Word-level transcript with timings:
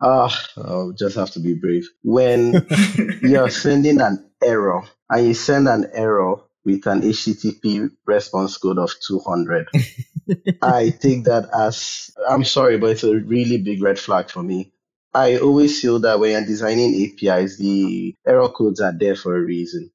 Ah, 0.00 0.46
I'll 0.56 0.92
just 0.92 1.16
have 1.16 1.30
to 1.32 1.40
be 1.40 1.54
brave. 1.54 1.88
When 2.02 2.66
you're 3.22 3.50
sending 3.50 4.00
an 4.00 4.30
error 4.42 4.82
and 5.08 5.26
you 5.26 5.34
send 5.34 5.68
an 5.68 5.90
error 5.92 6.36
with 6.64 6.86
an 6.86 7.02
HTTP 7.02 7.90
response 8.04 8.58
code 8.58 8.78
of 8.78 8.92
200, 9.06 9.68
I 10.62 10.90
take 10.90 11.24
that 11.24 11.48
as, 11.56 12.10
I'm 12.28 12.44
sorry, 12.44 12.78
but 12.78 12.90
it's 12.90 13.04
a 13.04 13.16
really 13.16 13.58
big 13.58 13.82
red 13.82 13.98
flag 13.98 14.30
for 14.30 14.42
me. 14.42 14.72
I 15.14 15.38
always 15.38 15.80
feel 15.80 16.00
that 16.00 16.20
when 16.20 16.32
you're 16.32 16.44
designing 16.44 16.94
APIs, 16.94 17.56
the 17.56 18.14
error 18.26 18.50
codes 18.50 18.80
are 18.80 18.92
there 18.92 19.16
for 19.16 19.34
a 19.34 19.40
reason. 19.40 19.90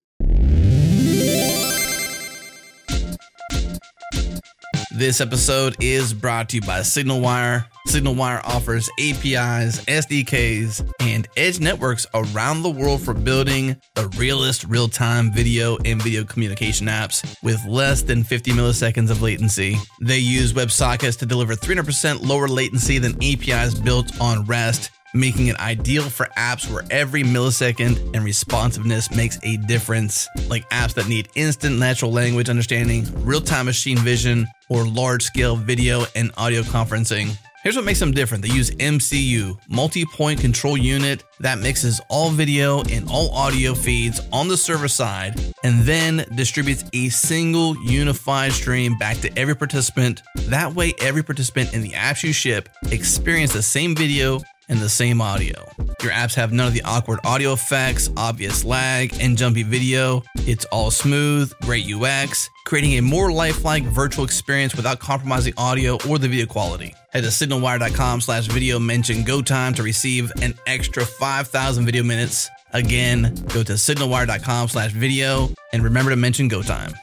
This 5.02 5.20
episode 5.20 5.78
is 5.80 6.14
brought 6.14 6.50
to 6.50 6.58
you 6.58 6.62
by 6.62 6.82
SignalWire. 6.82 7.66
SignalWire 7.88 8.40
offers 8.44 8.88
APIs, 9.00 9.84
SDKs, 9.86 10.94
and 11.00 11.28
edge 11.36 11.60
networks 11.60 12.05
around 12.14 12.62
the 12.62 12.70
world 12.70 13.02
for 13.02 13.16
building 13.16 13.76
the 13.95 14.08
realest 14.09 14.64
real 14.66 14.88
time 14.88 15.34
video 15.34 15.76
and 15.86 16.00
video 16.00 16.23
communication 16.23 16.86
apps 16.86 17.36
with 17.42 17.66
less 17.66 18.04
than 18.04 18.23
50 18.23 18.52
milliseconds 18.52 19.09
of 19.09 19.23
latency. 19.23 19.76
They 20.02 20.20
use 20.20 20.54
WebSockets 20.54 21.18
to 21.18 21.26
deliver 21.26 21.56
300% 21.56 22.23
lower 22.23 22.48
latency 22.48 23.00
than 23.00 23.16
APIs 23.23 23.73
built 23.73 24.22
on 24.22 24.45
REST 24.45 24.92
making 25.14 25.48
it 25.48 25.60
ideal 25.60 26.04
for 26.04 26.28
apps 26.38 26.72
where 26.72 26.84
every 26.90 27.24
millisecond 27.24 28.16
and 28.16 28.24
responsiveness 28.24 29.12
makes 29.12 29.38
a 29.44 29.58
difference, 29.58 30.28
like 30.48 30.70
apps 30.70 30.94
that 30.94 31.08
need 31.08 31.30
instant 31.36 31.78
natural 31.80 32.12
language 32.12 32.50
understanding, 32.50 33.06
real 33.26 33.42
time 33.42 33.66
machine 33.66 33.98
vision, 33.98 34.48
or 34.70 34.86
large 34.88 35.24
scale 35.24 35.56
video 35.56 36.04
and 36.16 36.32
audio 36.38 36.62
conferencing. 36.62 37.36
Here's 37.64 37.76
what 37.76 37.86
makes 37.86 38.00
them 38.00 38.12
different. 38.12 38.44
They 38.44 38.50
use 38.50 38.72
MCU, 38.72 39.56
multi 39.70 40.04
point 40.04 40.40
control 40.40 40.76
unit, 40.76 41.23
that 41.42 41.59
mixes 41.59 42.02
all 42.09 42.32
video 42.32 42.82
and 42.86 43.08
all 43.08 43.30
audio 43.36 43.76
feeds 43.76 44.20
on 44.34 44.48
the 44.48 44.58
server 44.58 44.88
side 44.88 45.40
and 45.64 45.81
then 45.84 46.25
distributes 46.34 46.84
a 46.94 47.09
single 47.09 47.75
unified 47.86 48.53
stream 48.53 48.98
back 48.98 49.18
to 49.18 49.38
every 49.38 49.56
participant. 49.56 50.23
That 50.48 50.73
way, 50.73 50.94
every 51.02 51.22
participant 51.22 51.75
in 51.75 51.84
the 51.84 51.92
apps 51.92 52.23
you 52.23 52.34
ship 52.34 52.68
experience 52.90 53.53
the 53.53 53.62
same 53.62 53.96
video 53.96 54.42
and 54.72 54.80
the 54.80 54.89
same 54.89 55.22
audio. 55.22 55.53
Your 56.02 56.11
apps 56.11 56.33
have 56.36 56.52
none 56.52 56.66
of 56.66 56.73
the 56.73 56.81
awkward 56.83 57.19
audio 57.23 57.53
effects, 57.53 58.09
obvious 58.17 58.64
lag, 58.64 59.13
and 59.19 59.38
jumpy 59.38 59.61
video. 59.61 60.23
It's 60.47 60.66
all 60.66 60.89
smooth, 60.89 61.53
great 61.61 61.86
UX, 61.94 62.50
creating 62.66 62.94
a 62.94 63.02
more 63.02 63.31
lifelike 63.31 63.83
virtual 63.83 64.25
experience 64.25 64.73
without 64.75 65.00
compromising 65.00 65.53
audio 65.58 65.97
or 66.09 66.17
the 66.17 66.28
video 66.30 66.47
quality. 66.47 66.95
Head 67.11 67.23
to 67.23 67.30
signalwire.com 67.30 68.22
slash 68.22 68.47
video 68.47 68.80
mention 68.80 69.23
go 69.23 69.41
time 69.41 69.73
to 69.75 69.83
receive 69.83 70.31
an 70.41 70.55
extra 70.66 71.06
5,000 71.06 71.85
video 71.85 72.02
minutes. 72.02 72.50
Again, 72.73 73.35
go 73.53 73.63
to 73.63 73.73
signalwire.com 73.73 74.69
slash 74.69 74.91
video 74.91 75.50
and 75.73 75.83
remember 75.83 76.11
to 76.11 76.16
mention 76.16 76.47
go 76.47 76.61
time. 76.61 76.94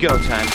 Go 0.00 0.16
time. 0.22 0.48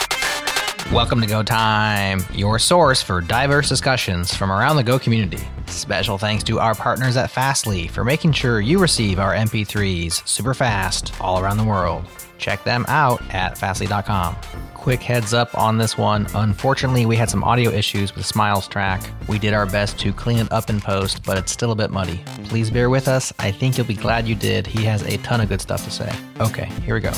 Welcome 0.91 1.21
to 1.21 1.27
Go 1.27 1.43
Time, 1.43 2.23
your 2.33 2.57
source 2.57 3.03
for 3.03 3.21
diverse 3.21 3.69
discussions 3.69 4.33
from 4.33 4.51
around 4.51 4.75
the 4.75 4.83
Go 4.83 4.97
community. 4.97 5.43
Special 5.67 6.17
thanks 6.17 6.43
to 6.45 6.59
our 6.59 6.73
partners 6.73 7.15
at 7.15 7.29
Fastly 7.29 7.87
for 7.87 8.03
making 8.03 8.31
sure 8.31 8.59
you 8.59 8.79
receive 8.79 9.19
our 9.19 9.35
MP3s 9.35 10.27
super 10.27 10.55
fast 10.55 11.13
all 11.21 11.39
around 11.39 11.57
the 11.57 11.63
world. 11.63 12.05
Check 12.39 12.63
them 12.63 12.85
out 12.87 13.21
at 13.33 13.55
fastly.com. 13.55 14.35
Quick 14.73 15.01
heads 15.01 15.33
up 15.33 15.55
on 15.55 15.77
this 15.77 15.95
one. 15.95 16.25
Unfortunately, 16.33 17.05
we 17.05 17.15
had 17.15 17.29
some 17.29 17.43
audio 17.43 17.69
issues 17.69 18.15
with 18.15 18.25
Smiles 18.25 18.67
track. 18.67 19.01
We 19.27 19.37
did 19.37 19.53
our 19.53 19.65
best 19.67 19.99
to 19.99 20.11
clean 20.11 20.39
it 20.39 20.51
up 20.51 20.71
in 20.71 20.81
post, 20.81 21.23
but 21.23 21.37
it's 21.37 21.51
still 21.51 21.71
a 21.71 21.75
bit 21.75 21.91
muddy. 21.91 22.23
Please 22.45 22.71
bear 22.71 22.89
with 22.89 23.07
us. 23.07 23.31
I 23.37 23.51
think 23.51 23.77
you'll 23.77 23.87
be 23.87 23.95
glad 23.95 24.27
you 24.27 24.35
did. 24.35 24.65
He 24.65 24.83
has 24.85 25.03
a 25.03 25.17
ton 25.17 25.41
of 25.41 25.49
good 25.49 25.61
stuff 25.61 25.83
to 25.85 25.91
say. 25.91 26.11
Okay, 26.39 26.65
here 26.83 26.95
we 26.95 27.01
go. 27.01 27.11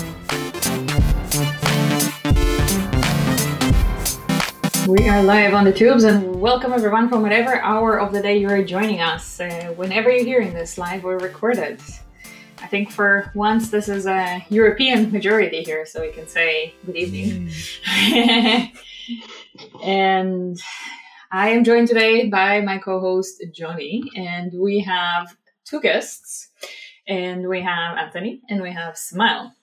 We 4.87 5.09
are 5.09 5.21
live 5.21 5.53
on 5.53 5.65
the 5.65 5.73
tubes 5.73 6.05
and 6.05 6.39
welcome 6.39 6.71
everyone 6.71 7.09
from 7.09 7.21
whatever 7.21 7.59
hour 7.59 7.99
of 7.99 8.13
the 8.13 8.21
day 8.21 8.37
you 8.37 8.47
are 8.47 8.63
joining 8.63 9.01
us. 9.01 9.37
Uh, 9.37 9.73
whenever 9.75 10.09
you're 10.09 10.23
hearing 10.23 10.53
this 10.53 10.77
live 10.77 11.03
or 11.03 11.17
recorded. 11.17 11.81
I 12.61 12.67
think 12.67 12.89
for 12.91 13.29
once 13.35 13.69
this 13.69 13.89
is 13.89 14.05
a 14.05 14.45
European 14.47 15.11
majority 15.11 15.61
here, 15.61 15.85
so 15.85 15.99
we 15.99 16.13
can 16.13 16.25
say 16.25 16.73
good 16.85 16.95
evening. 16.95 17.51
and 19.83 20.57
I 21.33 21.49
am 21.49 21.65
joined 21.65 21.89
today 21.89 22.29
by 22.29 22.61
my 22.61 22.77
co 22.77 23.01
host 23.01 23.43
Johnny, 23.53 24.03
and 24.15 24.53
we 24.57 24.79
have 24.79 25.35
two 25.65 25.81
guests. 25.81 26.47
And 27.09 27.49
we 27.49 27.61
have 27.61 27.97
Anthony 27.97 28.41
and 28.49 28.61
we 28.61 28.71
have 28.71 28.97
Smile. 28.97 29.53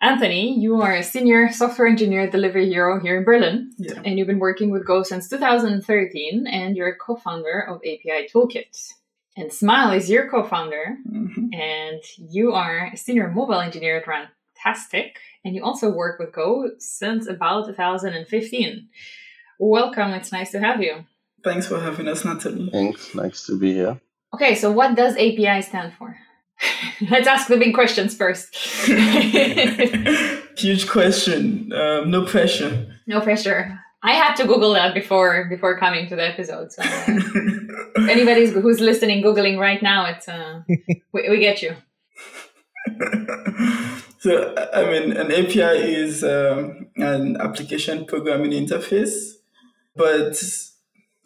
Anthony, 0.00 0.56
you 0.56 0.80
are 0.80 0.94
a 0.94 1.02
senior 1.02 1.50
software 1.50 1.88
engineer 1.88 2.22
at 2.22 2.30
Delivery 2.30 2.68
Hero 2.68 3.00
here 3.00 3.18
in 3.18 3.24
Berlin, 3.24 3.72
Yeah. 3.78 4.00
and 4.04 4.16
you've 4.16 4.28
been 4.28 4.38
working 4.38 4.70
with 4.70 4.86
Go 4.86 5.02
since 5.02 5.28
2013, 5.28 6.46
and 6.46 6.76
you're 6.76 6.88
a 6.88 6.96
co-founder 6.96 7.66
of 7.68 7.78
API 7.84 8.28
Toolkit. 8.32 8.92
And 9.36 9.52
Smile 9.52 9.90
is 9.92 10.08
your 10.08 10.28
co-founder, 10.28 10.98
Mhm. 11.04 11.52
and 11.52 12.00
you 12.30 12.52
are 12.52 12.90
a 12.92 12.96
senior 12.96 13.28
mobile 13.28 13.58
engineer 13.60 13.96
at 13.96 14.06
Runtastic, 14.06 15.16
and 15.44 15.56
you 15.56 15.64
also 15.64 15.90
work 15.90 16.20
with 16.20 16.32
Go 16.32 16.70
since 16.78 17.26
about 17.26 17.66
2015. 17.66 18.88
Welcome, 19.58 20.12
it's 20.12 20.30
nice 20.30 20.52
to 20.52 20.60
have 20.60 20.80
you. 20.80 21.04
Thanks 21.42 21.66
for 21.66 21.80
having 21.80 22.06
us, 22.06 22.24
Natalie. 22.24 22.70
Thanks. 22.70 23.14
Nice 23.16 23.46
to 23.46 23.58
be 23.58 23.72
here. 23.74 24.00
Okay, 24.32 24.54
so 24.54 24.70
what 24.70 24.94
does 24.94 25.16
API 25.16 25.60
stand 25.62 25.92
for? 25.94 26.16
Let's 27.10 27.28
ask 27.28 27.48
the 27.48 27.56
big 27.56 27.74
questions 27.74 28.16
first. 28.16 28.54
Huge 30.58 30.88
question. 30.88 31.72
Um, 31.72 32.10
no 32.10 32.24
pressure. 32.24 32.86
no 33.06 33.20
pressure. 33.20 33.78
I 34.02 34.12
had 34.12 34.34
to 34.36 34.46
Google 34.46 34.74
that 34.74 34.94
before 34.94 35.46
before 35.48 35.78
coming 35.78 36.08
to 36.08 36.16
the 36.16 36.28
episode. 36.28 36.72
So 36.72 36.82
uh, 36.82 36.86
if 37.96 38.08
anybody's 38.08 38.52
who's 38.52 38.80
listening, 38.80 39.22
googling 39.22 39.58
right 39.58 39.82
now, 39.82 40.06
it's 40.06 40.28
uh, 40.28 40.62
we, 41.12 41.28
we 41.28 41.40
get 41.40 41.62
you. 41.62 41.74
so, 44.18 44.54
I 44.72 44.84
mean, 44.84 45.12
an 45.12 45.32
API 45.32 45.94
is 45.94 46.22
um, 46.22 46.86
an 46.96 47.36
application 47.40 48.06
programming 48.06 48.52
interface, 48.52 49.32
but 49.96 50.40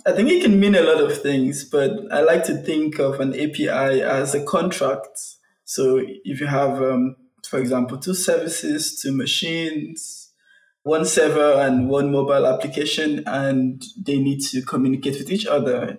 I 0.04 0.12
think 0.12 0.30
it 0.30 0.42
can 0.42 0.58
mean 0.58 0.74
a 0.74 0.82
lot 0.82 1.00
of 1.00 1.22
things. 1.22 1.64
But 1.64 1.92
I 2.12 2.22
like 2.22 2.44
to 2.44 2.54
think 2.54 2.98
of 2.98 3.20
an 3.20 3.34
API 3.34 4.02
as 4.02 4.34
a 4.34 4.44
contract. 4.44 5.18
So, 5.64 6.02
if 6.24 6.40
you 6.40 6.46
have, 6.46 6.82
um, 6.82 7.16
for 7.48 7.58
example, 7.58 7.98
two 7.98 8.14
services, 8.14 9.00
two 9.00 9.12
machines, 9.12 10.30
one 10.82 11.04
server 11.04 11.60
and 11.60 11.88
one 11.88 12.10
mobile 12.10 12.46
application, 12.46 13.22
and 13.26 13.82
they 13.96 14.18
need 14.18 14.40
to 14.50 14.62
communicate 14.62 15.18
with 15.18 15.30
each 15.30 15.46
other, 15.46 15.98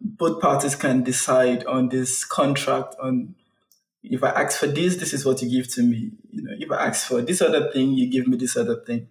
both 0.00 0.40
parties 0.40 0.74
can 0.74 1.02
decide 1.02 1.64
on 1.66 1.88
this 1.88 2.24
contract 2.24 2.96
on 3.00 3.34
if 4.02 4.22
I 4.22 4.30
ask 4.30 4.60
for 4.60 4.66
this, 4.66 4.96
this 4.96 5.14
is 5.14 5.24
what 5.24 5.40
you 5.40 5.50
give 5.50 5.72
to 5.74 5.82
me. 5.82 6.10
You 6.30 6.42
know, 6.42 6.52
if 6.58 6.70
I 6.70 6.88
ask 6.88 7.06
for 7.06 7.22
this 7.22 7.40
other 7.40 7.72
thing, 7.72 7.92
you 7.92 8.10
give 8.10 8.26
me 8.26 8.36
this 8.36 8.56
other 8.56 8.76
thing. 8.86 9.08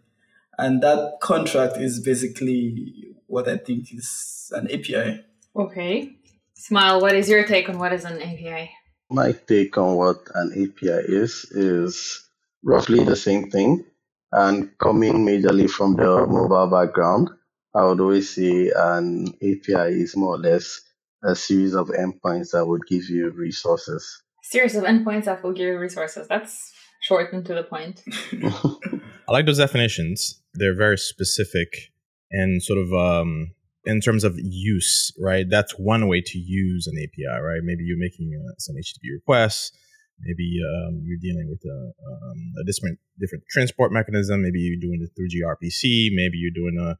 And 0.57 0.83
that 0.83 1.17
contract 1.19 1.77
is 1.77 1.99
basically 1.99 3.12
what 3.33 3.47
I 3.49 3.57
think 3.57 3.91
is 3.91 4.51
an 4.53 4.69
API. 4.71 5.25
Okay. 5.55 6.15
Smile. 6.55 7.01
What 7.01 7.15
is 7.15 7.27
your 7.27 7.43
take 7.45 7.67
on 7.67 7.79
what 7.79 7.91
is 7.91 8.05
an 8.05 8.21
API? 8.21 8.69
My 9.09 9.31
take 9.31 9.75
on 9.77 9.95
what 9.95 10.19
an 10.35 10.51
API 10.51 11.01
is 11.21 11.45
is 11.51 12.23
roughly 12.63 13.03
the 13.03 13.15
same 13.15 13.49
thing. 13.49 13.85
And 14.31 14.77
coming 14.77 15.25
majorly 15.25 15.69
from 15.69 15.95
the 15.95 16.27
mobile 16.27 16.67
background, 16.67 17.29
I 17.75 17.85
would 17.85 17.99
always 17.99 18.33
say 18.33 18.71
an 18.75 19.27
API 19.41 20.01
is 20.03 20.15
more 20.15 20.35
or 20.35 20.39
less 20.39 20.81
a 21.23 21.35
series 21.35 21.73
of 21.73 21.87
endpoints 21.87 22.51
that 22.51 22.65
would 22.65 22.85
give 22.87 23.09
you 23.09 23.31
resources. 23.31 24.21
Series 24.43 24.75
of 24.75 24.83
endpoints 24.83 25.25
that 25.25 25.43
will 25.43 25.53
give 25.53 25.67
you 25.67 25.79
resources. 25.79 26.27
That's 26.27 26.71
short 27.01 27.33
and 27.33 27.45
to 27.45 27.55
the 27.55 27.63
point. 27.63 28.03
I 29.27 29.31
like 29.31 29.45
those 29.45 29.57
definitions. 29.57 30.41
They're 30.53 30.75
very 30.75 30.97
specific 30.97 31.92
and 32.33 32.61
sort 32.61 32.79
of 32.79 32.91
um, 32.93 33.51
in 33.85 34.01
terms 34.01 34.23
of 34.23 34.35
use, 34.37 35.13
right? 35.19 35.45
That's 35.49 35.73
one 35.73 36.07
way 36.07 36.21
to 36.21 36.37
use 36.37 36.87
an 36.87 36.97
API, 36.97 37.41
right? 37.41 37.61
Maybe 37.63 37.83
you're 37.83 37.97
making 37.97 38.33
uh, 38.35 38.53
some 38.57 38.75
HTTP 38.75 39.13
requests. 39.13 39.71
Maybe 40.19 40.59
um, 40.61 41.01
you're 41.03 41.19
dealing 41.21 41.49
with 41.49 41.61
a, 41.65 41.91
um, 42.11 42.53
a 42.59 42.63
different 42.65 42.99
different 43.19 43.43
transport 43.49 43.91
mechanism. 43.91 44.41
Maybe 44.41 44.59
you're 44.59 44.79
doing 44.79 45.01
it 45.01 45.11
through 45.15 45.29
gRPC. 45.29 46.09
Maybe 46.13 46.37
you're 46.37 46.51
doing 46.53 46.77
a 46.79 46.97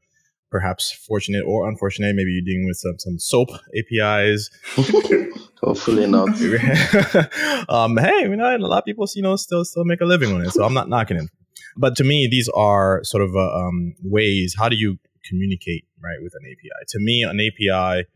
perhaps 0.50 0.92
fortunate 0.92 1.42
or 1.44 1.68
unfortunate. 1.68 2.14
Maybe 2.14 2.30
you're 2.30 2.44
dealing 2.44 2.66
with 2.66 2.76
some, 2.76 2.98
some 2.98 3.18
SOAP 3.18 3.48
APIs. 3.76 4.50
Hopefully 5.62 6.06
not. 6.06 6.28
um, 7.68 7.96
hey, 7.96 8.22
you 8.22 8.36
know, 8.36 8.56
a 8.56 8.58
lot 8.58 8.78
of 8.78 8.84
people, 8.84 9.06
you 9.14 9.22
know, 9.22 9.36
still 9.36 9.64
still 9.64 9.84
make 9.84 10.00
a 10.00 10.04
living 10.04 10.32
on 10.34 10.42
it. 10.42 10.50
So 10.50 10.62
I'm 10.64 10.74
not 10.74 10.88
knocking 10.88 11.16
it. 11.16 11.30
But 11.76 11.96
to 11.96 12.04
me, 12.04 12.28
these 12.30 12.48
are 12.54 13.02
sort 13.02 13.22
of 13.22 13.34
uh, 13.34 13.40
um, 13.40 13.94
ways. 14.02 14.54
How 14.58 14.68
do 14.68 14.76
you 14.76 14.98
communicate 15.28 15.86
right 16.02 16.18
with 16.22 16.34
an 16.34 16.46
API? 16.46 16.84
To 16.88 16.98
me, 17.00 17.22
an 17.22 17.40
API 17.40 18.06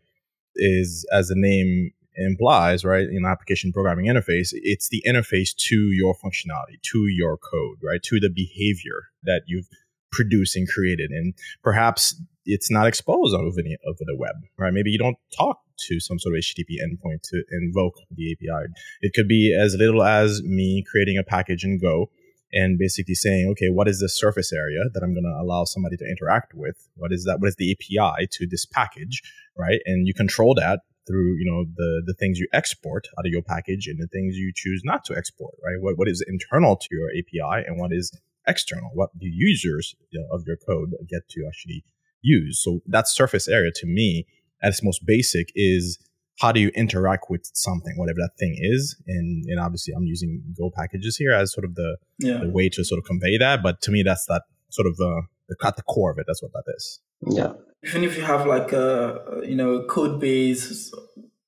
is, 0.56 1.06
as 1.12 1.28
the 1.28 1.34
name 1.36 1.92
implies, 2.16 2.84
right, 2.84 3.06
in 3.08 3.24
application 3.24 3.72
programming 3.72 4.06
interface, 4.06 4.48
it's 4.52 4.88
the 4.88 5.02
interface 5.06 5.54
to 5.56 5.76
your 5.76 6.14
functionality, 6.14 6.80
to 6.92 7.06
your 7.08 7.36
code, 7.36 7.78
right, 7.82 8.02
to 8.02 8.18
the 8.20 8.30
behavior 8.30 9.08
that 9.22 9.42
you've 9.46 9.68
produced 10.10 10.56
and 10.56 10.68
created. 10.68 11.10
And 11.10 11.34
perhaps 11.62 12.20
it's 12.44 12.70
not 12.70 12.86
exposed 12.86 13.34
over 13.34 13.62
the, 13.62 13.76
over 13.86 13.98
the 14.00 14.16
web, 14.16 14.34
right? 14.58 14.72
Maybe 14.72 14.90
you 14.90 14.98
don't 14.98 15.18
talk 15.36 15.60
to 15.86 16.00
some 16.00 16.18
sort 16.18 16.34
of 16.34 16.40
HTTP 16.40 16.76
endpoint 16.82 17.22
to 17.30 17.42
invoke 17.52 17.94
the 18.10 18.32
API. 18.32 18.72
It 19.00 19.12
could 19.14 19.28
be 19.28 19.56
as 19.58 19.76
little 19.76 20.02
as 20.02 20.42
me 20.42 20.84
creating 20.90 21.18
a 21.18 21.22
package 21.22 21.64
in 21.64 21.78
Go 21.78 22.10
and 22.52 22.78
basically 22.78 23.14
saying, 23.14 23.48
okay, 23.52 23.68
what 23.68 23.88
is 23.88 24.00
the 24.00 24.08
surface 24.08 24.52
area 24.52 24.80
that 24.92 25.02
I'm 25.02 25.12
going 25.12 25.24
to 25.24 25.42
allow 25.42 25.64
somebody 25.64 25.96
to 25.96 26.04
interact 26.04 26.54
with? 26.54 26.88
What 26.96 27.12
is 27.12 27.24
that? 27.24 27.40
What 27.40 27.48
is 27.48 27.56
the 27.56 27.72
API 27.72 28.26
to 28.32 28.46
this 28.46 28.64
package, 28.64 29.22
right? 29.56 29.80
And 29.84 30.06
you 30.06 30.14
control 30.14 30.54
that 30.54 30.80
through, 31.06 31.36
you 31.38 31.50
know, 31.50 31.64
the 31.76 32.02
the 32.06 32.14
things 32.14 32.38
you 32.38 32.46
export 32.52 33.08
out 33.18 33.26
of 33.26 33.32
your 33.32 33.42
package 33.42 33.86
and 33.86 33.98
the 33.98 34.06
things 34.06 34.36
you 34.36 34.52
choose 34.54 34.82
not 34.84 35.04
to 35.06 35.16
export, 35.16 35.54
right? 35.64 35.80
What 35.80 35.98
what 35.98 36.08
is 36.08 36.24
internal 36.26 36.76
to 36.76 36.88
your 36.90 37.10
API 37.10 37.66
and 37.66 37.78
what 37.78 37.92
is 37.92 38.12
external? 38.46 38.90
What 38.94 39.10
do 39.18 39.26
users 39.28 39.94
you 40.10 40.20
know, 40.20 40.34
of 40.34 40.44
your 40.46 40.56
code 40.56 40.94
get 41.08 41.28
to 41.30 41.46
actually 41.46 41.84
use? 42.22 42.62
So 42.62 42.80
that 42.86 43.08
surface 43.08 43.48
area 43.48 43.70
to 43.76 43.86
me, 43.86 44.26
at 44.62 44.70
its 44.70 44.82
most 44.82 45.04
basic, 45.04 45.50
is 45.54 45.98
how 46.38 46.52
do 46.52 46.60
you 46.60 46.68
interact 46.74 47.26
with 47.28 47.50
something, 47.52 47.94
whatever 47.96 48.18
that 48.18 48.36
thing 48.38 48.56
is? 48.58 48.96
And 49.06 49.44
and 49.48 49.60
obviously, 49.60 49.94
I'm 49.94 50.04
using 50.04 50.42
Go 50.56 50.70
packages 50.74 51.16
here 51.16 51.32
as 51.32 51.52
sort 51.52 51.64
of 51.64 51.74
the, 51.74 51.96
yeah. 52.18 52.38
the 52.38 52.48
way 52.48 52.68
to 52.70 52.84
sort 52.84 52.98
of 52.98 53.04
convey 53.04 53.38
that. 53.38 53.62
But 53.62 53.80
to 53.82 53.90
me, 53.90 54.02
that's 54.02 54.26
that 54.26 54.42
sort 54.70 54.86
of 54.86 54.94
uh, 54.94 55.22
the 55.48 55.56
at 55.66 55.76
the 55.76 55.82
core 55.82 56.12
of 56.12 56.18
it. 56.18 56.24
That's 56.26 56.42
what 56.42 56.52
that 56.52 56.64
is. 56.76 57.00
Yeah. 57.26 57.52
Even 57.84 58.04
if 58.04 58.16
you 58.16 58.22
have 58.22 58.46
like 58.46 58.72
a 58.72 59.42
you 59.44 59.56
know 59.56 59.72
a 59.74 59.86
code 59.86 60.20
base, 60.20 60.92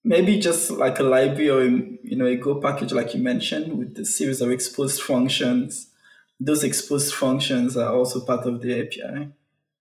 maybe 0.04 0.38
just 0.38 0.70
like 0.70 0.98
a 0.98 1.04
library 1.04 1.50
or 1.50 1.64
you 1.64 2.16
know 2.16 2.26
a 2.26 2.36
Go 2.36 2.60
package 2.60 2.92
like 2.92 3.14
you 3.14 3.22
mentioned 3.22 3.78
with 3.78 3.94
the 3.94 4.04
series 4.04 4.40
of 4.40 4.50
exposed 4.50 5.02
functions. 5.02 5.88
Those 6.40 6.64
exposed 6.64 7.14
functions 7.14 7.76
are 7.76 7.94
also 7.94 8.24
part 8.24 8.46
of 8.46 8.62
the 8.62 8.80
API. 8.80 9.28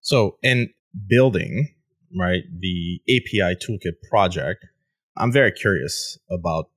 So 0.01 0.37
in 0.43 0.69
building 1.07 1.73
right 2.19 2.43
the 2.59 3.01
API 3.07 3.55
toolkit 3.55 4.01
project 4.09 4.65
I'm 5.19 5.31
very 5.31 5.51
curious 5.51 6.17
about 6.31 6.69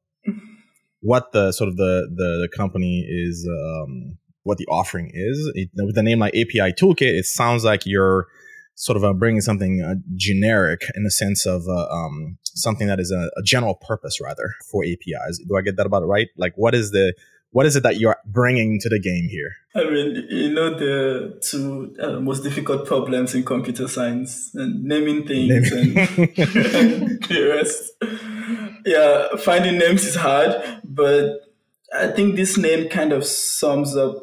what 1.00 1.32
the 1.32 1.52
sort 1.52 1.68
of 1.68 1.76
the 1.76 2.08
the, 2.14 2.48
the 2.48 2.56
company 2.56 3.06
is 3.08 3.48
um, 3.48 4.18
what 4.42 4.58
the 4.58 4.66
offering 4.66 5.10
is. 5.12 5.50
It, 5.54 5.70
with 5.74 5.94
the 5.94 6.02
name 6.02 6.18
like 6.18 6.34
API 6.34 6.72
Toolkit, 6.72 7.18
it 7.18 7.24
sounds 7.24 7.64
like 7.64 7.82
you're 7.86 8.26
sort 8.74 8.96
of 8.96 9.04
uh, 9.04 9.12
bringing 9.12 9.40
something 9.40 9.82
uh, 9.82 9.94
generic 10.16 10.80
in 10.94 11.04
the 11.04 11.10
sense 11.10 11.46
of 11.46 11.62
uh, 11.68 11.86
um, 11.88 12.38
something 12.42 12.86
that 12.88 12.98
is 12.98 13.10
a, 13.10 13.30
a, 13.36 13.42
general 13.44 13.74
purpose 13.74 14.18
rather 14.20 14.54
for 14.70 14.82
APIs. 14.84 15.38
Do 15.46 15.56
I 15.56 15.60
get 15.60 15.76
that 15.76 15.86
about 15.86 16.02
it 16.02 16.06
right? 16.06 16.28
Like, 16.36 16.54
what 16.56 16.74
is 16.74 16.90
the 16.90 17.14
what 17.50 17.66
is 17.66 17.76
it 17.76 17.82
that 17.82 18.00
you're 18.00 18.16
bringing 18.24 18.80
to 18.80 18.88
the 18.88 18.98
game 18.98 19.28
here? 19.28 19.52
I 19.76 19.84
mean, 19.84 20.26
you 20.30 20.54
know, 20.54 20.70
the 20.70 21.38
two 21.42 21.94
uh, 22.00 22.18
most 22.18 22.42
difficult 22.42 22.86
problems 22.86 23.34
in 23.34 23.44
computer 23.44 23.88
science 23.88 24.50
and 24.54 24.82
naming 24.82 25.26
things 25.26 25.70
naming. 25.70 25.98
And, 25.98 26.38
and 26.38 27.22
the 27.28 27.54
rest. 27.54 27.92
Yeah, 28.84 29.36
finding 29.36 29.78
names 29.78 30.04
is 30.04 30.16
hard, 30.16 30.80
but 30.84 31.40
I 31.94 32.08
think 32.08 32.36
this 32.36 32.56
name 32.56 32.88
kind 32.88 33.12
of 33.12 33.24
sums 33.24 33.96
up 33.96 34.16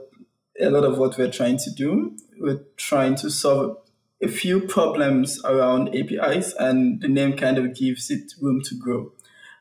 a 0.59 0.69
lot 0.69 0.83
of 0.83 0.97
what 0.97 1.17
we're 1.17 1.31
trying 1.31 1.57
to 1.57 1.71
do. 1.71 2.17
We're 2.39 2.63
trying 2.77 3.15
to 3.15 3.29
solve 3.29 3.77
a 4.21 4.27
few 4.27 4.61
problems 4.61 5.41
around 5.45 5.95
APIs, 5.95 6.53
and 6.53 7.01
the 7.01 7.07
name 7.07 7.38
kind 7.38 7.57
of 7.57 7.73
gives 7.73 8.09
it 8.09 8.33
room 8.41 8.61
to 8.65 8.75
grow. 8.75 9.11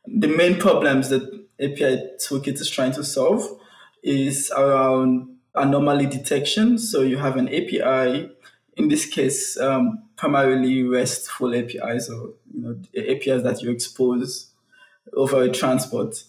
The 0.07 0.29
main 0.29 0.59
problems 0.59 1.11
that 1.11 1.23
API 1.61 2.11
Toolkit 2.19 2.61
is 2.61 2.71
trying 2.71 2.93
to 2.93 3.05
solve 3.05 3.43
is 4.03 4.51
around 4.57 5.37
anomaly 5.55 6.07
detection. 6.07 6.79
So 6.79 7.03
you 7.03 7.19
have 7.19 7.37
an 7.37 7.49
API, 7.49 8.31
in 8.77 8.89
this 8.89 9.07
case, 9.07 9.59
um, 9.59 10.03
primarily 10.17 10.83
RESTful 10.83 11.55
APIs 11.55 12.09
or 12.09 12.31
you 12.53 12.63
know 12.63 12.77
APIs 12.97 13.43
that 13.43 13.63
you 13.63 13.71
expose 13.71 14.48
over 15.15 15.43
a 15.43 15.51
transport. 15.51 16.25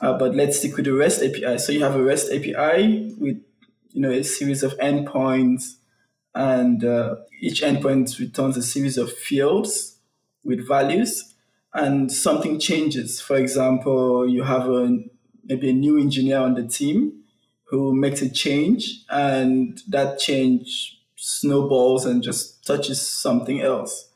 Uh, 0.00 0.18
but 0.18 0.34
let's 0.34 0.58
stick 0.58 0.76
with 0.76 0.86
the 0.86 0.92
REST 0.92 1.22
API. 1.22 1.58
So 1.58 1.72
you 1.72 1.82
have 1.82 1.96
a 1.96 2.02
REST 2.02 2.32
API 2.32 3.14
with 3.18 3.42
you 3.92 4.00
know 4.00 4.10
a 4.10 4.24
series 4.24 4.62
of 4.62 4.76
endpoints, 4.78 5.76
and 6.34 6.84
uh, 6.84 7.16
each 7.40 7.62
endpoint 7.62 8.18
returns 8.18 8.56
a 8.56 8.62
series 8.62 8.98
of 8.98 9.12
fields 9.12 9.98
with 10.44 10.66
values, 10.66 11.34
and 11.72 12.10
something 12.10 12.58
changes. 12.58 13.20
For 13.20 13.36
example, 13.36 14.28
you 14.28 14.42
have 14.42 14.68
a 14.68 14.98
maybe 15.44 15.70
a 15.70 15.74
new 15.74 15.98
engineer 15.98 16.38
on 16.38 16.54
the 16.54 16.66
team 16.66 17.24
who 17.64 17.94
makes 17.94 18.22
a 18.22 18.30
change 18.30 19.04
and 19.10 19.80
that 19.88 20.18
change 20.18 21.00
snowballs 21.16 22.06
and 22.06 22.22
just 22.22 22.64
touches 22.66 23.06
something 23.06 23.60
else. 23.60 24.10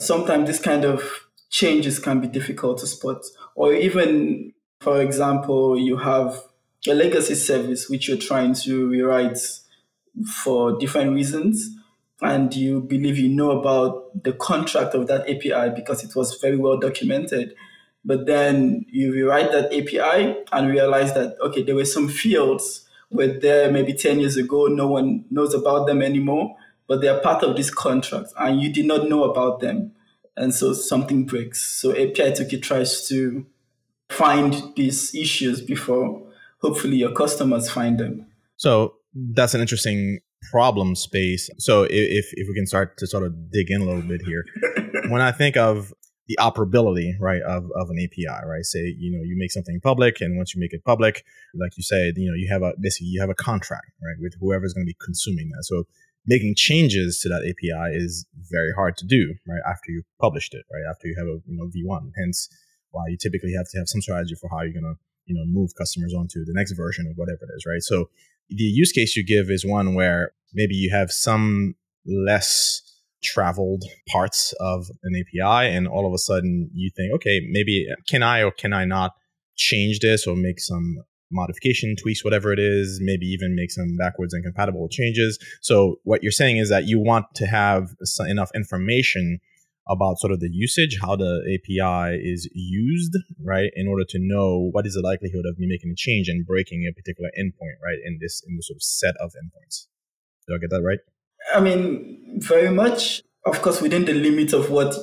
Sometimes 0.00 0.48
this 0.48 0.60
kind 0.60 0.84
of 0.84 1.02
changes 1.50 1.98
can 1.98 2.20
be 2.20 2.28
difficult 2.28 2.78
to 2.78 2.86
spot. 2.86 3.24
Or 3.58 3.74
even, 3.74 4.52
for 4.80 5.02
example, 5.02 5.76
you 5.76 5.96
have 5.96 6.40
a 6.88 6.94
legacy 6.94 7.34
service 7.34 7.90
which 7.90 8.06
you're 8.06 8.16
trying 8.16 8.54
to 8.54 8.88
rewrite 8.88 9.40
for 10.44 10.78
different 10.78 11.12
reasons 11.12 11.68
and 12.22 12.54
you 12.54 12.80
believe 12.80 13.18
you 13.18 13.28
know 13.28 13.50
about 13.50 14.22
the 14.22 14.32
contract 14.32 14.94
of 14.94 15.08
that 15.08 15.22
API 15.22 15.74
because 15.74 16.04
it 16.04 16.14
was 16.14 16.38
very 16.40 16.56
well 16.56 16.76
documented 16.76 17.52
but 18.04 18.26
then 18.26 18.86
you 18.88 19.12
rewrite 19.12 19.50
that 19.50 19.72
API 19.72 20.36
and 20.52 20.70
realize 20.70 21.12
that, 21.14 21.36
okay, 21.40 21.64
there 21.64 21.74
were 21.74 21.84
some 21.84 22.08
fields 22.08 22.88
were 23.10 23.26
there 23.26 23.72
maybe 23.72 23.92
10 23.92 24.20
years 24.20 24.36
ago, 24.36 24.66
no 24.66 24.86
one 24.86 25.24
knows 25.30 25.52
about 25.52 25.88
them 25.88 26.00
anymore, 26.00 26.56
but 26.86 27.00
they 27.00 27.08
are 27.08 27.20
part 27.20 27.42
of 27.42 27.56
this 27.56 27.70
contract 27.70 28.28
and 28.38 28.60
you 28.60 28.72
did 28.72 28.86
not 28.86 29.08
know 29.08 29.24
about 29.24 29.58
them. 29.58 29.90
And 30.38 30.54
so 30.54 30.72
something 30.72 31.24
breaks. 31.24 31.80
So 31.80 31.90
API 31.92 32.32
Toolkit 32.32 32.62
tries 32.62 33.06
to 33.08 33.44
find 34.08 34.72
these 34.76 35.14
issues 35.14 35.60
before 35.60 36.22
hopefully 36.60 36.96
your 36.96 37.12
customers 37.12 37.70
find 37.70 37.98
them. 37.98 38.26
So 38.56 38.94
that's 39.14 39.54
an 39.54 39.60
interesting 39.60 40.20
problem 40.50 40.94
space. 40.94 41.50
So 41.58 41.84
if, 41.84 42.26
if 42.32 42.48
we 42.48 42.54
can 42.54 42.66
start 42.66 42.96
to 42.98 43.06
sort 43.06 43.24
of 43.24 43.50
dig 43.50 43.70
in 43.70 43.82
a 43.82 43.84
little 43.84 44.02
bit 44.02 44.22
here, 44.24 44.44
when 45.10 45.20
I 45.20 45.32
think 45.32 45.56
of 45.56 45.92
the 46.28 46.36
operability, 46.40 47.12
right, 47.20 47.40
of, 47.42 47.64
of 47.74 47.88
an 47.90 47.98
API, 47.98 48.46
right? 48.46 48.64
Say, 48.64 48.94
you 48.98 49.10
know, 49.16 49.22
you 49.24 49.34
make 49.38 49.50
something 49.50 49.80
public 49.82 50.20
and 50.20 50.36
once 50.36 50.54
you 50.54 50.60
make 50.60 50.74
it 50.74 50.84
public, 50.84 51.24
like 51.54 51.76
you 51.76 51.82
said, 51.82 52.14
you 52.16 52.30
know, 52.30 52.36
you 52.36 52.48
have 52.52 52.62
a, 52.62 52.74
basically 52.78 53.08
you 53.08 53.20
have 53.20 53.30
a 53.30 53.34
contract, 53.34 53.86
right, 54.02 54.16
with 54.20 54.34
whoever's 54.38 54.74
going 54.74 54.84
to 54.84 54.90
be 54.90 54.96
consuming 55.02 55.48
that. 55.50 55.64
So 55.64 55.84
making 56.28 56.54
changes 56.54 57.18
to 57.20 57.28
that 57.30 57.42
API 57.42 57.96
is 57.96 58.26
very 58.50 58.72
hard 58.76 58.96
to 58.98 59.06
do, 59.06 59.34
right, 59.48 59.62
after 59.66 59.90
you've 59.90 60.04
published 60.20 60.52
it, 60.52 60.64
right, 60.70 60.88
after 60.88 61.08
you 61.08 61.16
have 61.18 61.26
a, 61.26 61.40
you 61.48 61.56
know, 61.56 61.66
V1. 61.74 62.12
Hence 62.16 62.48
why 62.90 63.04
you 63.08 63.16
typically 63.16 63.54
have 63.56 63.66
to 63.70 63.78
have 63.78 63.88
some 63.88 64.02
strategy 64.02 64.34
for 64.40 64.48
how 64.50 64.60
you're 64.60 64.78
going 64.78 64.94
to, 64.94 64.98
you 65.24 65.34
know, 65.34 65.44
move 65.46 65.70
customers 65.76 66.14
onto 66.14 66.44
the 66.44 66.52
next 66.54 66.72
version 66.72 67.06
of 67.06 67.16
whatever 67.16 67.40
it 67.42 67.56
is, 67.56 67.64
right? 67.66 67.82
So 67.82 68.10
the 68.50 68.64
use 68.64 68.92
case 68.92 69.16
you 69.16 69.24
give 69.24 69.50
is 69.50 69.64
one 69.64 69.94
where 69.94 70.32
maybe 70.52 70.74
you 70.74 70.90
have 70.90 71.10
some 71.10 71.74
less 72.06 72.82
traveled 73.22 73.84
parts 74.08 74.54
of 74.60 74.86
an 75.02 75.14
API, 75.16 75.74
and 75.74 75.88
all 75.88 76.06
of 76.06 76.12
a 76.12 76.18
sudden 76.18 76.70
you 76.74 76.90
think, 76.94 77.12
okay, 77.14 77.40
maybe 77.50 77.86
can 78.08 78.22
I 78.22 78.42
or 78.42 78.50
can 78.50 78.72
I 78.72 78.84
not 78.84 79.12
change 79.56 80.00
this 80.00 80.26
or 80.26 80.36
make 80.36 80.60
some 80.60 80.98
modification, 81.30 81.94
tweaks, 81.96 82.24
whatever 82.24 82.52
it 82.52 82.58
is, 82.58 83.00
maybe 83.02 83.26
even 83.26 83.54
make 83.54 83.70
some 83.70 83.96
backwards 83.96 84.34
and 84.34 84.44
compatible 84.44 84.88
changes. 84.88 85.38
So 85.60 86.00
what 86.04 86.22
you're 86.22 86.32
saying 86.32 86.56
is 86.58 86.68
that 86.70 86.86
you 86.86 86.98
want 86.98 87.26
to 87.36 87.46
have 87.46 87.90
enough 88.26 88.50
information 88.54 89.40
about 89.88 90.18
sort 90.18 90.32
of 90.32 90.40
the 90.40 90.50
usage, 90.50 90.98
how 91.00 91.16
the 91.16 91.40
API 91.46 92.16
is 92.16 92.48
used, 92.52 93.16
right, 93.42 93.70
in 93.74 93.88
order 93.88 94.04
to 94.08 94.18
know 94.20 94.68
what 94.72 94.86
is 94.86 94.94
the 94.94 95.00
likelihood 95.00 95.44
of 95.48 95.58
me 95.58 95.66
making 95.66 95.90
a 95.90 95.94
change 95.96 96.28
and 96.28 96.46
breaking 96.46 96.86
a 96.88 96.92
particular 96.92 97.30
endpoint, 97.38 97.80
right, 97.82 97.98
in 98.04 98.18
this 98.20 98.42
in 98.46 98.56
the 98.56 98.62
sort 98.62 98.76
of 98.76 98.82
set 98.82 99.14
of 99.16 99.30
endpoints. 99.30 99.86
Do 100.46 100.54
I 100.54 100.58
get 100.58 100.70
that 100.70 100.82
right? 100.82 100.98
I 101.54 101.60
mean, 101.60 102.40
very 102.40 102.70
much, 102.70 103.22
of 103.46 103.62
course, 103.62 103.80
within 103.80 104.04
the 104.04 104.12
limit 104.12 104.52
of 104.52 104.70
what 104.70 104.94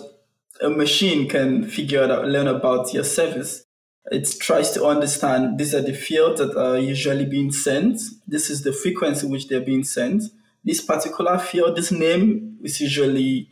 a 0.61 0.69
machine 0.69 1.27
can 1.27 1.67
figure 1.67 2.03
out, 2.03 2.25
learn 2.25 2.47
about 2.47 2.93
your 2.93 3.03
service. 3.03 3.64
It 4.11 4.29
tries 4.39 4.71
to 4.71 4.85
understand 4.85 5.57
these 5.57 5.73
are 5.73 5.81
the 5.81 5.93
fields 5.93 6.39
that 6.39 6.55
are 6.55 6.77
usually 6.77 7.25
being 7.25 7.51
sent. 7.51 7.99
This 8.27 8.49
is 8.49 8.61
the 8.61 8.71
frequency 8.71 9.25
which 9.25 9.47
they're 9.47 9.61
being 9.61 9.83
sent. 9.83 10.23
This 10.63 10.81
particular 10.81 11.39
field, 11.39 11.75
this 11.75 11.91
name 11.91 12.57
is 12.63 12.79
usually 12.79 13.49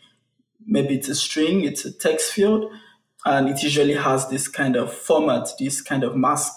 maybe 0.66 0.96
it's 0.96 1.10
a 1.10 1.16
string, 1.16 1.64
it's 1.64 1.86
a 1.86 1.92
text 1.92 2.34
field, 2.34 2.72
and 3.26 3.50
it 3.50 3.64
usually 3.64 3.96
has 3.96 4.28
this 4.30 4.48
kind 4.48 4.76
of 4.76 4.94
format, 4.94 5.50
this 5.60 5.82
kind 5.82 6.04
of 6.04 6.16
mask. 6.16 6.54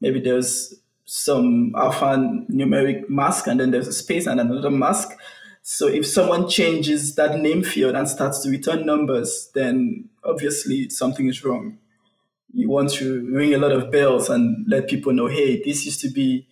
Maybe 0.00 0.20
there's 0.20 0.74
some 1.04 1.72
alphanumeric 1.74 3.08
mask, 3.08 3.46
and 3.46 3.60
then 3.60 3.70
there's 3.70 3.88
a 3.88 3.92
space 3.92 4.26
and 4.26 4.40
another 4.40 4.70
mask. 4.70 5.10
So 5.62 5.88
if 5.88 6.06
someone 6.06 6.48
changes 6.48 7.14
that 7.14 7.40
name 7.40 7.62
field 7.62 7.94
and 7.94 8.08
starts 8.08 8.40
to 8.42 8.50
return 8.50 8.84
numbers, 8.84 9.50
then 9.54 10.08
obviously 10.22 10.90
something 10.90 11.26
is 11.26 11.44
wrong. 11.44 11.78
You 12.54 12.70
want 12.70 12.90
to 12.94 13.28
ring 13.32 13.52
a 13.52 13.58
lot 13.58 13.72
of 13.72 13.90
bells 13.90 14.30
and 14.30 14.64
let 14.68 14.88
people 14.88 15.12
know, 15.12 15.26
hey, 15.26 15.60
this 15.62 15.84
used 15.84 16.00
to 16.02 16.08
be 16.08 16.46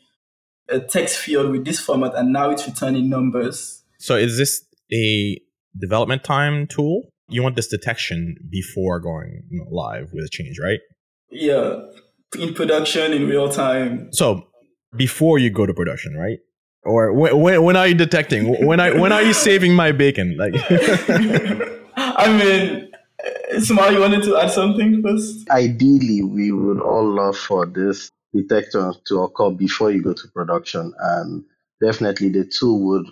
a 0.69 0.81
text 0.81 1.17
field 1.19 1.53
with 1.53 1.65
this 1.65 1.79
format, 1.81 2.15
and 2.15 2.33
now 2.33 2.51
it's 2.51 2.67
returning 2.67 3.09
numbers. 3.09 3.85
So 3.99 4.17
is 4.17 4.37
this 4.37 4.65
a 4.93 5.41
development 5.79 6.25
time 6.25 6.67
tool? 6.67 7.03
You 7.29 7.43
want 7.43 7.57
this 7.57 7.69
detection 7.69 8.37
before 8.51 8.99
going 9.01 9.45
live 9.71 10.11
with 10.13 10.25
a 10.25 10.29
change, 10.29 10.59
right? 10.63 10.81
Yeah, 11.31 11.83
in 12.39 12.53
production 12.53 13.13
in 13.13 13.29
real 13.29 13.49
time. 13.49 14.13
So 14.13 14.49
before 14.97 15.39
you 15.39 15.51
go 15.51 15.67
to 15.67 15.73
production, 15.73 16.15
right? 16.15 16.39
Or 16.85 17.13
when, 17.13 17.41
when, 17.41 17.63
when 17.63 17.77
are 17.77 17.87
you 17.87 17.95
detecting? 17.95 18.67
When 18.67 18.81
I 18.81 18.99
when 18.99 19.13
are 19.13 19.23
you 19.23 19.33
saving 19.33 19.75
my 19.75 19.93
bacon? 19.93 20.37
Like, 20.37 20.55
I 21.97 22.39
mean, 22.39 22.92
Smile, 23.61 23.93
you 23.93 24.01
wanted 24.01 24.25
to 24.25 24.37
add 24.39 24.51
something 24.51 25.03
first? 25.03 25.49
Ideally, 25.51 26.23
we 26.23 26.53
would 26.53 26.81
all 26.81 27.07
love 27.07 27.37
for 27.37 27.67
this 27.67 28.11
detector 28.35 28.93
to 29.09 29.23
occur 29.23 29.51
before 29.51 29.91
you 29.91 30.03
go 30.03 30.15
to 30.15 30.29
production, 30.29 30.93
and 30.99 31.45
definitely 31.83 32.31
the 32.31 32.45
tool 32.45 32.81
would 32.89 33.07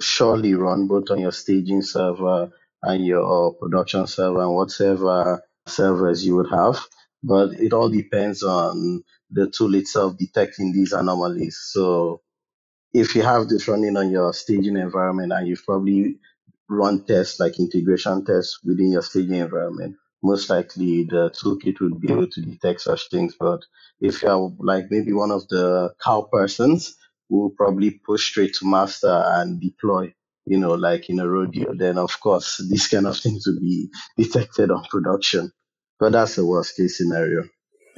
surely 0.00 0.54
run 0.54 0.88
both 0.88 1.10
on 1.10 1.20
your 1.20 1.32
staging 1.32 1.82
server 1.82 2.50
and 2.82 3.06
your 3.06 3.54
production 3.54 4.06
server 4.06 4.42
and 4.42 4.54
whatever 4.54 5.42
servers 5.66 6.26
you 6.26 6.36
would 6.36 6.50
have. 6.50 6.78
But 7.22 7.54
it 7.54 7.72
all 7.72 7.88
depends 7.88 8.42
on 8.42 9.02
the 9.30 9.48
tool 9.50 9.74
itself 9.74 10.18
detecting 10.18 10.72
these 10.72 10.92
anomalies. 10.92 11.58
So 11.72 12.20
if 12.92 13.14
you 13.14 13.22
have 13.22 13.48
this 13.48 13.68
running 13.68 13.96
on 13.96 14.10
your 14.10 14.32
staging 14.32 14.76
environment 14.76 15.32
and 15.32 15.46
you've 15.48 15.64
probably 15.64 16.18
run 16.68 17.04
tests 17.04 17.40
like 17.40 17.58
integration 17.58 18.24
tests 18.24 18.60
within 18.64 18.92
your 18.92 19.02
staging 19.02 19.36
environment, 19.36 19.96
most 20.22 20.48
likely 20.50 21.04
the 21.04 21.30
toolkit 21.30 21.80
would 21.80 22.00
be 22.00 22.12
able 22.12 22.28
to 22.28 22.40
detect 22.42 22.80
such 22.80 23.08
things. 23.10 23.34
But 23.38 23.60
if 24.00 24.22
you're 24.22 24.54
like 24.58 24.86
maybe 24.90 25.12
one 25.12 25.30
of 25.30 25.46
the 25.48 25.92
cow 26.02 26.28
persons 26.32 26.96
who 27.28 27.40
will 27.40 27.50
probably 27.50 27.90
push 28.06 28.28
straight 28.30 28.54
to 28.54 28.66
master 28.66 29.22
and 29.26 29.60
deploy, 29.60 30.14
you 30.46 30.58
know, 30.58 30.74
like 30.74 31.10
in 31.10 31.20
a 31.20 31.28
rodeo, 31.28 31.74
then 31.76 31.98
of 31.98 32.18
course 32.20 32.60
these 32.70 32.88
kind 32.88 33.06
of 33.06 33.16
things 33.18 33.46
will 33.46 33.60
be 33.60 33.90
detected 34.16 34.70
on 34.70 34.84
production. 34.90 35.52
But 35.98 36.12
that's 36.12 36.36
the 36.36 36.46
worst 36.46 36.76
case 36.76 36.98
scenario 36.98 37.44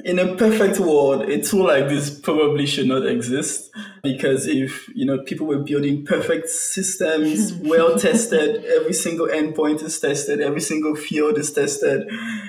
in 0.05 0.19
a 0.19 0.35
perfect 0.35 0.79
world, 0.79 1.23
a 1.23 1.41
tool 1.41 1.65
like 1.65 1.89
this 1.89 2.19
probably 2.19 2.65
should 2.65 2.87
not 2.87 3.05
exist 3.05 3.71
because 4.03 4.45
if 4.47 4.87
you 4.95 5.05
know 5.05 5.17
people 5.19 5.47
were 5.47 5.59
building 5.59 6.05
perfect 6.05 6.49
systems, 6.49 7.53
well 7.63 7.97
tested, 7.97 8.63
every 8.65 8.93
single 8.93 9.27
endpoint 9.27 9.81
is 9.83 9.99
tested, 9.99 10.39
every 10.39 10.61
single 10.61 10.95
field 10.95 11.37
is 11.37 11.51
tested, 11.51 12.07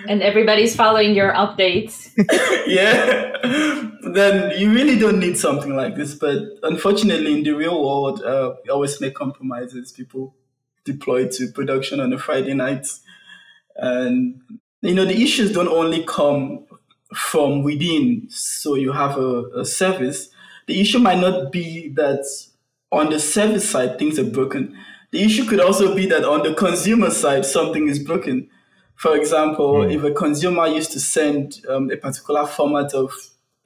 and 0.09 0.23
everybody's 0.23 0.77
following 0.77 1.15
your 1.15 1.33
updates. 1.33 2.11
yeah, 2.67 3.33
then 4.13 4.59
you 4.59 4.73
really 4.73 4.99
don't 4.99 5.19
need 5.19 5.39
something 5.39 5.75
like 5.75 5.97
this. 5.97 6.15
But 6.15 6.43
unfortunately, 6.63 7.33
in 7.33 7.45
the 7.45 7.53
real 7.53 7.83
world, 7.83 8.23
uh, 8.23 8.55
we 8.63 8.71
always 8.71 9.01
make 9.01 9.15
compromises. 9.15 9.91
People 9.91 10.35
deploy 10.85 11.29
to 11.29 11.49
production 11.49 11.99
on 11.99 12.13
a 12.13 12.19
Friday 12.19 12.55
night, 12.55 12.87
and 13.77 14.41
you 14.83 14.95
know 14.95 15.07
the 15.07 15.23
issues 15.23 15.51
don't 15.53 15.69
only 15.69 16.05
come 16.05 16.67
from 17.15 17.63
within. 17.63 18.27
So 18.31 18.75
you 18.75 18.93
have 18.93 19.17
a, 19.17 19.45
a 19.61 19.65
service. 19.65 20.29
The 20.67 20.81
issue 20.81 20.99
might 20.99 21.19
not 21.19 21.51
be 21.51 21.89
that 21.97 22.25
on 22.91 23.11
the 23.11 23.19
service 23.19 23.69
side 23.69 23.99
things 23.99 24.19
are 24.19 24.25
broken. 24.25 24.77
The 25.11 25.23
issue 25.23 25.47
could 25.47 25.61
also 25.61 25.95
be 25.95 26.07
that 26.07 26.25
on 26.25 26.43
the 26.43 26.55
consumer 26.55 27.11
side 27.11 27.47
something 27.47 27.89
is 27.89 27.99
broken. 27.99 28.49
For 28.95 29.17
example, 29.17 29.75
mm. 29.77 29.95
if 29.95 30.03
a 30.05 30.11
consumer 30.13 30.67
used 30.67 30.93
to 30.93 31.01
send 31.01 31.61
um, 31.69 31.91
a 31.91 31.97
particular 31.97 32.47
format 32.47 32.93
of 32.95 33.13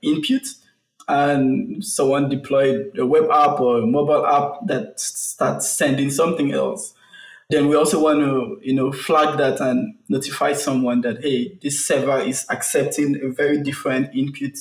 input 0.02 0.42
and 1.08 1.84
someone 1.84 2.28
deployed 2.28 2.96
a 2.98 3.06
web 3.06 3.28
app 3.30 3.58
or 3.58 3.78
a 3.78 3.86
mobile 3.86 4.24
app 4.26 4.66
that 4.66 5.00
starts 5.00 5.68
sending 5.68 6.10
something 6.10 6.52
else, 6.52 6.94
then 7.52 7.68
we 7.68 7.76
also 7.76 8.02
want 8.02 8.20
to 8.20 8.58
you 8.62 8.74
know 8.74 8.90
flag 8.90 9.36
that 9.36 9.60
and 9.60 9.94
notify 10.08 10.54
someone 10.54 11.02
that 11.02 11.22
hey 11.22 11.58
this 11.62 11.86
server 11.86 12.18
is 12.18 12.46
accepting 12.48 13.20
a 13.22 13.28
very 13.28 13.62
different 13.62 14.14
input 14.14 14.56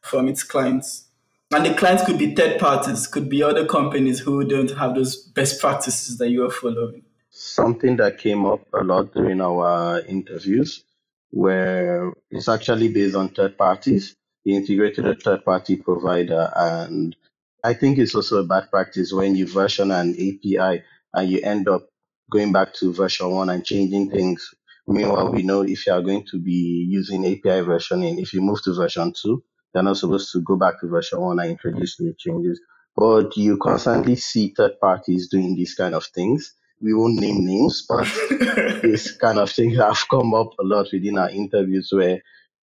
from 0.00 0.28
its 0.28 0.42
clients. 0.42 1.08
And 1.54 1.66
the 1.66 1.74
clients 1.74 2.04
could 2.04 2.18
be 2.18 2.34
third 2.34 2.58
parties 2.58 3.06
could 3.06 3.28
be 3.28 3.42
other 3.42 3.66
companies 3.66 4.18
who 4.18 4.44
don't 4.44 4.70
have 4.70 4.94
those 4.94 5.16
best 5.16 5.60
practices 5.60 6.16
that 6.16 6.30
you 6.30 6.44
are 6.46 6.50
following. 6.50 7.02
Something 7.30 7.96
that 7.96 8.16
came 8.18 8.46
up 8.46 8.66
a 8.72 8.82
lot 8.82 9.12
during 9.12 9.42
our 9.42 10.00
interviews 10.00 10.82
where 11.30 12.12
it's 12.30 12.48
actually 12.48 12.88
based 12.88 13.14
on 13.14 13.28
third 13.28 13.56
parties 13.58 14.16
he 14.44 14.56
integrated 14.56 15.06
a 15.06 15.14
third 15.14 15.44
party 15.44 15.76
provider. 15.76 16.50
And 16.56 17.14
i 17.62 17.74
think 17.74 17.98
it's 17.98 18.14
also 18.14 18.38
a 18.38 18.46
bad 18.46 18.70
practice 18.70 19.12
when 19.12 19.36
you 19.36 19.46
version 19.46 19.90
an 19.90 20.14
api 20.14 20.82
and 21.14 21.30
you 21.30 21.40
end 21.42 21.68
up 21.68 21.91
going 22.32 22.52
back 22.52 22.74
to 22.74 22.94
version 22.94 23.30
one 23.30 23.50
and 23.50 23.64
changing 23.66 24.10
things. 24.10 24.50
Meanwhile, 24.88 25.32
we 25.32 25.44
know 25.44 25.62
if 25.62 25.86
you 25.86 25.94
are 25.94 26.02
going 26.02 26.26
to 26.32 26.40
be 26.40 26.86
using 26.90 27.26
API 27.26 27.62
versioning, 27.66 28.20
if 28.22 28.34
you 28.34 28.42
move 28.42 28.62
to 28.64 28.74
version 28.74 29.14
two, 29.14 29.44
you're 29.74 29.84
not 29.84 29.98
supposed 29.98 30.32
to 30.32 30.42
go 30.42 30.56
back 30.56 30.80
to 30.80 30.88
version 30.88 31.20
one 31.20 31.40
and 31.40 31.52
introduce 31.52 32.00
new 32.00 32.14
changes. 32.18 32.60
But 32.96 33.36
you 33.36 33.58
constantly 33.58 34.16
see 34.16 34.54
third 34.56 34.80
parties 34.80 35.28
doing 35.28 35.56
these 35.56 35.74
kind 35.76 35.94
of 35.94 36.06
things. 36.06 36.54
We 36.82 36.94
won't 36.94 37.20
name 37.20 37.46
names, 37.46 37.86
but 37.88 38.08
these 38.82 39.12
kind 39.12 39.38
of 39.38 39.50
things 39.52 39.78
have 39.78 40.04
come 40.10 40.34
up 40.34 40.52
a 40.60 40.64
lot 40.64 40.88
within 40.92 41.18
our 41.18 41.30
interviews 41.30 41.90
where 41.92 42.22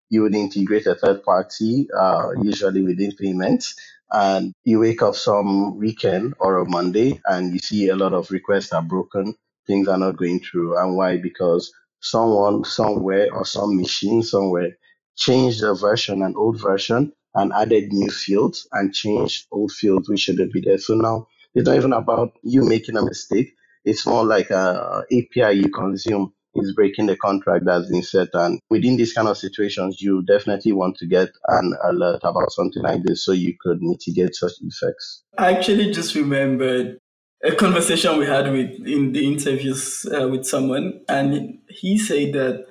you 0.09 0.23
would 0.23 0.35
integrate 0.35 0.87
a 0.87 0.95
third 0.95 1.23
party, 1.23 1.87
uh, 1.97 2.31
usually 2.41 2.83
within 2.83 3.13
payments, 3.13 3.75
and 4.11 4.53
you 4.65 4.79
wake 4.81 5.03
up 5.03 5.15
some 5.15 5.77
weekend 5.79 6.35
or 6.39 6.59
a 6.59 6.69
Monday 6.69 7.21
and 7.25 7.53
you 7.53 7.59
see 7.59 7.89
a 7.89 7.95
lot 7.95 8.13
of 8.13 8.31
requests 8.31 8.73
are 8.73 8.83
broken 8.83 9.35
things 9.69 9.87
are 9.87 9.97
not 9.97 10.17
going 10.17 10.39
through. 10.39 10.77
And 10.77 10.97
why? 10.97 11.17
Because 11.17 11.71
someone 12.01 12.65
somewhere 12.65 13.31
or 13.31 13.45
some 13.45 13.77
machine 13.77 14.23
somewhere 14.23 14.71
changed 15.15 15.61
the 15.61 15.75
version, 15.75 16.23
an 16.23 16.33
old 16.35 16.59
version, 16.59 17.13
and 17.35 17.53
added 17.53 17.93
new 17.93 18.09
fields 18.09 18.67
and 18.71 18.93
changed 18.93 19.45
old 19.51 19.71
fields 19.71 20.09
which 20.09 20.21
shouldn't 20.21 20.51
be 20.51 20.61
there. 20.61 20.79
So 20.79 20.95
now 20.95 21.27
it's 21.53 21.67
not 21.67 21.77
even 21.77 21.93
about 21.93 22.33
you 22.43 22.63
making 22.63 22.97
a 22.97 23.05
mistake. 23.05 23.53
It's 23.85 24.05
more 24.05 24.25
like 24.25 24.49
a 24.49 25.03
API 25.11 25.59
you 25.59 25.69
consume 25.69 26.33
is 26.55 26.73
breaking 26.73 27.05
the 27.05 27.15
contract 27.15 27.65
that's 27.65 27.89
been 27.89 28.01
set. 28.01 28.29
And 28.33 28.59
within 28.69 28.97
these 28.97 29.13
kind 29.13 29.27
of 29.27 29.37
situations, 29.37 30.01
you 30.01 30.23
definitely 30.23 30.71
want 30.71 30.97
to 30.97 31.07
get 31.07 31.29
an 31.47 31.75
alert 31.83 32.21
about 32.23 32.51
something 32.51 32.81
like 32.81 33.03
this 33.03 33.23
so 33.23 33.31
you 33.31 33.53
could 33.61 33.81
mitigate 33.81 34.35
such 34.35 34.53
effects. 34.61 35.23
I 35.37 35.53
actually 35.53 35.91
just 35.91 36.15
remembered 36.15 36.99
a 37.43 37.51
conversation 37.55 38.17
we 38.17 38.25
had 38.25 38.51
with 38.51 38.85
in 38.85 39.13
the 39.13 39.25
interviews 39.25 40.05
uh, 40.05 40.27
with 40.27 40.45
someone, 40.45 41.01
and 41.07 41.59
he 41.69 41.97
said 41.97 42.33
that 42.33 42.65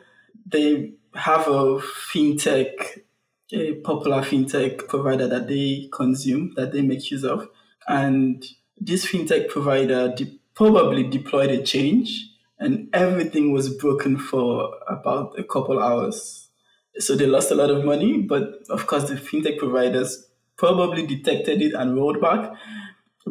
they 0.47 0.93
have 1.15 1.47
a 1.49 1.79
fintech, 2.13 3.01
a 3.53 3.75
popular 3.77 4.23
fintech 4.23 4.87
provider 4.89 5.27
that 5.27 5.49
they 5.49 5.89
consume, 5.93 6.53
that 6.57 6.73
they 6.73 6.83
make 6.83 7.11
use 7.11 7.25
of, 7.25 7.49
and 7.87 8.45
this 8.77 9.07
fintech 9.07 9.49
provider 9.49 10.15
de- 10.15 10.39
probably 10.55 11.03
deployed 11.03 11.51
a 11.51 11.63
change, 11.63 12.29
and 12.59 12.89
everything 12.93 13.53
was 13.53 13.75
broken 13.75 14.19
for 14.19 14.75
about 14.89 15.39
a 15.39 15.45
couple 15.45 15.81
hours. 15.81 16.49
So 16.99 17.15
they 17.15 17.27
lost 17.27 17.51
a 17.51 17.55
lot 17.55 17.71
of 17.71 17.85
money, 17.85 18.19
but 18.19 18.65
of 18.69 18.87
course 18.87 19.09
the 19.09 19.15
fintech 19.15 19.59
providers 19.59 20.27
probably 20.57 21.07
detected 21.07 21.63
it 21.63 21.73
and 21.73 21.95
rolled 21.95 22.21
back 22.21 22.53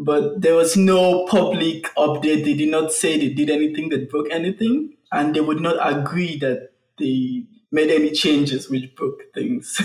but 0.03 0.41
there 0.41 0.55
was 0.55 0.77
no 0.77 1.25
public 1.25 1.93
update. 1.95 2.43
They 2.43 2.53
did 2.53 2.69
not 2.69 2.91
say 2.91 3.17
they 3.17 3.29
did 3.29 3.49
anything 3.49 3.89
that 3.89 4.09
broke 4.09 4.27
anything, 4.31 4.95
and 5.11 5.35
they 5.35 5.41
would 5.41 5.61
not 5.61 5.77
agree 5.79 6.37
that 6.39 6.71
they 6.97 7.43
made 7.71 7.89
any 7.89 8.11
changes 8.11 8.69
which 8.69 8.95
broke 8.95 9.21
things. 9.33 9.81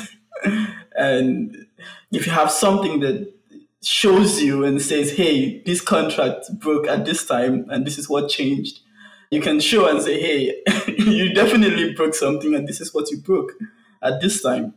and 0.97 1.66
if 2.11 2.26
you 2.26 2.33
have 2.33 2.50
something 2.50 3.00
that 3.00 3.33
shows 3.83 4.40
you 4.40 4.64
and 4.64 4.81
says, 4.81 5.12
hey, 5.12 5.62
this 5.64 5.81
contract 5.81 6.47
broke 6.59 6.87
at 6.87 7.04
this 7.04 7.26
time 7.26 7.66
and 7.71 7.87
this 7.87 7.99
is 7.99 8.09
what 8.09 8.31
changed, 8.31 8.81
you 9.31 9.40
can 9.40 9.61
show 9.61 9.88
and 9.88 10.02
say, 10.02 10.21
hey, 10.21 10.62
you 10.99 11.35
definitely 11.35 11.92
broke 11.95 12.14
something 12.14 12.54
and 12.54 12.69
this 12.69 12.81
is 12.81 12.95
what 12.95 13.11
you 13.11 13.19
broke 13.19 13.52
at 14.02 14.21
this 14.21 14.42
time. 14.42 14.75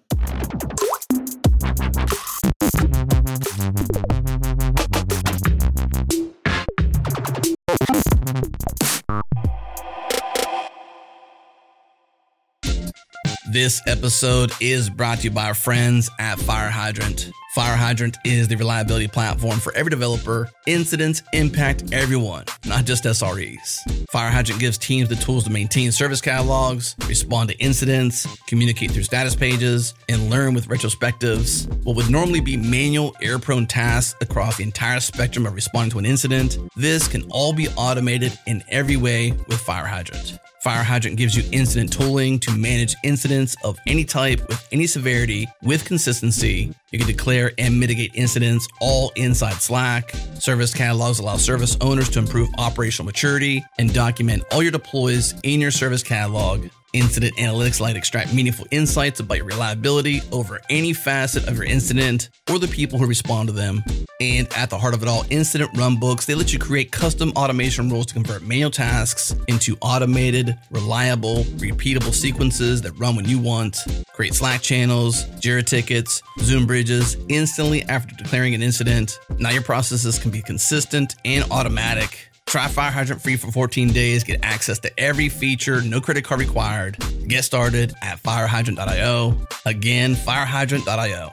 This 13.55 13.81
episode 13.87 14.51
is 14.59 14.89
brought 14.89 15.19
to 15.19 15.23
you 15.23 15.31
by 15.31 15.45
our 15.47 15.53
friends 15.53 16.11
at 16.19 16.37
Fire 16.39 16.69
Hydrant. 16.69 17.31
Fire 17.55 17.77
Hydrant 17.77 18.17
is 18.25 18.49
the 18.49 18.57
reliability 18.57 19.07
platform 19.07 19.61
for 19.61 19.73
every 19.77 19.89
developer. 19.89 20.51
Incidents 20.65 21.23
impact 21.31 21.93
everyone, 21.93 22.43
not 22.65 22.83
just 22.83 23.05
SREs. 23.05 23.79
Fire 24.11 24.29
Hydrant 24.29 24.59
gives 24.59 24.77
teams 24.77 25.07
the 25.07 25.15
tools 25.15 25.45
to 25.45 25.49
maintain 25.49 25.93
service 25.93 26.19
catalogs, 26.19 26.97
respond 27.07 27.49
to 27.51 27.57
incidents, 27.59 28.27
communicate 28.47 28.91
through 28.91 29.03
status 29.03 29.35
pages, 29.35 29.93
and 30.09 30.29
learn 30.29 30.53
with 30.53 30.67
retrospectives. 30.67 31.73
What 31.85 31.95
would 31.95 32.09
normally 32.09 32.41
be 32.41 32.57
manual, 32.57 33.15
error 33.21 33.39
prone 33.39 33.67
tasks 33.67 34.17
across 34.19 34.57
the 34.57 34.63
entire 34.63 34.99
spectrum 34.99 35.45
of 35.45 35.55
responding 35.55 35.91
to 35.91 35.99
an 35.99 36.05
incident, 36.05 36.57
this 36.75 37.07
can 37.07 37.23
all 37.31 37.53
be 37.53 37.69
automated 37.77 38.37
in 38.47 38.65
every 38.69 38.97
way 38.97 39.31
with 39.47 39.61
Fire 39.61 39.85
Hydrant. 39.85 40.37
Fire 40.65 40.81
Hydrant 40.81 41.15
gives 41.15 41.37
you 41.37 41.43
incident 41.51 41.93
tooling 41.93 42.39
to 42.39 42.49
manage 42.49 42.95
incidents 43.03 43.55
of 43.63 43.77
any 43.85 44.03
type 44.03 44.39
with 44.47 44.67
any 44.71 44.87
severity 44.87 45.47
with 45.61 45.85
consistency. 45.85 46.73
You 46.89 46.97
can 46.97 47.07
declare 47.07 47.44
and 47.57 47.79
mitigate 47.79 48.11
incidents 48.15 48.67
all 48.81 49.11
inside 49.15 49.61
Slack. 49.61 50.11
Service 50.39 50.73
catalogs 50.73 51.19
allow 51.19 51.37
service 51.37 51.77
owners 51.81 52.09
to 52.09 52.19
improve 52.19 52.49
operational 52.57 53.05
maturity 53.05 53.63
and 53.77 53.93
document 53.93 54.43
all 54.51 54.61
your 54.61 54.71
deploys 54.71 55.33
in 55.43 55.61
your 55.61 55.71
service 55.71 56.03
catalog. 56.03 56.67
Incident 56.95 57.35
analytics 57.35 57.81
let 57.81 57.97
extract 57.97 58.33
meaningful 58.33 58.67
insights 58.71 59.19
about 59.19 59.35
your 59.35 59.47
reliability 59.47 60.21
over 60.31 60.61
any 60.69 60.93
facet 60.93 61.45
of 61.45 61.57
your 61.57 61.65
incident 61.65 62.29
or 62.49 62.57
the 62.57 62.69
people 62.69 62.97
who 62.97 63.05
respond 63.05 63.49
to 63.49 63.53
them. 63.53 63.83
And 64.21 64.47
at 64.55 64.69
the 64.69 64.77
heart 64.77 64.93
of 64.93 65.03
it 65.03 65.09
all, 65.09 65.25
incident 65.29 65.73
runbooks, 65.73 66.25
they 66.25 66.35
let 66.35 66.53
you 66.53 66.57
create 66.57 66.93
custom 66.93 67.33
automation 67.35 67.89
rules 67.89 68.05
to 68.05 68.13
convert 68.13 68.43
manual 68.43 68.71
tasks 68.71 69.35
into 69.49 69.75
automated, 69.81 70.57
reliable, 70.71 71.43
repeatable 71.57 72.13
sequences 72.13 72.81
that 72.83 72.93
run 72.93 73.17
when 73.17 73.27
you 73.27 73.39
want. 73.39 73.83
Create 74.13 74.33
Slack 74.33 74.61
channels, 74.61 75.25
Jira 75.41 75.65
tickets, 75.65 76.21
Zoom 76.39 76.65
bridges 76.65 77.17
instantly 77.27 77.83
after 77.83 78.15
declaring 78.15 78.55
an 78.55 78.63
incident. 78.63 79.19
Now 79.37 79.49
your 79.49 79.63
processes 79.63 80.17
can 80.17 80.31
be 80.31 80.41
consistent 80.41 81.15
and 81.25 81.43
automatic. 81.51 82.29
Try 82.47 82.67
Fire 82.67 82.91
Hydrant 82.91 83.21
free 83.21 83.37
for 83.37 83.51
14 83.51 83.89
days. 83.89 84.23
Get 84.23 84.39
access 84.43 84.79
to 84.79 84.99
every 84.99 85.29
feature, 85.29 85.81
no 85.81 85.99
credit 85.99 86.23
card 86.23 86.39
required. 86.39 86.97
Get 87.27 87.43
started 87.43 87.93
at 88.01 88.21
firehydrant.io. 88.21 89.37
Again, 89.65 90.15
firehydrant.io. 90.15 91.31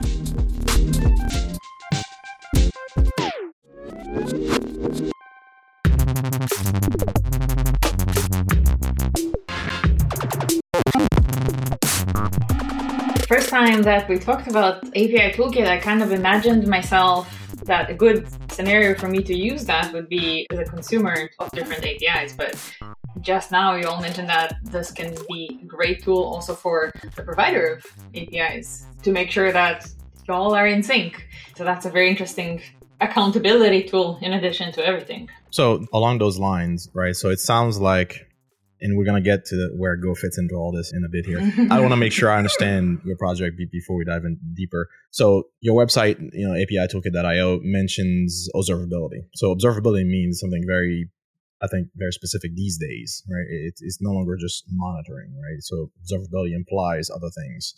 First 13.29 13.49
time 13.49 13.83
that 13.83 14.09
we 14.09 14.19
talked 14.19 14.49
about 14.49 14.85
API 14.89 15.33
Toolkit, 15.33 15.67
I 15.67 15.79
kind 15.79 16.03
of 16.03 16.11
imagined 16.13 16.67
myself 16.67 17.42
that 17.67 17.91
a 17.91 17.95
good 17.95 18.29
scenario 18.53 18.95
for 18.95 19.09
me 19.09 19.23
to 19.23 19.35
use 19.35 19.65
that 19.67 19.93
would 19.93 20.09
be 20.09 20.47
as 20.51 20.59
a 20.59 20.65
consumer 20.65 21.31
of 21.39 21.51
different 21.53 21.85
APIs. 21.85 22.35
But 22.35 22.57
just 23.21 23.53
now, 23.53 23.75
you 23.77 23.87
all 23.87 24.01
mentioned 24.01 24.29
that 24.29 24.57
this 24.65 24.91
can 24.91 25.15
be 25.29 25.61
a 25.63 25.67
great 25.67 26.03
tool 26.03 26.23
also 26.23 26.55
for 26.55 26.93
the 27.17 27.23
provider 27.23 27.75
of 27.75 27.87
APIs 28.15 28.87
to 29.03 29.13
make 29.13 29.31
sure 29.31 29.53
that 29.53 29.89
you 30.27 30.35
all 30.35 30.55
are 30.55 30.67
in 30.67 30.83
sync. 30.83 31.27
So 31.57 31.65
that's 31.65 31.87
a 31.87 31.91
very 31.91 32.09
interesting 32.09 32.63
accountability 33.01 33.83
tool 33.85 34.19
in 34.23 34.33
addition 34.33 34.73
to 34.73 34.87
everything. 34.87 35.29
So 35.51 35.87
along 35.93 36.19
those 36.19 36.39
lines, 36.39 36.89
right? 36.95 37.15
So 37.15 37.29
it 37.31 37.41
sounds 37.41 37.79
like 37.79 38.29
and 38.83 38.99
we're 38.99 39.05
going 39.05 39.23
to 39.23 39.25
get 39.25 39.47
to 39.47 39.71
where 39.77 39.97
Go 39.97 40.15
fits 40.15 40.37
into 40.37 40.57
all 40.57 40.73
this 40.73 40.93
in 40.93 41.05
a 41.05 41.09
bit 41.09 41.25
here. 41.25 41.39
I 41.71 41.81
want 41.81 41.93
to 41.93 41.97
make 41.97 42.13
sure 42.13 42.31
I 42.31 42.37
understand 42.37 43.01
your 43.05 43.17
project 43.17 43.57
before 43.71 43.97
we 43.97 44.05
dive 44.05 44.25
in 44.25 44.39
deeper. 44.55 44.89
So 45.11 45.45
your 45.61 45.75
website, 45.75 46.19
you 46.33 46.47
know, 46.47 46.55
API 46.55 46.89
mentions 47.63 48.49
observability. 48.55 49.23
So 49.35 49.55
observability 49.55 50.05
means 50.05 50.41
something 50.41 50.65
very, 50.67 51.09
I 51.63 51.69
think, 51.69 51.89
very 51.95 52.13
specific 52.13 52.55
these 52.55 52.77
days, 52.77 53.23
right? 53.31 53.47
it's 53.81 53.99
no 54.01 54.11
longer 54.11 54.37
just 54.37 54.65
monitoring, 54.69 55.33
right? 55.41 55.63
So 55.63 55.91
observability 56.03 56.55
implies 56.55 57.09
other 57.09 57.31
things. 57.31 57.75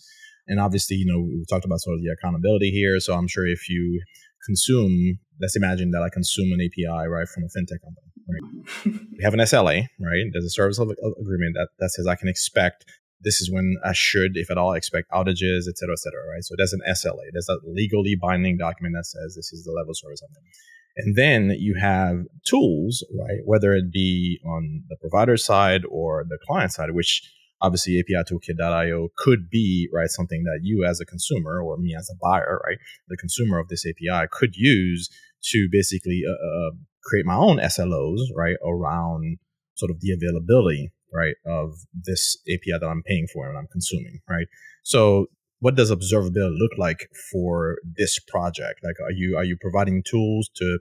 And 0.49 0.59
obviously, 0.59 0.97
you 0.97 1.07
know, 1.07 1.21
we 1.21 1.45
talked 1.49 1.65
about 1.65 1.81
sort 1.81 1.97
of 1.97 2.03
the 2.03 2.11
accountability 2.11 2.71
here. 2.71 2.99
So 3.01 3.15
I'm 3.15 3.29
sure 3.29 3.47
if 3.47 3.69
you 3.69 4.01
consume, 4.47 5.19
let's 5.41 5.57
imagine 5.57 5.91
that 5.93 6.03
I 6.03 6.09
consume 6.09 6.53
an 6.53 6.61
API, 6.61 7.09
right, 7.09 7.29
from 7.29 7.45
a 7.45 7.47
fintech 7.47 7.81
company 7.83 8.14
right? 8.29 8.65
we 8.87 9.23
have 9.23 9.35
an 9.35 9.41
SLA, 9.41 9.87
right? 10.01 10.25
There's 10.33 10.45
a 10.45 10.51
service 10.51 10.79
level 10.79 10.95
agreement 11.21 11.55
that, 11.55 11.69
that 11.79 11.91
says 11.91 12.07
I 12.07 12.15
can 12.15 12.29
expect 12.29 12.85
this 13.21 13.41
is 13.41 13.51
when 13.51 13.77
I 13.85 13.93
should, 13.93 14.33
if 14.37 14.51
at 14.51 14.59
all, 14.59 14.75
expect 14.75 15.11
outages, 15.11 15.67
et 15.69 15.79
cetera, 15.79 15.95
et 15.95 15.99
cetera, 15.99 16.21
right? 16.31 16.45
So 16.45 16.55
there's 16.57 16.75
an 16.75 16.83
SLA. 16.89 17.33
There's 17.33 17.49
a 17.49 17.57
legally 17.65 18.17
binding 18.21 18.59
document 18.59 18.95
that 18.97 19.07
says 19.07 19.35
this 19.35 19.53
is 19.53 19.65
the 19.65 19.73
level 19.73 19.91
of 19.91 19.99
service 19.99 20.21
I'm 20.23 20.35
in. 20.37 20.43
And 20.97 21.17
then 21.17 21.57
you 21.59 21.75
have 21.81 22.25
tools, 22.47 23.05
right? 23.19 23.41
Whether 23.45 23.73
it 23.75 23.91
be 23.91 24.41
on 24.47 24.85
the 24.89 24.97
provider 24.97 25.37
side 25.37 25.83
or 25.89 26.25
the 26.29 26.39
client 26.47 26.73
side, 26.73 26.93
which 26.93 27.23
obviously 27.61 27.99
API 27.99 28.23
Toolkit.io 28.31 29.09
could 29.17 29.49
be, 29.51 29.89
right, 29.93 30.09
something 30.09 30.45
that 30.45 30.61
you 30.63 30.85
as 30.85 31.01
a 31.01 31.07
consumer 31.07 31.61
or 31.61 31.79
me 31.79 31.97
as 31.99 32.11
a 32.11 32.17
buyer, 32.21 32.61
right, 32.67 32.79
the 33.09 33.17
consumer 33.17 33.59
of 33.59 33.69
this 33.69 33.85
API 33.87 34.29
could 34.31 34.55
use 34.55 35.09
to 35.51 35.69
basically 35.71 36.23
uh, 36.27 36.33
uh 36.33 36.71
create 37.05 37.27
my 37.27 37.37
own 37.37 37.59
SLOs, 37.59 38.21
right, 38.35 38.57
around 38.65 39.39
sort 39.75 39.91
of 39.91 40.01
the 40.01 40.13
availability, 40.13 40.91
right, 41.13 41.37
of 41.47 41.75
this 41.93 42.39
API 42.49 42.79
that 42.81 42.87
I'm 42.87 43.03
paying 43.03 43.27
for 43.33 43.49
and 43.49 43.59
I'm 43.59 43.69
consuming, 43.71 44.21
right? 44.29 44.47
So 44.83 45.27
what 45.61 45.77
does 45.77 45.91
observability 45.91 46.59
look 46.59 46.73
like 46.79 47.09
for 47.33 47.79
this 47.97 48.19
project? 48.19 48.81
Like, 48.83 48.97
are 49.01 49.13
you 49.13 49.37
are 49.37 49.45
you 49.45 49.57
providing 49.61 50.03
tools 50.03 50.51
to 50.57 50.79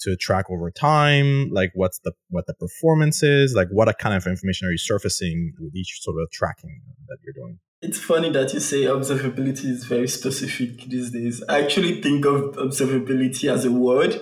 to 0.00 0.16
track 0.16 0.46
over 0.50 0.70
time? 0.70 1.50
Like, 1.50 1.70
what's 1.74 1.98
the 2.00 2.12
what 2.30 2.46
the 2.46 2.54
performance 2.54 3.22
is? 3.22 3.54
Like, 3.54 3.68
what 3.70 3.98
kind 3.98 4.14
of 4.14 4.26
information 4.26 4.68
are 4.68 4.72
you 4.72 4.78
surfacing 4.78 5.54
with 5.60 5.74
each 5.74 6.00
sort 6.02 6.20
of 6.20 6.30
tracking 6.30 6.80
that 7.08 7.18
you're 7.24 7.34
doing? 7.34 7.58
It's 7.82 7.98
funny 7.98 8.30
that 8.30 8.52
you 8.54 8.60
say 8.60 8.84
observability 8.84 9.66
is 9.66 9.84
very 9.84 10.08
specific 10.08 10.82
these 10.84 11.10
days. 11.10 11.42
I 11.48 11.62
actually 11.62 12.00
think 12.00 12.24
of 12.24 12.56
observability 12.56 13.52
as 13.52 13.64
a 13.64 13.70
word. 13.70 14.20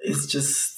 It's 0.00 0.26
just 0.26 0.74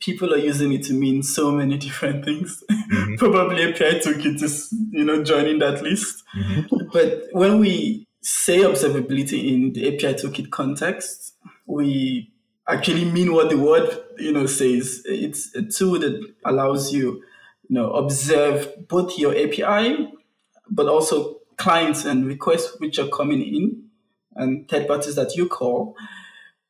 people 0.00 0.32
are 0.32 0.38
using 0.38 0.72
it 0.72 0.84
to 0.84 0.92
mean 0.92 1.22
so 1.22 1.50
many 1.50 1.76
different 1.76 2.24
things. 2.24 2.62
Mm-hmm. 2.70 3.14
Probably 3.18 3.64
API 3.64 4.00
Toolkit 4.00 4.42
is, 4.42 4.72
you 4.90 5.04
know, 5.04 5.22
joining 5.22 5.58
that 5.58 5.82
list. 5.82 6.22
Mm-hmm. 6.36 6.88
But 6.92 7.24
when 7.32 7.58
we 7.58 8.06
say 8.22 8.58
observability 8.58 9.52
in 9.52 9.72
the 9.72 9.88
API 9.88 10.14
Toolkit 10.14 10.50
context, 10.50 11.34
we 11.66 12.32
actually 12.68 13.04
mean 13.04 13.32
what 13.32 13.50
the 13.50 13.58
word, 13.58 13.88
you 14.18 14.32
know, 14.32 14.46
says. 14.46 15.02
It's 15.04 15.54
a 15.54 15.62
tool 15.62 15.98
that 16.00 16.34
allows 16.44 16.92
you, 16.92 17.22
you 17.68 17.74
know, 17.74 17.90
observe 17.92 18.88
both 18.88 19.18
your 19.18 19.32
API, 19.36 20.12
but 20.70 20.86
also 20.88 21.40
clients 21.56 22.04
and 22.04 22.26
requests 22.26 22.78
which 22.80 22.98
are 22.98 23.08
coming 23.08 23.42
in 23.42 23.82
and 24.34 24.68
third 24.68 24.86
parties 24.86 25.14
that 25.14 25.34
you 25.34 25.48
call 25.48 25.96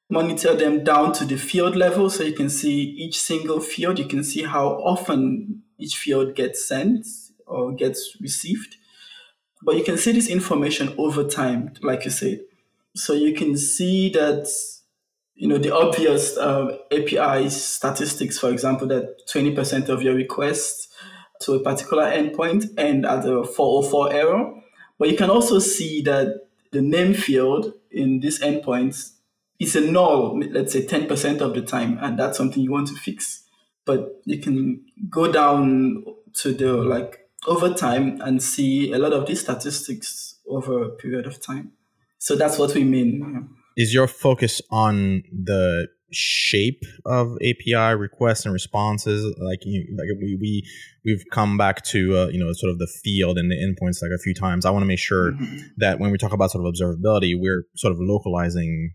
monitor 0.09 0.55
them 0.55 0.85
down 0.85 1.13
to 1.13 1.25
the 1.25 1.37
field 1.37 1.75
level 1.77 2.09
so 2.09 2.23
you 2.23 2.33
can 2.33 2.49
see 2.49 2.81
each 2.81 3.19
single 3.19 3.61
field. 3.61 3.99
You 3.99 4.07
can 4.07 4.23
see 4.23 4.45
how 4.45 4.69
often 4.69 5.63
each 5.79 5.97
field 5.97 6.35
gets 6.35 6.67
sent 6.67 7.07
or 7.47 7.73
gets 7.73 8.17
received. 8.21 8.77
But 9.63 9.77
you 9.77 9.85
can 9.85 9.97
see 9.97 10.13
this 10.13 10.29
information 10.29 10.95
over 10.97 11.25
time, 11.25 11.73
like 11.83 12.05
you 12.05 12.11
said. 12.11 12.41
So 12.95 13.13
you 13.15 13.35
can 13.35 13.57
see 13.57 14.11
that, 14.11 14.49
you 15.37 15.47
know, 15.47 15.59
the 15.59 15.75
obvious 15.75 16.37
uh, 16.39 16.79
API 16.91 17.51
statistics, 17.51 18.39
for 18.39 18.51
example, 18.51 18.89
that 18.89 19.27
20% 19.29 19.89
of 19.91 20.03
your 20.03 20.15
requests 20.15 20.89
to 21.43 21.53
a 21.53 21.61
particular 21.61 22.05
endpoint 22.05 22.67
end 22.79 23.05
at 23.05 23.27
a 23.27 23.45
404 23.45 24.13
error. 24.13 24.55
But 24.99 25.11
you 25.11 25.17
can 25.17 25.29
also 25.29 25.59
see 25.59 26.01
that 26.03 26.49
the 26.73 26.81
name 26.81 27.13
field 27.13 27.75
in 27.91 28.21
these 28.21 28.41
endpoints 28.41 29.13
is 29.59 29.77
a 29.77 29.81
null, 29.81 30.41
let's 30.51 30.73
say 30.73 30.87
10% 30.87 31.41
of 31.41 31.55
the 31.55 31.63
time, 31.63 31.99
and 32.01 32.19
that's 32.19 32.39
something 32.39 32.63
you 32.63 32.73
want 32.73 32.89
to 32.89 32.95
fix. 32.95 33.45
But 33.85 34.21
you 34.25 34.39
can 34.39 34.85
go 35.11 35.31
down 35.31 36.05
to 36.41 36.53
the 36.53 36.73
like 36.73 37.29
over 37.47 37.73
time 37.73 38.21
and 38.23 38.43
see 38.43 38.93
a 38.93 38.99
lot 38.99 39.13
of 39.13 39.27
these 39.27 39.41
statistics 39.41 40.37
over 40.49 40.83
a 40.83 40.89
period 40.91 41.27
of 41.27 41.41
time. 41.41 41.73
So 42.19 42.37
that's 42.37 42.59
what 42.59 42.75
we 42.75 42.85
mean. 42.85 43.56
Is 43.77 43.93
your 43.93 44.07
focus 44.07 44.63
on 44.71 45.23
the 45.31 45.89
shape 46.13 46.83
of 47.05 47.37
API 47.43 47.95
requests 47.95 48.45
and 48.45 48.53
responses? 48.53 49.25
Like, 49.39 49.61
you, 49.65 49.87
like 49.99 50.09
we, 50.21 50.39
we 50.41 50.63
we've 51.05 51.25
come 51.31 51.57
back 51.57 51.85
to 51.85 52.17
uh, 52.17 52.27
you 52.29 52.39
know 52.39 52.53
sort 52.53 52.71
of 52.71 52.79
the 52.79 52.89
field 53.03 53.39
and 53.39 53.51
the 53.51 53.57
endpoints 53.57 54.03
like 54.03 54.13
a 54.15 54.19
few 54.19 54.35
times. 54.35 54.65
I 54.67 54.71
want 54.71 54.83
to 54.83 54.87
make 54.87 54.99
sure 54.99 55.33
mm-hmm. 55.33 55.57
that 55.79 56.01
when 56.01 56.11
we 56.11 56.19
talk 56.19 56.33
about 56.33 56.51
sort 56.51 56.67
of 56.67 56.73
observability, 56.73 57.35
we're 57.39 57.65
sort 57.77 57.93
of 57.93 57.99
localizing 58.01 58.95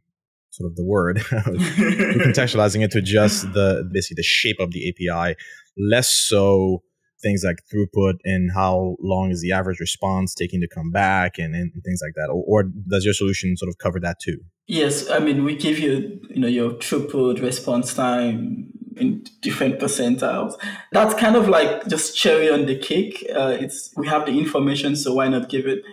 sort 0.52 0.70
of 0.70 0.76
the 0.76 0.86
word, 0.86 1.17
contextualizing 1.17 2.84
it 2.84 2.91
to 2.91 3.02
just 3.02 3.44
the 3.54 3.89
basically 3.91 4.15
the 4.17 4.24
shape 4.24 4.60
of 4.60 4.72
the 4.72 4.89
API, 4.89 5.36
less 5.78 6.10
so 6.10 6.84
things 7.22 7.44
like 7.44 7.58
throughput 7.72 8.16
and 8.24 8.52
how 8.54 8.96
long 9.00 9.32
is 9.32 9.42
the 9.42 9.52
average 9.52 9.80
response 9.80 10.34
taking 10.34 10.62
to 10.62 10.68
come 10.68 10.92
back 10.92 11.38
and, 11.38 11.56
and 11.56 11.72
things 11.84 12.02
like 12.04 12.14
that? 12.16 12.32
Or, 12.32 12.44
or 12.48 12.64
does 12.64 13.06
your 13.06 13.14
solution 13.14 13.56
sort 13.58 13.70
of 13.70 13.78
cover 13.78 14.00
that 14.00 14.18
too? 14.20 14.38
Yes, 14.68 15.10
I 15.10 15.20
mean 15.20 15.44
we 15.44 15.56
give 15.56 15.80
you 15.80 16.20
you 16.30 16.40
know 16.40 16.48
your 16.48 16.72
throughput 16.72 17.42
response 17.42 17.94
time 17.94 18.72
in 18.98 19.26
different 19.42 19.80
percentiles. 19.80 20.54
That's 20.92 21.14
kind 21.16 21.36
of 21.36 21.48
like 21.48 21.88
just 21.88 22.16
cherry 22.16 22.50
on 22.50 22.66
the 22.66 22.78
cake. 22.78 23.26
Uh, 23.36 23.58
it's 23.60 23.94
we 23.98 24.08
have 24.08 24.26
the 24.26 24.38
information, 24.38 24.96
so 24.96 25.14
why 25.14 25.28
not 25.28 25.50
give 25.50 25.68
it? 25.68 25.84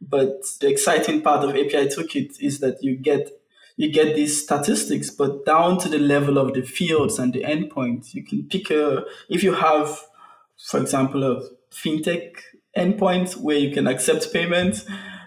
But 0.00 0.42
the 0.60 0.68
exciting 0.68 1.22
part 1.22 1.44
of 1.44 1.50
API 1.50 1.86
Toolkit 1.86 2.36
is 2.40 2.60
that 2.60 2.78
you 2.82 2.96
get 2.96 3.30
you 3.76 3.90
get 3.90 4.14
these 4.14 4.42
statistics, 4.42 5.10
but 5.10 5.44
down 5.44 5.78
to 5.78 5.88
the 5.88 5.98
level 5.98 6.38
of 6.38 6.54
the 6.54 6.62
fields 6.62 7.18
and 7.18 7.32
the 7.32 7.42
endpoints. 7.42 8.14
You 8.14 8.24
can 8.24 8.46
pick 8.48 8.70
a 8.70 9.04
if 9.28 9.42
you 9.42 9.54
have, 9.54 10.00
for 10.58 10.80
example, 10.80 11.24
a 11.24 11.42
fintech 11.72 12.36
endpoint 12.76 13.36
where 13.36 13.58
you 13.58 13.72
can 13.72 13.86
accept 13.86 14.32
payments. 14.32 14.84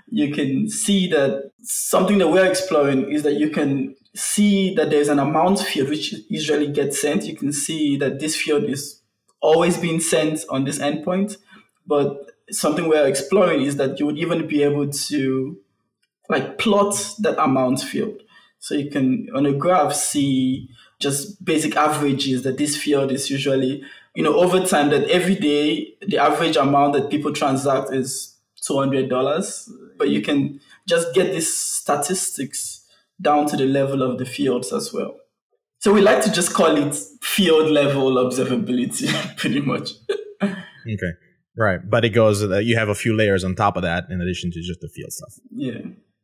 You 0.10 0.34
can 0.34 0.70
see 0.70 1.08
that 1.10 1.52
something 1.62 2.18
that 2.20 2.30
we're 2.30 2.50
exploring 2.50 3.12
is 3.12 3.24
that 3.24 3.36
you 3.36 3.50
can 3.50 3.96
see 4.16 4.74
that 4.76 4.90
there's 4.90 5.10
an 5.10 5.20
amount 5.20 5.60
field 5.60 5.90
which 5.90 6.14
usually 6.30 6.68
gets 6.72 7.02
sent. 7.02 7.26
You 7.26 7.36
can 7.36 7.52
see 7.52 7.98
that 7.98 8.20
this 8.20 8.36
field 8.36 8.64
is 8.64 9.02
always 9.42 9.78
being 9.78 10.00
sent 10.00 10.44
on 10.50 10.64
this 10.64 10.80
endpoint. 10.80 11.38
But 11.86 12.32
something 12.50 12.88
we're 12.88 13.08
exploring 13.08 13.62
is 13.62 13.76
that 13.78 14.00
you 14.00 14.06
would 14.06 14.18
even 14.18 14.48
be 14.48 14.64
able 14.64 14.90
to 14.90 15.58
like 16.30 16.58
plot 16.58 17.16
that 17.20 17.42
amount 17.42 17.82
field. 17.82 18.22
So 18.60 18.76
you 18.76 18.90
can 18.90 19.28
on 19.36 19.46
a 19.46 19.54
graph 19.54 19.94
see 19.94 20.70
just 21.00 21.44
basic 21.46 21.76
averages 21.76 22.44
that 22.44 22.58
this 22.58 22.76
field 22.76 23.12
is 23.12 23.30
usually, 23.30 23.84
you 24.18 24.24
know, 24.24 24.36
over 24.36 24.66
time 24.66 24.90
that 24.90 25.08
every 25.12 25.36
day 25.36 25.94
the 26.08 26.18
average 26.18 26.58
amount 26.58 26.94
that 26.94 27.12
people 27.12 27.32
transact 27.32 27.94
is 27.94 28.36
two 28.66 28.76
hundred 28.76 29.12
dollars. 29.12 29.72
But 29.96 30.10
you 30.10 30.24
can 30.24 30.60
just 30.90 31.14
get 31.14 31.32
these 31.34 31.56
statistics 31.56 32.84
down 33.22 33.46
to 33.46 33.56
the 33.56 33.68
level 33.68 34.02
of 34.02 34.18
the 34.18 34.26
fields 34.26 34.74
as 34.74 34.92
well. 34.92 35.14
So 35.78 35.94
we 35.94 36.02
like 36.02 36.24
to 36.24 36.32
just 36.32 36.56
call 36.56 36.76
it 36.78 36.96
field 37.22 37.70
level 37.70 38.16
observability, 38.16 39.08
pretty 39.38 39.62
much. 39.62 39.92
okay. 40.42 41.14
Right. 41.56 41.80
But 41.88 42.04
it 42.04 42.10
goes, 42.10 42.44
uh, 42.44 42.58
you 42.58 42.76
have 42.76 42.90
a 42.90 42.96
few 42.96 43.16
layers 43.16 43.44
on 43.44 43.54
top 43.54 43.78
of 43.78 43.84
that 43.84 44.06
in 44.10 44.20
addition 44.20 44.50
to 44.52 44.62
just 44.62 44.82
the 44.82 44.90
field 44.90 45.12
stuff. 45.12 45.34
Yeah. 45.52 45.82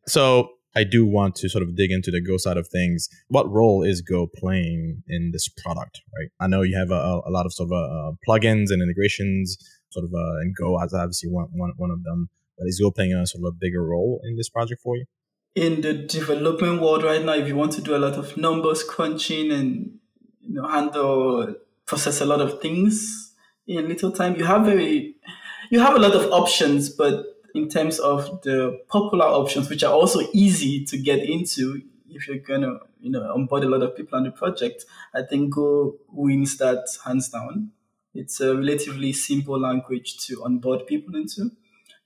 So 0.08 0.49
I 0.75 0.83
do 0.83 1.05
want 1.05 1.36
to 1.36 1.49
sort 1.49 1.63
of 1.63 1.75
dig 1.75 1.91
into 1.91 2.09
the 2.12 2.21
Go 2.21 2.38
side 2.38 2.57
of 2.57 2.67
things. 2.67 3.07
What 3.27 3.49
role 3.49 3.83
is 3.83 4.01
Go 4.01 4.27
playing 4.27 5.03
in 5.07 5.31
this 5.31 5.47
product, 5.47 6.01
right? 6.17 6.29
I 6.39 6.47
know 6.47 6.62
you 6.62 6.77
have 6.77 6.91
a, 6.91 7.21
a 7.25 7.31
lot 7.31 7.45
of 7.45 7.53
sort 7.53 7.69
of 7.71 7.73
uh, 7.73 8.12
plugins 8.27 8.71
and 8.71 8.81
integrations, 8.81 9.57
sort 9.91 10.05
of, 10.05 10.13
uh, 10.13 10.41
and 10.41 10.55
Go 10.55 10.79
as 10.81 10.93
obviously 10.93 11.29
one, 11.29 11.47
one, 11.53 11.73
one 11.77 11.91
of 11.91 12.03
them. 12.03 12.29
But 12.57 12.67
is 12.67 12.79
Go 12.79 12.91
playing 12.91 13.13
a 13.13 13.25
sort 13.27 13.43
of 13.43 13.53
a 13.53 13.57
bigger 13.57 13.86
role 13.86 14.21
in 14.23 14.36
this 14.36 14.49
project 14.49 14.81
for 14.81 14.97
you? 14.97 15.05
In 15.55 15.81
the 15.81 15.93
development 15.93 16.81
world 16.81 17.03
right 17.03 17.23
now, 17.23 17.33
if 17.33 17.47
you 17.47 17.55
want 17.55 17.73
to 17.73 17.81
do 17.81 17.95
a 17.95 17.99
lot 17.99 18.13
of 18.13 18.36
numbers 18.38 18.83
crunching 18.83 19.51
and 19.51 19.99
you 20.41 20.55
know 20.55 20.67
handle 20.67 21.55
process 21.86 22.21
a 22.21 22.25
lot 22.25 22.41
of 22.41 22.59
things 22.59 23.36
in 23.67 23.88
little 23.88 24.12
time, 24.12 24.36
you 24.36 24.45
have 24.45 24.65
very 24.65 25.15
you 25.69 25.79
have 25.79 25.95
a 25.95 25.99
lot 25.99 26.15
of 26.15 26.31
options, 26.31 26.89
but 26.89 27.33
in 27.54 27.70
terms 27.70 28.00
of 28.00 28.42
the 28.42 28.82
popular 28.88 29.26
options, 29.26 29.70
which 29.70 29.84
are 29.84 29.94
also 29.94 30.22
easy 30.34 30.84
to 30.86 30.98
get 30.98 31.20
into 31.20 31.82
if 32.16 32.28
you're 32.28 32.38
gonna, 32.38 32.80
you 33.00 33.10
know, 33.10 33.22
onboard 33.34 33.63
a 33.63 33.70
lot 33.70 33.82
of 33.82 33.96
people 33.96 34.18
on 34.18 34.24
the 34.24 34.32
project, 34.32 34.86
I 35.13 35.24
think 35.24 35.54
Go 35.54 35.98
wins 36.10 36.58
that 36.58 36.86
hands 37.06 37.30
down. 37.30 37.72
It's 38.13 38.39
a 38.39 38.56
relatively 38.56 39.13
simple 39.13 39.60
language 39.60 40.18
to 40.28 40.44
onboard 40.44 40.86
people 40.86 41.16
into, 41.16 41.52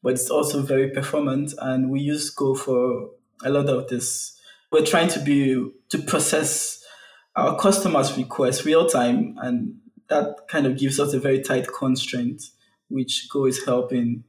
but 0.02 0.14
it's 0.14 0.30
also 0.30 0.62
very 0.62 0.90
performant, 0.92 1.54
and 1.60 1.90
we 1.90 2.00
use 2.00 2.30
Go 2.30 2.56
for 2.56 3.10
a 3.44 3.50
lot 3.50 3.68
of 3.68 3.88
this. 3.90 4.40
We're 4.72 4.86
trying 4.86 5.10
to 5.10 5.20
be 5.20 5.72
to 5.90 5.98
process 6.00 6.84
our 7.36 7.58
customers' 7.58 8.18
requests 8.18 8.66
real 8.66 8.88
time, 8.88 9.38
and 9.42 9.80
that 10.08 10.48
kind 10.48 10.66
of 10.66 10.78
gives 10.78 11.00
us 11.00 11.14
a 11.14 11.20
very 11.20 11.42
tight 11.42 11.68
constraint, 11.68 12.44
which 12.88 13.28
Go 13.30 13.46
is 13.46 13.66
helping. 13.66 14.24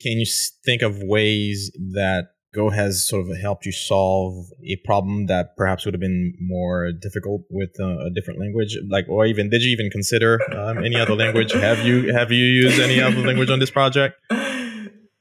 Can 0.00 0.18
you 0.18 0.26
think 0.64 0.82
of 0.82 1.02
ways 1.02 1.70
that 1.94 2.28
Go 2.54 2.70
has 2.70 3.06
sort 3.06 3.28
of 3.28 3.36
helped 3.36 3.66
you 3.66 3.72
solve 3.72 4.46
a 4.64 4.76
problem 4.84 5.26
that 5.26 5.56
perhaps 5.56 5.84
would 5.84 5.92
have 5.92 6.00
been 6.00 6.34
more 6.40 6.90
difficult 6.90 7.42
with 7.50 7.70
uh, 7.78 8.06
a 8.06 8.10
different 8.10 8.40
language? 8.40 8.78
Like, 8.88 9.06
or 9.08 9.26
even 9.26 9.50
did 9.50 9.62
you 9.62 9.70
even 9.70 9.90
consider 9.90 10.40
um, 10.56 10.82
any 10.82 10.96
other 10.96 11.14
language? 11.14 11.52
Have 11.52 11.84
you 11.84 12.12
have 12.12 12.32
you 12.32 12.44
used 12.44 12.80
any 12.80 13.00
other 13.00 13.20
language 13.20 13.50
on 13.50 13.58
this 13.58 13.70
project? 13.70 14.18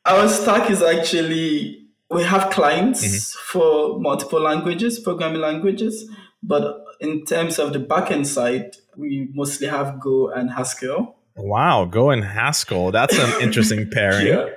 Our 0.06 0.30
stack 0.30 0.70
is 0.70 0.82
actually 0.82 1.86
we 2.10 2.24
have 2.24 2.52
clients 2.52 3.04
mm-hmm. 3.04 3.60
for 3.60 4.00
multiple 4.00 4.40
languages, 4.40 5.00
programming 5.00 5.42
languages, 5.42 6.10
but 6.42 6.86
in 7.02 7.26
terms 7.26 7.60
of 7.60 7.74
the 7.74 7.80
backend 7.80 8.28
side, 8.28 8.76
we 8.96 9.30
mostly 9.34 9.68
have 9.68 10.00
Go 10.00 10.30
and 10.30 10.52
Haskell. 10.52 11.16
Wow, 11.36 11.86
Go 11.86 12.12
and 12.12 12.24
Haskell. 12.24 12.92
That's 12.92 13.18
an 13.18 13.42
interesting 13.42 13.90
pairing. 13.92 14.28
Yeah. 14.28 14.50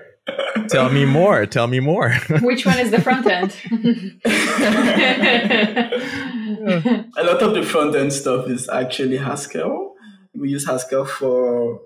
Tell 0.69 0.91
me 0.91 1.05
more. 1.05 1.47
Tell 1.47 1.67
me 1.67 1.81
more. 1.81 2.11
Which 2.43 2.67
one 2.67 2.79
is 2.79 2.91
the 2.91 3.01
front 3.01 3.27
end? 3.27 3.57
a 7.17 7.25
lot 7.25 7.43
of 7.43 7.55
the 7.55 7.63
front 7.63 7.97
end 7.97 8.13
stuff 8.13 8.49
is 8.49 8.69
actually 8.69 9.17
Haskell. 9.17 9.95
We 10.35 10.51
use 10.51 10.67
Haskell 10.67 11.07
for 11.07 11.81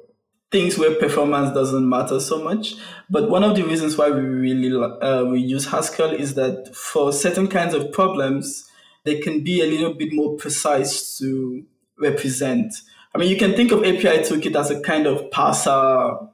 things 0.51 0.77
where 0.77 0.95
performance 0.97 1.55
doesn't 1.55 1.89
matter 1.89 2.21
so 2.21 2.43
much. 2.43 2.75
But 3.09 3.31
one 3.31 3.45
of 3.45 3.57
the 3.57 3.63
reasons 3.63 3.97
why 3.97 4.11
we 4.11 4.21
really 4.21 4.85
uh, 5.01 5.25
we 5.25 5.41
use 5.41 5.67
Haskell 5.67 6.11
is 6.11 6.35
that 6.35 6.75
for 6.75 7.13
certain 7.13 7.49
kinds 7.49 7.75
of 7.75 7.93
problems, 7.93 8.69
they 9.05 9.21
can 9.21 9.43
be 9.43 9.63
a 9.63 9.67
little 9.67 9.95
bit 9.95 10.13
more 10.13 10.37
precise 10.37 11.17
to 11.19 11.65
represent. 11.99 12.73
I 13.15 13.19
mean, 13.19 13.29
you 13.29 13.37
can 13.37 13.55
think 13.55 13.73
of 13.73 13.81
API 13.81 14.23
Toolkit 14.23 14.57
as 14.57 14.71
a 14.71 14.81
kind 14.81 15.07
of 15.07 15.31
parser 15.31 16.31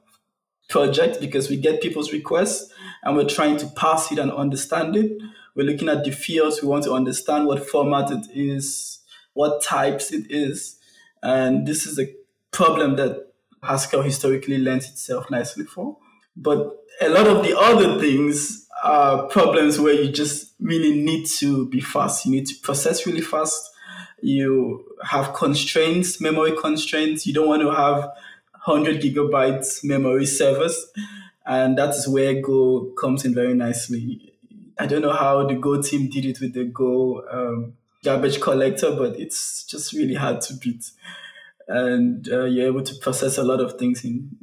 project 0.69 1.19
because 1.19 1.49
we 1.49 1.57
get 1.57 1.81
people's 1.81 2.13
requests 2.13 2.71
and 3.03 3.17
we're 3.17 3.27
trying 3.27 3.57
to 3.57 3.67
parse 3.67 4.11
it 4.11 4.19
and 4.19 4.31
understand 4.31 4.95
it. 4.95 5.11
We're 5.55 5.65
looking 5.65 5.89
at 5.89 6.05
the 6.05 6.11
fields. 6.11 6.61
We 6.61 6.69
want 6.69 6.85
to 6.85 6.93
understand 6.93 7.47
what 7.47 7.67
format 7.67 8.11
it 8.11 8.27
is, 8.33 8.99
what 9.33 9.61
types 9.61 10.13
it 10.13 10.27
is. 10.29 10.77
And 11.21 11.67
this 11.67 11.85
is 11.85 11.99
a 11.99 12.07
problem 12.51 12.95
that 12.95 13.33
Haskell 13.61 14.03
historically 14.03 14.57
lends 14.57 14.87
itself 14.89 15.29
nicely 15.29 15.65
for. 15.65 15.97
But 16.37 16.77
a 17.01 17.09
lot 17.09 17.27
of 17.27 17.43
the 17.43 17.57
other 17.59 17.99
things 17.99 18.67
are 18.83 19.27
problems 19.27 19.79
where 19.79 19.93
you 19.93 20.09
just 20.11 20.53
really 20.61 21.01
need 21.01 21.25
to 21.25 21.67
be 21.67 21.81
fast. 21.81 22.25
You 22.25 22.31
need 22.31 22.47
to 22.47 22.55
process 22.61 23.05
really 23.05 23.21
fast. 23.21 23.69
You 24.21 24.85
have 25.03 25.33
constraints, 25.33 26.19
memory 26.19 26.55
constraints. 26.55 27.25
You 27.25 27.33
don't 27.33 27.47
want 27.47 27.61
to 27.61 27.71
have 27.71 28.11
100 28.65 29.01
gigabytes 29.01 29.83
memory 29.83 30.25
servers. 30.25 30.87
And 31.45 31.77
that 31.77 31.89
is 31.95 32.07
where 32.07 32.41
Go 32.41 32.93
comes 32.99 33.25
in 33.25 33.33
very 33.33 33.53
nicely. 33.53 34.33
I 34.77 34.85
don't 34.85 35.01
know 35.01 35.13
how 35.13 35.45
the 35.47 35.55
Go 35.55 35.81
team 35.81 36.09
did 36.09 36.25
it 36.25 36.39
with 36.39 36.53
the 36.53 36.65
Go 36.65 37.23
um, 37.31 37.73
garbage 38.03 38.39
collector, 38.39 38.91
but 38.95 39.19
it's 39.19 39.65
just 39.65 39.93
really 39.93 40.15
hard 40.15 40.41
to 40.41 40.53
beat. 40.53 40.91
And 41.67 42.27
uh, 42.31 42.45
you're 42.45 42.67
able 42.67 42.83
to 42.83 42.95
process 42.95 43.37
a 43.37 43.43
lot 43.43 43.59
of 43.59 43.79
things 43.79 44.03
in 44.03 44.37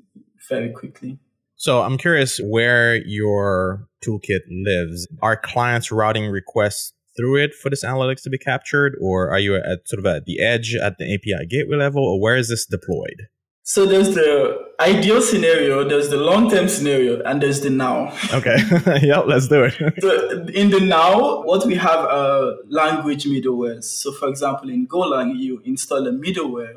very 0.48 0.70
quickly. 0.70 1.18
So 1.56 1.82
I'm 1.82 1.96
curious 1.96 2.38
where 2.38 2.96
your 2.96 3.88
toolkit 4.04 4.40
lives. 4.50 5.08
Are 5.22 5.36
clients 5.36 5.90
routing 5.90 6.30
requests 6.30 6.92
through 7.16 7.36
it 7.42 7.54
for 7.54 7.70
this 7.70 7.84
analytics 7.84 8.22
to 8.22 8.30
be 8.30 8.38
captured, 8.38 8.96
or 9.00 9.30
are 9.30 9.38
you 9.38 9.56
at 9.56 9.88
sort 9.88 9.98
of 9.98 10.06
at 10.06 10.24
the 10.24 10.40
edge 10.40 10.74
at 10.74 10.98
the 10.98 11.12
API 11.12 11.46
gateway 11.46 11.76
level, 11.76 12.04
or 12.04 12.20
where 12.20 12.36
is 12.36 12.48
this 12.48 12.66
deployed? 12.66 13.28
So 13.68 13.84
there's 13.84 14.14
the 14.14 14.64
ideal 14.78 15.20
scenario, 15.20 15.88
there's 15.88 16.08
the 16.08 16.18
long 16.18 16.48
term 16.48 16.68
scenario, 16.68 17.20
and 17.24 17.42
there's 17.42 17.62
the 17.62 17.70
now. 17.70 18.14
Okay. 18.32 18.56
yeah, 19.02 19.18
let's 19.18 19.48
do 19.48 19.64
it. 19.64 19.74
so 20.00 20.46
in 20.54 20.70
the 20.70 20.78
now, 20.80 21.42
what 21.42 21.66
we 21.66 21.74
have 21.74 21.98
are 21.98 22.54
language 22.68 23.24
middleware. 23.24 23.82
So 23.82 24.12
for 24.12 24.28
example, 24.28 24.70
in 24.70 24.86
Golang, 24.86 25.36
you 25.36 25.60
install 25.64 26.06
a 26.06 26.12
middleware. 26.12 26.74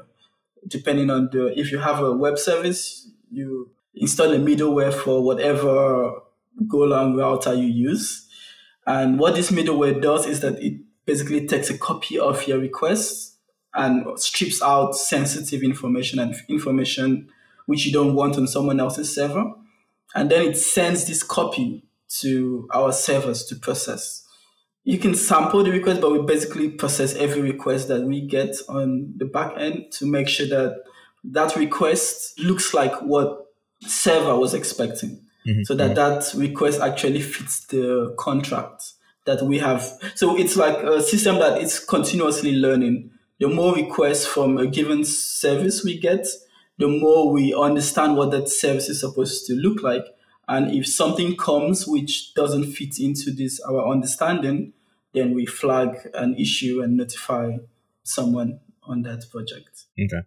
Depending 0.67 1.11
on 1.11 1.29
the, 1.31 1.57
if 1.57 1.71
you 1.71 1.77
have 1.77 1.99
a 1.99 2.11
web 2.11 2.39
service, 2.39 3.07
you 3.29 3.69
install 3.93 4.33
a 4.33 4.39
middleware 4.39 4.91
for 4.91 5.21
whatever 5.21 6.21
Golang 6.65 7.15
router 7.15 7.53
you 7.53 7.67
use. 7.67 8.27
And 8.89 9.19
what 9.19 9.35
this 9.35 9.51
middleware 9.51 10.01
does 10.01 10.25
is 10.25 10.39
that 10.39 10.57
it 10.63 10.81
basically 11.05 11.45
takes 11.45 11.69
a 11.69 11.77
copy 11.77 12.17
of 12.17 12.47
your 12.47 12.57
request 12.57 13.37
and 13.75 14.19
strips 14.19 14.63
out 14.63 14.95
sensitive 14.95 15.61
information 15.61 16.17
and 16.17 16.35
information 16.47 17.29
which 17.67 17.85
you 17.85 17.91
don't 17.91 18.15
want 18.15 18.35
on 18.35 18.47
someone 18.47 18.79
else's 18.79 19.13
server. 19.13 19.53
And 20.15 20.31
then 20.31 20.41
it 20.41 20.57
sends 20.57 21.05
this 21.05 21.21
copy 21.21 21.83
to 22.21 22.67
our 22.73 22.91
servers 22.91 23.45
to 23.45 23.55
process. 23.57 24.25
You 24.85 24.97
can 24.97 25.13
sample 25.13 25.63
the 25.63 25.69
request, 25.69 26.01
but 26.01 26.11
we 26.11 26.23
basically 26.23 26.71
process 26.71 27.13
every 27.13 27.43
request 27.43 27.89
that 27.89 28.01
we 28.01 28.25
get 28.25 28.55
on 28.67 29.13
the 29.17 29.25
back 29.25 29.53
end 29.55 29.91
to 29.99 30.07
make 30.07 30.27
sure 30.27 30.47
that 30.47 30.81
that 31.25 31.55
request 31.55 32.39
looks 32.39 32.73
like 32.73 32.99
what 33.03 33.45
server 33.81 34.35
was 34.35 34.55
expecting. 34.55 35.21
Mhm. 35.45 35.65
So 35.65 35.75
that 35.75 35.95
that 35.95 36.33
request 36.35 36.81
actually 36.81 37.21
fits 37.21 37.65
the 37.67 38.13
contract 38.17 38.93
that 39.25 39.41
we 39.41 39.59
have. 39.59 39.83
So 40.15 40.37
it's 40.37 40.55
like 40.55 40.77
a 40.77 41.01
system 41.01 41.39
that 41.39 41.61
is 41.61 41.79
continuously 41.79 42.53
learning. 42.53 43.11
The 43.39 43.47
more 43.47 43.73
requests 43.75 44.25
from 44.25 44.57
a 44.57 44.67
given 44.67 45.05
service 45.05 45.83
we 45.83 45.97
get, 45.97 46.27
the 46.77 46.87
more 46.87 47.31
we 47.31 47.53
understand 47.53 48.17
what 48.17 48.31
that 48.31 48.49
service 48.49 48.89
is 48.89 48.99
supposed 48.99 49.45
to 49.47 49.53
look 49.53 49.81
like. 49.83 50.05
And 50.47 50.73
if 50.73 50.87
something 50.87 51.35
comes 51.37 51.87
which 51.87 52.33
doesn't 52.33 52.71
fit 52.73 52.99
into 52.99 53.31
this 53.31 53.59
our 53.61 53.87
understanding, 53.87 54.73
then 55.13 55.33
we 55.33 55.45
flag 55.45 56.09
an 56.13 56.35
issue 56.35 56.81
and 56.81 56.97
notify 56.97 57.57
someone 58.03 58.59
on 58.83 59.03
that 59.03 59.29
project. 59.29 59.85
Okay. 59.99 60.21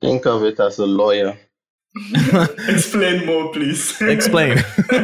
Think 0.00 0.26
of 0.26 0.44
it 0.44 0.58
as 0.60 0.78
a 0.78 0.86
lawyer. 0.86 1.38
Explain 2.68 3.26
more, 3.26 3.52
please. 3.52 4.00
Explain. 4.00 4.58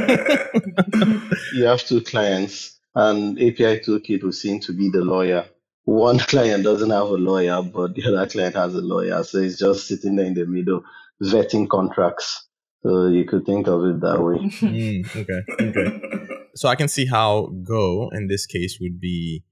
You 1.55 1.65
have 1.65 1.85
two 1.85 2.01
clients, 2.01 2.79
and 2.95 3.39
API 3.39 3.81
Toolkit 3.81 4.23
will 4.23 4.33
seem 4.33 4.61
to 4.61 4.73
be 4.73 4.89
the 4.89 5.03
lawyer. 5.03 5.45
One 5.85 6.19
client 6.33 6.65
doesn't 6.65 6.91
have 6.91 7.09
a 7.09 7.17
lawyer, 7.17 7.63
but 7.63 7.95
the 7.95 8.07
other 8.07 8.27
client 8.27 8.55
has 8.55 8.75
a 8.75 8.81
lawyer. 8.81 9.23
So 9.25 9.39
it's 9.39 9.59
just 9.59 9.87
sitting 9.87 10.17
there 10.17 10.27
in 10.27 10.35
the 10.35 10.47
middle, 10.47 10.83
vetting 11.23 11.69
contracts. 11.69 12.47
So 12.83 13.09
you 13.09 13.25
could 13.25 13.45
think 13.47 13.69
of 13.69 13.85
it 13.85 14.01
that 14.01 14.23
way. 14.23 14.39
Mm, 14.39 15.17
okay. 15.17 15.79
Okay. 15.79 16.27
So 16.55 16.69
I 16.69 16.75
can 16.75 16.89
see 16.89 17.07
how 17.07 17.47
Go 17.63 18.11
in 18.13 18.27
this 18.29 18.47
case 18.47 18.79
would 18.81 19.01
be 19.01 19.45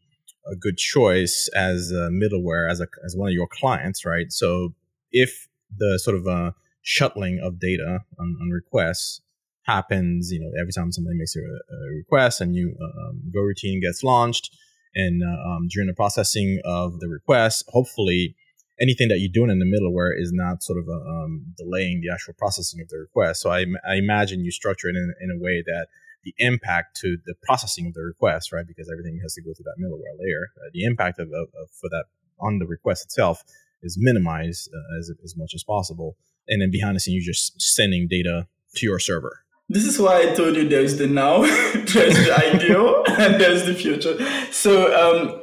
a 0.51 0.57
good 0.57 0.79
choice 0.79 1.49
as 1.55 1.93
a 1.93 2.09
middleware 2.11 2.69
as 2.69 2.81
a 2.81 2.87
as 3.05 3.15
one 3.15 3.29
of 3.29 3.35
your 3.35 3.47
clients, 3.47 4.05
right? 4.05 4.33
So 4.33 4.75
if 5.13 5.49
the 5.77 5.99
sort 6.03 6.17
of 6.17 6.27
uh, 6.27 6.53
shuttling 6.83 7.41
of 7.43 7.61
data 7.61 8.01
on, 8.19 8.37
on 8.41 8.51
requests 8.51 9.21
happens, 9.65 10.31
you 10.33 10.41
know, 10.41 10.51
every 10.61 10.73
time 10.73 10.91
somebody 10.91 11.17
makes 11.17 11.37
a, 11.37 11.41
a 11.41 11.97
request, 11.97 12.41
a 12.41 12.47
new 12.47 12.75
um, 12.83 13.23
goroutine 13.35 13.81
gets 13.81 14.03
launched, 14.03 14.51
and 14.95 15.23
uh, 15.23 15.49
um, 15.49 15.69
during 15.71 15.87
the 15.87 15.95
processing 15.95 16.61
of 16.65 16.99
the 17.01 17.09
request, 17.09 17.65
hopefully 17.69 18.35
anything 18.81 19.09
that 19.09 19.21
you're 19.21 19.31
doing 19.33 19.51
in 19.51 19.59
the 19.59 19.67
middleware 19.67 20.11
is 20.17 20.33
not 20.33 20.63
sort 20.63 20.79
of 20.79 20.89
uh, 20.89 20.93
um, 20.93 21.55
delaying 21.57 22.01
the 22.01 22.13
actual 22.13 22.35
processing 22.39 22.81
of 22.81 22.89
the 22.89 22.99
request. 22.99 23.43
So 23.43 23.51
I, 23.51 23.67
I 23.87 23.97
imagine 23.97 24.45
you 24.45 24.51
structure 24.51 24.89
it 24.89 24.97
in, 24.97 25.15
in 25.21 25.31
a 25.31 25.39
way 25.39 25.63
that 25.65 25.87
the 26.25 26.35
impact 26.39 26.97
to 27.01 27.17
the 27.25 27.35
processing 27.45 27.87
of 27.87 27.95
the 27.95 28.03
request, 28.03 28.53
right? 28.53 28.67
Because 28.67 28.91
everything 28.91 29.21
has 29.23 29.35
to 29.35 29.43
go 29.43 29.53
through 29.55 29.65
that 29.65 29.81
middleware 29.81 30.17
layer. 30.19 30.49
Uh, 30.57 30.71
the 30.73 30.85
impact 30.85 31.19
of, 31.19 31.29
of, 31.29 31.49
of 31.61 31.71
for 31.81 31.89
that 31.91 32.07
on 32.41 32.59
the 32.59 32.67
request 32.67 33.05
itself 33.05 33.43
is 33.83 33.97
minimized 33.99 34.69
uh, 34.75 34.99
as 34.99 35.13
as 35.23 35.35
much 35.37 35.53
as 35.55 35.63
possible. 35.63 36.17
And 36.49 36.61
then 36.63 36.71
behind 36.71 36.97
the 36.97 37.01
scene, 37.01 37.15
you're 37.15 37.23
just 37.33 37.61
sending 37.61 38.09
data 38.09 38.49
to 38.77 38.87
your 38.87 38.99
server. 38.99 39.41
This 39.69 39.85
is 39.85 39.99
why 40.01 40.23
I 40.23 40.35
told 40.35 40.57
you 40.57 40.69
there's 40.69 40.99
the 40.99 41.07
now, 41.07 41.43
there's 41.75 42.17
the 42.27 42.37
ideal, 42.53 43.05
and 43.09 43.41
there's 43.41 43.65
the 43.67 43.75
future. 43.75 44.17
So 44.51 44.73
um, 45.03 45.43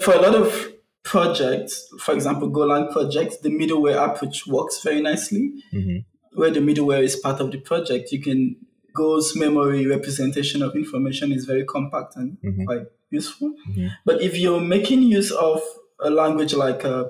for 0.00 0.14
a 0.14 0.20
lot 0.20 0.34
of 0.36 0.72
projects, 1.02 1.88
for 2.00 2.14
example, 2.14 2.48
Golang 2.50 2.92
projects, 2.92 3.38
the 3.38 3.48
middleware 3.50 3.96
approach 4.08 4.46
works 4.46 4.80
very 4.82 5.00
nicely. 5.00 5.52
hmm 5.72 5.98
Where 6.34 6.50
the 6.50 6.60
middleware 6.60 7.02
is 7.02 7.14
part 7.16 7.40
of 7.40 7.50
the 7.52 7.58
project, 7.58 8.10
you 8.12 8.20
can 8.20 8.56
Go's 8.92 9.34
memory 9.36 9.86
representation 9.86 10.62
of 10.62 10.74
information 10.76 11.32
is 11.32 11.44
very 11.46 11.64
compact 11.64 12.14
and 12.16 12.36
Mhm. 12.44 12.64
quite 12.66 12.86
useful. 13.10 13.54
Mhm. 13.68 13.90
But 14.04 14.22
if 14.22 14.36
you're 14.38 14.60
making 14.60 15.02
use 15.02 15.30
of 15.32 15.60
a 16.00 16.10
language 16.10 16.54
like 16.54 16.84
uh, 16.84 17.04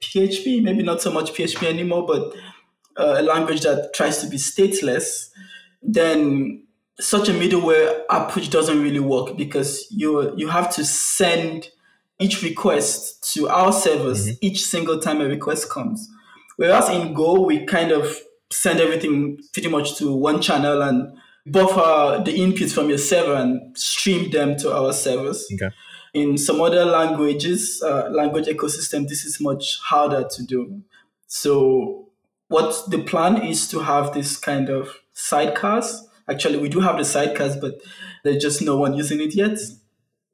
PHP, 0.00 0.60
maybe 0.62 0.82
not 0.82 1.02
so 1.02 1.10
much 1.10 1.32
PHP 1.34 1.66
anymore, 1.66 2.04
but 2.06 2.34
uh, 2.98 3.16
a 3.18 3.22
language 3.22 3.62
that 3.62 3.94
tries 3.94 4.18
to 4.18 4.26
be 4.26 4.36
stateless, 4.36 5.30
then 5.82 6.64
such 7.00 7.28
a 7.28 7.32
middleware 7.32 8.02
approach 8.10 8.50
doesn't 8.50 8.82
really 8.82 9.00
work 9.00 9.36
because 9.36 9.86
you 9.90 10.34
you 10.36 10.48
have 10.48 10.74
to 10.74 10.84
send 10.84 11.68
each 12.18 12.42
request 12.42 13.32
to 13.32 13.48
our 13.48 13.72
servers 13.72 14.42
each 14.42 14.64
single 14.64 14.98
time 14.98 15.20
a 15.20 15.26
request 15.26 15.70
comes. 15.70 16.08
Whereas 16.56 16.88
in 16.88 17.14
Go, 17.14 17.40
we 17.40 17.64
kind 17.66 17.92
of 17.92 18.18
send 18.50 18.80
everything 18.80 19.38
pretty 19.52 19.68
much 19.68 19.96
to 19.98 20.12
one 20.12 20.42
channel 20.42 20.82
and 20.82 21.16
buffer 21.46 22.20
the 22.24 22.36
inputs 22.36 22.72
from 22.72 22.88
your 22.88 22.98
server 22.98 23.34
and 23.34 23.76
stream 23.78 24.30
them 24.30 24.56
to 24.56 24.74
our 24.74 24.92
servers. 24.92 25.46
Okay. 25.54 25.72
In 26.14 26.36
some 26.36 26.60
other 26.60 26.84
languages, 26.84 27.80
uh, 27.84 28.08
language 28.10 28.46
ecosystem, 28.46 29.06
this 29.06 29.24
is 29.24 29.40
much 29.40 29.78
harder 29.84 30.26
to 30.28 30.42
do. 30.42 30.82
So 31.28 32.07
what 32.48 32.90
the 32.90 32.98
plan 32.98 33.42
is 33.42 33.68
to 33.68 33.80
have 33.80 34.12
this 34.14 34.36
kind 34.36 34.68
of 34.68 34.96
sidecars. 35.14 36.00
Actually, 36.28 36.58
we 36.58 36.68
do 36.68 36.80
have 36.80 36.96
the 36.96 37.02
sidecars, 37.02 37.60
but 37.60 37.80
there's 38.24 38.42
just 38.42 38.62
no 38.62 38.76
one 38.76 38.94
using 38.94 39.20
it 39.20 39.34
yet. 39.34 39.58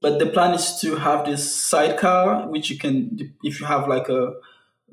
But 0.01 0.19
the 0.19 0.27
plan 0.27 0.55
is 0.55 0.79
to 0.81 0.97
have 0.97 1.25
this 1.25 1.55
sidecar, 1.55 2.49
which 2.49 2.71
you 2.71 2.79
can, 2.79 3.35
if 3.43 3.61
you 3.61 3.67
have 3.67 3.89
like 3.89 4.09
a 4.09 4.35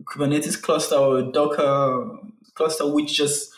Kubernetes 0.04 0.62
cluster 0.62 0.96
or 0.96 1.20
a 1.20 1.32
Docker 1.32 2.18
cluster, 2.54 2.92
which 2.92 3.14
just 3.14 3.52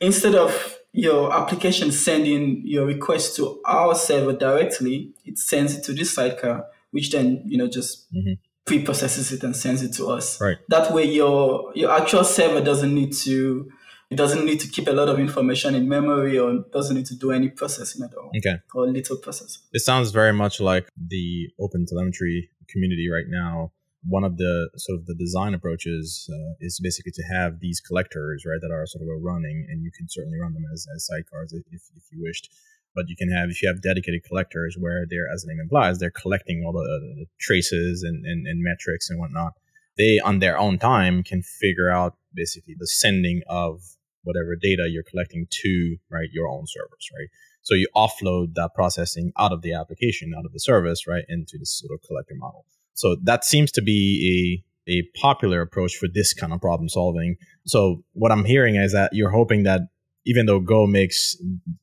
instead 0.00 0.34
of 0.34 0.78
your 0.92 1.32
application 1.32 1.90
sending 1.90 2.62
your 2.64 2.86
request 2.86 3.36
to 3.36 3.60
our 3.66 3.94
server 3.94 4.32
directly, 4.32 5.12
it 5.24 5.38
sends 5.38 5.76
it 5.76 5.82
to 5.84 5.92
this 5.92 6.12
sidecar, 6.12 6.66
which 6.92 7.10
then 7.10 7.42
you 7.46 7.58
know 7.58 7.66
just 7.66 8.06
Mhm. 8.14 8.38
Pre-processes 8.66 9.30
it 9.32 9.42
and 9.42 9.54
sends 9.54 9.82
it 9.82 9.92
to 9.94 10.06
us. 10.08 10.40
Right. 10.40 10.56
That 10.68 10.92
way, 10.92 11.04
your 11.04 11.70
your 11.74 11.90
actual 11.90 12.24
server 12.24 12.62
doesn't 12.62 12.94
need 12.94 13.12
to 13.24 13.70
it 14.10 14.16
doesn't 14.16 14.44
need 14.44 14.60
to 14.60 14.68
keep 14.68 14.86
a 14.88 14.92
lot 14.92 15.08
of 15.08 15.18
information 15.18 15.74
in 15.74 15.88
memory 15.88 16.38
or 16.38 16.64
doesn't 16.72 16.94
need 16.96 17.06
to 17.06 17.16
do 17.16 17.32
any 17.32 17.48
processing 17.48 18.02
at 18.04 18.14
all 18.14 18.30
Okay. 18.36 18.56
or 18.74 18.86
little 18.86 19.16
processing. 19.16 19.62
It 19.72 19.80
sounds 19.80 20.10
very 20.12 20.32
much 20.32 20.60
like 20.60 20.88
the 20.96 21.48
OpenTelemetry 21.60 22.48
community 22.68 23.08
right 23.10 23.26
now. 23.28 23.72
One 24.06 24.22
of 24.22 24.36
the 24.36 24.68
sort 24.76 24.98
of 24.98 25.06
the 25.06 25.14
design 25.14 25.54
approaches 25.54 26.28
uh, 26.30 26.54
is 26.60 26.78
basically 26.82 27.12
to 27.12 27.22
have 27.34 27.60
these 27.60 27.80
collectors, 27.80 28.44
right, 28.46 28.60
that 28.60 28.70
are 28.70 28.84
sort 28.86 29.02
of 29.02 29.08
running, 29.22 29.66
and 29.70 29.82
you 29.82 29.90
can 29.96 30.06
certainly 30.10 30.38
run 30.38 30.52
them 30.52 30.64
as, 30.72 30.86
as 30.94 31.08
sidecars 31.10 31.54
if, 31.54 31.82
if 31.96 32.04
you 32.12 32.22
wished. 32.22 32.50
But 32.94 33.08
you 33.08 33.16
can 33.16 33.30
have, 33.30 33.50
if 33.50 33.62
you 33.62 33.68
have 33.68 33.82
dedicated 33.82 34.22
collectors 34.24 34.76
where 34.78 35.04
they're, 35.08 35.28
as 35.32 35.42
the 35.42 35.48
name 35.48 35.60
implies, 35.60 35.98
they're 35.98 36.10
collecting 36.10 36.62
all 36.64 36.72
the, 36.72 36.78
uh, 36.78 37.20
the 37.20 37.26
traces 37.40 38.02
and, 38.02 38.24
and, 38.24 38.46
and 38.46 38.62
metrics 38.62 39.10
and 39.10 39.18
whatnot. 39.18 39.54
They, 39.96 40.20
on 40.20 40.38
their 40.38 40.58
own 40.58 40.78
time, 40.78 41.22
can 41.22 41.42
figure 41.42 41.90
out 41.90 42.16
basically 42.32 42.74
the 42.78 42.86
sending 42.86 43.42
of 43.48 43.80
whatever 44.22 44.56
data 44.56 44.88
you're 44.88 45.02
collecting 45.02 45.46
to, 45.50 45.96
right, 46.10 46.28
your 46.32 46.48
own 46.48 46.64
servers, 46.66 47.08
right? 47.18 47.28
So 47.62 47.74
you 47.74 47.88
offload 47.94 48.54
that 48.54 48.70
processing 48.74 49.32
out 49.38 49.52
of 49.52 49.62
the 49.62 49.72
application, 49.72 50.34
out 50.36 50.44
of 50.44 50.52
the 50.52 50.60
service, 50.60 51.06
right, 51.06 51.24
into 51.28 51.58
this 51.58 51.80
sort 51.80 51.98
of 51.98 52.06
collector 52.06 52.34
model. 52.36 52.64
So 52.94 53.16
that 53.24 53.44
seems 53.44 53.70
to 53.72 53.82
be 53.82 54.62
a 54.62 54.64
a 54.86 55.02
popular 55.18 55.62
approach 55.62 55.96
for 55.96 56.08
this 56.12 56.34
kind 56.34 56.52
of 56.52 56.60
problem 56.60 56.88
solving. 56.90 57.36
So 57.66 58.04
what 58.12 58.30
I'm 58.30 58.44
hearing 58.44 58.76
is 58.76 58.92
that 58.92 59.14
you're 59.14 59.30
hoping 59.30 59.62
that 59.62 59.80
even 60.24 60.46
though 60.46 60.60
Go 60.60 60.86
makes 60.86 61.36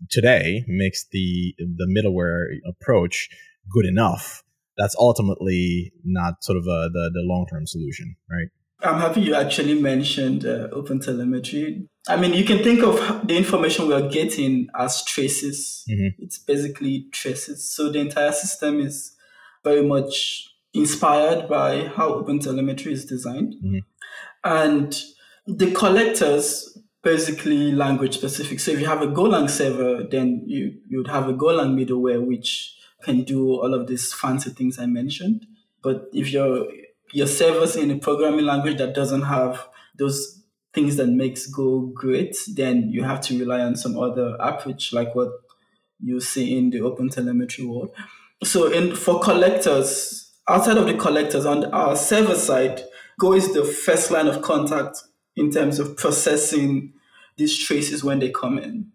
today 0.10 0.66
makes 0.68 1.06
the 1.12 1.54
the 1.58 1.88
middleware 1.88 2.46
approach 2.68 3.30
good 3.72 3.86
enough, 3.86 4.44
that's 4.78 4.96
ultimately 5.00 5.94
not 6.04 6.44
sort 6.44 6.58
of 6.58 6.66
a, 6.66 6.90
the 6.92 7.12
the 7.14 7.22
long 7.24 7.46
term 7.52 7.68
solution, 7.68 8.16
right? 8.30 8.50
I'm 8.84 9.00
happy 9.00 9.22
you 9.22 9.36
actually 9.36 9.80
mentioned 9.80 10.46
uh, 10.46 10.68
OpenTelemetry. 10.70 11.88
I 12.08 12.16
mean, 12.18 12.34
you 12.34 12.44
can 12.44 12.64
think 12.64 12.82
of 12.84 13.28
the 13.28 13.38
information 13.38 13.88
we 13.88 13.94
are 13.94 14.10
getting 14.10 14.68
as 14.76 15.04
traces. 15.06 15.84
Mhm. 15.88 16.16
It's 16.18 16.40
basically 16.40 17.08
traces. 17.12 17.70
So 17.70 17.92
the 17.92 18.00
entire 18.00 18.32
system 18.32 18.80
is 18.80 19.16
very 19.64 19.84
much 19.86 20.48
inspired 20.74 21.48
by 21.48 21.90
how 21.96 22.24
OpenTelemetry 22.24 22.92
is 22.92 23.06
designed. 23.06 23.54
Mhm. 23.64 23.82
And 24.44 25.00
the 25.46 25.72
collectors 25.72 26.76
basically 27.04 27.72
language 27.72 28.16
specific. 28.16 28.60
So 28.60 28.72
if 28.72 28.80
you 28.80 28.86
have 28.86 29.02
a 29.02 29.08
Golang 29.08 29.50
server, 29.50 30.04
then 30.04 30.44
you, 30.46 30.80
you 30.88 31.00
would 31.00 31.08
have 31.08 31.28
a 31.28 31.34
Golang 31.34 31.76
middleware 31.76 32.26
which 32.26 32.78
can 33.04 33.24
do 33.24 33.50
all 33.50 33.74
of 33.74 33.88
these 33.88 34.14
fancy 34.14 34.52
things 34.52 34.78
I 34.78 34.86
mentioned. 34.86 35.48
But 35.84 36.10
if 36.14 36.32
your 36.32 36.68
your 37.14 37.28
server's 37.28 37.76
in 37.76 37.92
a 37.92 37.98
programming 37.98 38.46
language 38.46 38.78
that 38.78 38.96
doesn't 38.96 39.24
have 39.24 39.68
those 39.98 40.44
things 40.74 40.96
that 40.96 41.08
makes 41.08 41.48
Go 41.48 41.92
great, 41.94 42.38
then 42.56 42.90
you 42.90 43.04
have 43.04 43.20
to 43.22 43.38
rely 43.38 43.60
on 43.62 43.76
some 43.76 44.00
other 44.00 44.38
approach 44.40 44.94
like 44.94 45.14
what 45.16 45.30
you 46.00 46.22
see 46.22 46.58
in 46.58 46.70
the 46.70 46.80
OpenTelemetry 46.80 47.68
world. 47.68 47.92
So 48.44 48.72
in 48.72 48.96
for 48.96 49.20
collectors, 49.20 50.32
outside 50.48 50.78
of 50.78 50.86
the 50.86 50.94
collectors 50.94 51.46
on 51.46 51.66
our 51.66 51.96
server 51.96 52.36
side, 52.36 52.84
Go 53.20 53.34
is 53.34 53.54
the 53.54 53.66
first 53.66 54.10
line 54.12 54.28
of 54.28 54.42
contact 54.42 55.04
in 55.36 55.52
terms 55.52 55.80
of 55.80 55.98
processing 55.98 56.94
these 57.38 57.58
traces 57.58 58.04
when 58.04 58.20
they 58.20 58.30
come 58.30 58.58
in. 58.58 58.92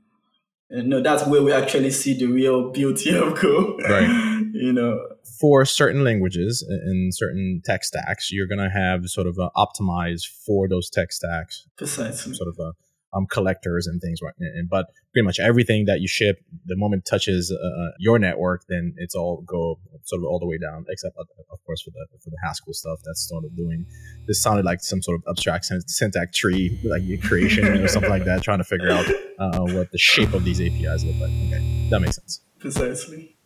And 0.68 0.88
no, 0.88 1.00
that's 1.00 1.26
where 1.26 1.42
we 1.42 1.52
actually 1.52 1.90
see 1.90 2.14
the 2.14 2.26
real 2.26 2.70
beauty 2.70 3.16
of 3.16 3.40
Go. 3.40 3.76
Right. 3.88 4.08
you 4.52 4.72
know. 4.72 5.00
For 5.40 5.64
certain 5.64 6.02
languages 6.02 6.62
and 6.68 7.14
certain 7.14 7.62
tech 7.64 7.84
stacks, 7.84 8.32
you're 8.32 8.48
going 8.48 8.58
to 8.58 8.70
have 8.70 9.08
sort 9.08 9.26
of 9.26 9.38
a 9.38 9.50
optimized 9.56 10.26
for 10.26 10.66
those 10.68 10.90
tech 10.90 11.12
stacks. 11.12 11.66
Precisely. 11.76 12.34
Sort 12.34 12.48
of 12.48 12.58
a 12.58 12.72
um, 13.16 13.26
collectors 13.26 13.86
and 13.86 14.00
things, 14.00 14.20
right? 14.22 14.34
And, 14.38 14.68
but 14.68 14.86
pretty 15.12 15.24
much 15.24 15.38
everything 15.40 15.86
that 15.86 16.00
you 16.00 16.08
ship, 16.08 16.40
the 16.66 16.76
moment 16.76 17.04
it 17.06 17.10
touches 17.10 17.50
uh, 17.52 17.56
uh, 17.56 17.90
your 17.98 18.18
network, 18.18 18.64
then 18.68 18.94
it's 18.98 19.14
all 19.14 19.42
go 19.46 19.78
sort 20.04 20.20
of 20.20 20.26
all 20.26 20.38
the 20.38 20.46
way 20.46 20.58
down, 20.58 20.84
except 20.88 21.16
uh, 21.18 21.22
of 21.52 21.64
course 21.64 21.82
for 21.82 21.90
the 21.90 22.06
for 22.22 22.30
the 22.30 22.36
Haskell 22.44 22.74
stuff 22.74 23.00
that's 23.04 23.28
sort 23.28 23.44
of 23.44 23.56
doing. 23.56 23.86
This 24.26 24.42
sounded 24.42 24.64
like 24.64 24.82
some 24.82 25.02
sort 25.02 25.16
of 25.16 25.24
abstract 25.30 25.66
syntax 25.86 26.36
tree, 26.36 26.78
like 26.84 27.02
creation 27.22 27.64
or 27.66 27.88
something 27.88 28.10
like 28.10 28.24
that, 28.24 28.42
trying 28.42 28.58
to 28.58 28.64
figure 28.64 28.90
out 28.90 29.06
uh, 29.38 29.60
what 29.60 29.90
the 29.92 29.98
shape 29.98 30.34
of 30.34 30.44
these 30.44 30.60
APIs 30.60 31.04
look 31.04 31.16
like. 31.16 31.30
Okay, 31.46 31.88
that 31.90 32.00
makes 32.00 32.16
sense. 32.16 32.40
Precisely. 32.58 33.36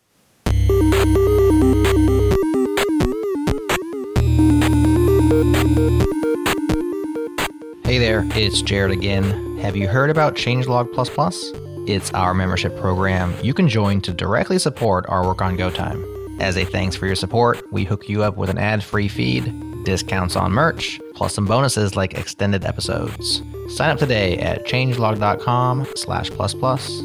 Hey 7.91 7.97
there, 7.97 8.23
it's 8.35 8.61
Jerod 8.61 8.93
again. 8.93 9.57
Have 9.57 9.75
you 9.75 9.85
heard 9.85 10.09
about 10.09 10.35
Changelog 10.35 10.93
Plus 10.93 11.09
Plus? 11.09 11.51
It's 11.87 12.09
our 12.13 12.33
membership 12.33 12.77
program 12.77 13.35
you 13.43 13.53
can 13.53 13.67
join 13.67 13.99
to 13.99 14.13
directly 14.13 14.59
support 14.59 15.03
our 15.09 15.27
work 15.27 15.41
on 15.41 15.57
GoTime. 15.57 16.39
As 16.39 16.55
a 16.55 16.63
thanks 16.63 16.95
for 16.95 17.05
your 17.05 17.17
support, 17.17 17.69
we 17.69 17.83
hook 17.83 18.07
you 18.07 18.23
up 18.23 18.37
with 18.37 18.49
an 18.49 18.57
ad-free 18.57 19.09
feed, 19.09 19.83
discounts 19.83 20.37
on 20.37 20.53
merch, 20.53 21.01
plus 21.15 21.33
some 21.33 21.45
bonuses 21.45 21.97
like 21.97 22.13
extended 22.13 22.63
episodes. 22.63 23.41
Sign 23.67 23.89
up 23.89 23.99
today 23.99 24.37
at 24.37 24.65
changelog.com 24.65 25.85
slash 25.97 26.29
plus 26.29 26.53
plus. 26.53 27.01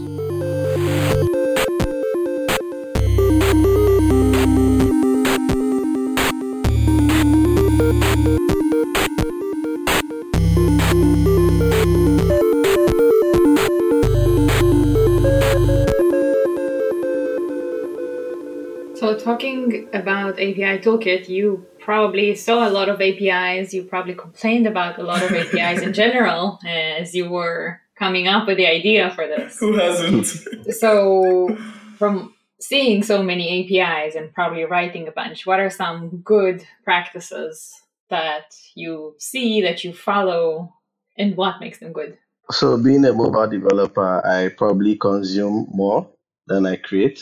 Talking 19.67 19.89
about 19.93 20.35
API 20.35 20.79
Toolkit, 20.79 21.29
you 21.29 21.67
probably 21.79 22.35
saw 22.35 22.69
a 22.69 22.71
lot 22.71 22.89
of 22.89 23.01
APIs. 23.01 23.73
You 23.73 23.85
probably 23.85 24.15
complained 24.15 24.67
about 24.67 24.99
a 24.99 25.03
lot 25.03 25.23
of 25.23 25.33
APIs 25.33 25.83
in 25.83 25.93
general 25.93 26.59
as 26.67 27.15
you 27.15 27.29
were 27.31 27.81
coming 27.99 28.29
up 28.29 28.47
with 28.47 28.57
the 28.57 28.67
idea 28.67 29.11
for 29.11 29.27
this. 29.27 29.59
Who 29.59 29.77
hasn't? 29.77 30.27
so, 30.75 31.57
from 31.99 32.35
seeing 32.61 33.03
so 33.03 33.23
many 33.23 33.47
APIs 33.81 34.15
and 34.15 34.33
probably 34.33 34.65
writing 34.65 35.09
a 35.09 35.13
bunch, 35.13 35.47
what 35.47 35.61
are 35.61 35.71
some 35.71 36.19
good 36.19 36.65
practices 36.85 37.73
that 38.11 38.55
you 38.75 39.15
see, 39.19 39.63
that 39.63 39.85
you 39.85 39.93
follow, 39.93 40.73
and 41.19 41.37
what 41.37 41.61
makes 41.61 41.79
them 41.79 41.93
good? 41.93 42.19
So, 42.51 42.77
being 42.77 43.05
a 43.05 43.13
mobile 43.13 43.49
developer, 43.49 44.25
I 44.25 44.51
probably 44.51 44.97
consume 44.97 45.67
more 45.71 46.09
than 46.47 46.67
I 46.67 46.77
create. 46.77 47.21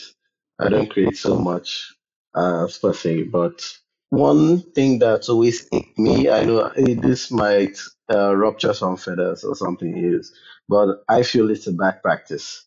I 0.59 0.69
don't 0.69 0.89
create 0.89 1.17
so 1.17 1.37
much 1.37 1.95
uh, 2.35 2.67
per 2.81 2.93
se. 2.93 3.23
But 3.23 3.63
one 4.09 4.61
thing 4.61 4.99
that's 4.99 5.29
always 5.29 5.67
hit 5.71 5.97
me, 5.97 6.29
I 6.29 6.45
know 6.45 6.71
this 6.75 7.31
might 7.31 7.79
uh, 8.11 8.35
rupture 8.35 8.73
some 8.73 8.97
feathers 8.97 9.43
or 9.43 9.55
something 9.55 9.97
is, 9.97 10.33
but 10.69 11.03
I 11.09 11.23
feel 11.23 11.49
it's 11.49 11.67
a 11.67 11.73
bad 11.73 12.01
practice. 12.03 12.65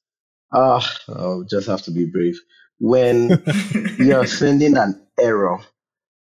Ah, 0.52 0.84
I'll 1.08 1.44
just 1.44 1.68
have 1.68 1.82
to 1.82 1.90
be 1.90 2.06
brave. 2.06 2.40
When 2.80 3.42
you're 3.98 4.26
sending 4.26 4.76
an 4.76 5.06
error 5.18 5.58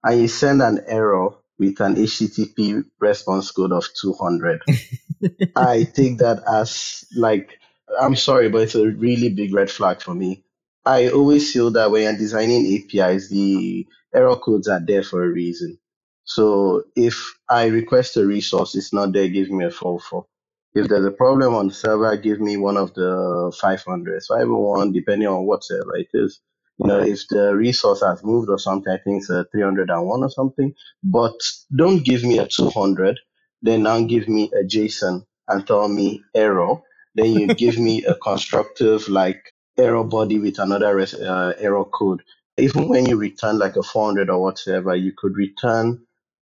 and 0.05 0.21
you 0.21 0.29
send 0.29 0.63
an 0.63 0.81
error 0.87 1.31
with 1.59 1.81
an 1.81 1.97
HTTP 1.97 2.85
response 3.01 3.51
code 3.51 3.73
of 3.73 3.87
200, 4.01 4.63
I 5.57 5.85
take 5.85 6.19
that 6.19 6.43
as 6.51 7.05
like, 7.17 7.59
I'm 8.01 8.17
sorry, 8.17 8.49
but 8.49 8.63
it's 8.63 8.75
a 8.75 8.89
really 8.89 9.31
big 9.31 9.55
red 9.55 9.71
flag 9.71 10.03
for 10.03 10.15
me. 10.15 10.45
I 10.85 11.11
always 11.11 11.53
feel 11.53 11.71
that 11.73 11.91
when 11.91 12.03
you're 12.03 12.17
designing 12.17 12.67
APIs, 12.67 13.29
the 13.29 13.87
error 14.15 14.37
codes 14.37 14.69
are 14.69 14.81
there 14.85 15.03
for 15.03 15.25
a 15.25 15.29
reason. 15.29 15.79
So 16.25 16.85
if 16.97 17.35
I 17.49 17.67
request 17.67 18.17
a 18.17 18.27
resource, 18.27 18.75
it's 18.75 18.93
not 18.93 19.13
there, 19.13 19.29
give 19.29 19.51
me 19.51 19.65
a 19.65 19.71
404. 19.71 20.27
If 20.75 20.89
there's 20.89 21.05
a 21.05 21.11
problem 21.11 21.55
on 21.55 21.69
the 21.69 21.75
server, 21.75 22.17
give 22.17 22.41
me 22.41 22.57
one 22.57 22.77
of 22.77 22.95
the 22.95 23.53
500s, 23.63 24.27
501, 24.29 24.93
depending 24.93 25.29
on 25.29 25.47
what 25.47 25.65
server 25.65 25.97
it 25.97 26.09
is. 26.15 26.41
You 26.79 26.87
know, 26.87 27.01
if 27.01 27.27
the 27.29 27.55
resource 27.55 28.03
has 28.03 28.25
moved 28.25 28.49
or 28.49 28.59
something, 28.59 28.93
I 28.93 28.99
think 29.05 29.21
it's 29.21 29.31
a 29.31 29.45
301 29.53 30.23
or 30.23 30.31
something. 30.31 30.73
But 31.03 31.35
don't 31.77 32.05
give 32.05 32.23
me 32.25 32.39
a 32.39 32.47
200, 32.47 33.19
then 33.63 33.83
now 33.83 34.01
give 34.03 34.29
me 34.29 34.51
a 34.55 34.65
JSON 34.65 35.27
and 35.49 35.67
tell 35.67 35.89
me 35.89 36.23
error. 36.35 36.77
Then 37.17 37.33
you 37.33 37.49
give 37.55 37.79
me 37.79 38.05
a 38.05 38.15
constructive 38.15 39.09
like 39.09 39.50
error 39.79 40.05
body 40.05 40.39
with 40.39 40.59
another 40.59 40.97
res- 40.97 41.15
uh, 41.15 41.55
error 41.59 41.85
code. 41.85 42.23
Even 42.59 42.89
when 42.89 43.07
you 43.07 43.17
return 43.17 43.59
like 43.59 43.77
a 43.77 43.83
400 43.83 44.31
or 44.31 44.43
whatever, 44.43 44.95
you 44.97 45.13
could 45.17 45.37
return 45.37 46.01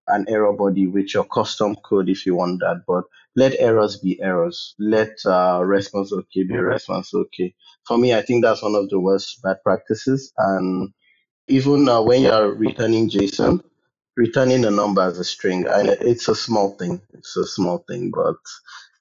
an 0.08 0.26
error 0.28 0.52
body 0.52 0.86
with 0.86 1.14
your 1.14 1.24
custom 1.24 1.76
code 1.76 2.08
if 2.08 2.26
you 2.26 2.34
want 2.36 2.60
that. 2.60 2.82
But 2.86 3.04
let 3.36 3.54
errors 3.58 3.98
be 3.98 4.20
errors. 4.22 4.74
Let 4.78 5.16
uh, 5.26 5.62
response 5.64 6.12
okay 6.12 6.44
be 6.44 6.56
response 6.56 7.14
okay. 7.14 7.54
For 7.86 7.98
me, 7.98 8.14
I 8.14 8.22
think 8.22 8.44
that's 8.44 8.62
one 8.62 8.74
of 8.74 8.90
the 8.90 9.00
worst 9.00 9.40
bad 9.42 9.58
practices. 9.64 10.32
And 10.38 10.92
even 11.48 11.88
uh, 11.88 12.02
when 12.02 12.22
you're 12.22 12.52
returning 12.54 13.10
JSON, 13.10 13.62
returning 14.16 14.64
a 14.64 14.70
number 14.70 15.02
as 15.02 15.18
a 15.18 15.24
string, 15.24 15.66
and 15.68 15.88
it's 15.88 16.28
a 16.28 16.34
small 16.34 16.72
thing. 16.76 17.02
It's 17.14 17.36
a 17.36 17.46
small 17.46 17.84
thing, 17.88 18.12
but 18.14 18.36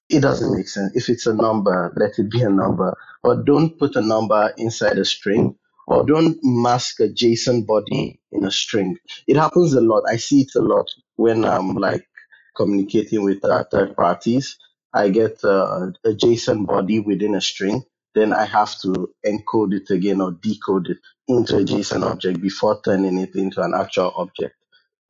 it 0.10 0.22
doesn't 0.22 0.56
make 0.56 0.70
sense. 0.70 0.96
If 0.96 1.10
it's 1.10 1.28
a 1.28 1.36
number, 1.36 1.93
let 1.98 2.20
it 2.20 2.32
be 2.32 2.41
a 2.43 2.50
number. 2.50 2.98
But 3.24 3.46
don't 3.46 3.80
put 3.80 3.98
a 3.98 4.02
number 4.02 4.54
inside 4.58 5.00
a 5.00 5.06
string 5.06 5.58
or 5.88 6.06
don't 6.06 6.38
mask 6.43 7.02
a 7.02 7.10
JSON 7.10 7.67
body 7.67 8.22
in 8.32 8.46
a 8.46 8.52
string. 8.52 8.98
It 9.28 9.38
happens 9.38 9.74
a 9.74 9.82
lot. 9.82 10.04
I 10.10 10.17
see 10.17 10.41
it 10.43 10.52
a 10.56 10.62
lot 10.62 10.88
when 11.17 11.46
I'm 11.46 11.76
like 11.76 12.08
communicating 12.56 13.24
with 13.26 13.46
uh, 13.46 13.65
third 13.72 13.98
parties. 13.98 14.58
I 14.93 15.10
get 15.10 15.43
uh, 15.43 15.88
a 16.06 16.10
JSON 16.12 16.67
body 16.67 17.00
within 17.02 17.36
a 17.36 17.41
string. 17.41 17.84
Then 18.15 18.34
I 18.34 18.46
have 18.46 18.80
to 18.82 19.12
encode 19.28 19.76
it 19.76 19.91
again 19.91 20.22
or 20.22 20.34
decode 20.34 20.89
it 20.89 21.00
into 21.28 21.58
a 21.58 21.65
JSON 21.65 22.04
object 22.04 22.41
before 22.41 22.82
turning 22.84 23.20
it 23.20 23.36
into 23.36 23.62
an 23.62 23.74
actual 23.76 24.13
object. 24.17 24.56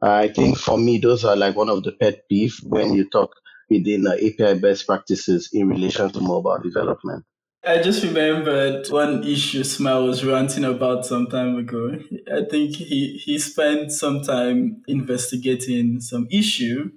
I 0.01 0.29
think 0.29 0.57
for 0.59 0.77
me, 0.79 0.99
those 0.99 1.25
are 1.25 1.35
like 1.35 1.57
one 1.57 1.69
of 1.69 1.83
the 1.83 1.93
pet 1.93 2.23
peeves 2.31 2.63
when 2.63 2.93
you 2.93 3.09
talk 3.09 3.31
within 3.69 4.07
uh, 4.07 4.11
API 4.13 4.59
best 4.59 4.85
practices 4.85 5.49
in 5.53 5.69
relation 5.69 6.09
to 6.11 6.19
mobile 6.19 6.59
development. 6.59 7.25
I 7.65 7.81
just 7.81 8.03
remembered 8.03 8.87
one 8.89 9.23
issue 9.25 9.63
Smile 9.63 10.05
was 10.05 10.23
ranting 10.23 10.63
about 10.63 11.05
some 11.05 11.27
time 11.27 11.57
ago. 11.57 11.99
I 12.31 12.45
think 12.49 12.75
he, 12.75 13.17
he 13.17 13.37
spent 13.39 13.91
some 13.91 14.21
time 14.21 14.83
investigating 14.87 15.99
some 15.99 16.27
issue. 16.31 16.91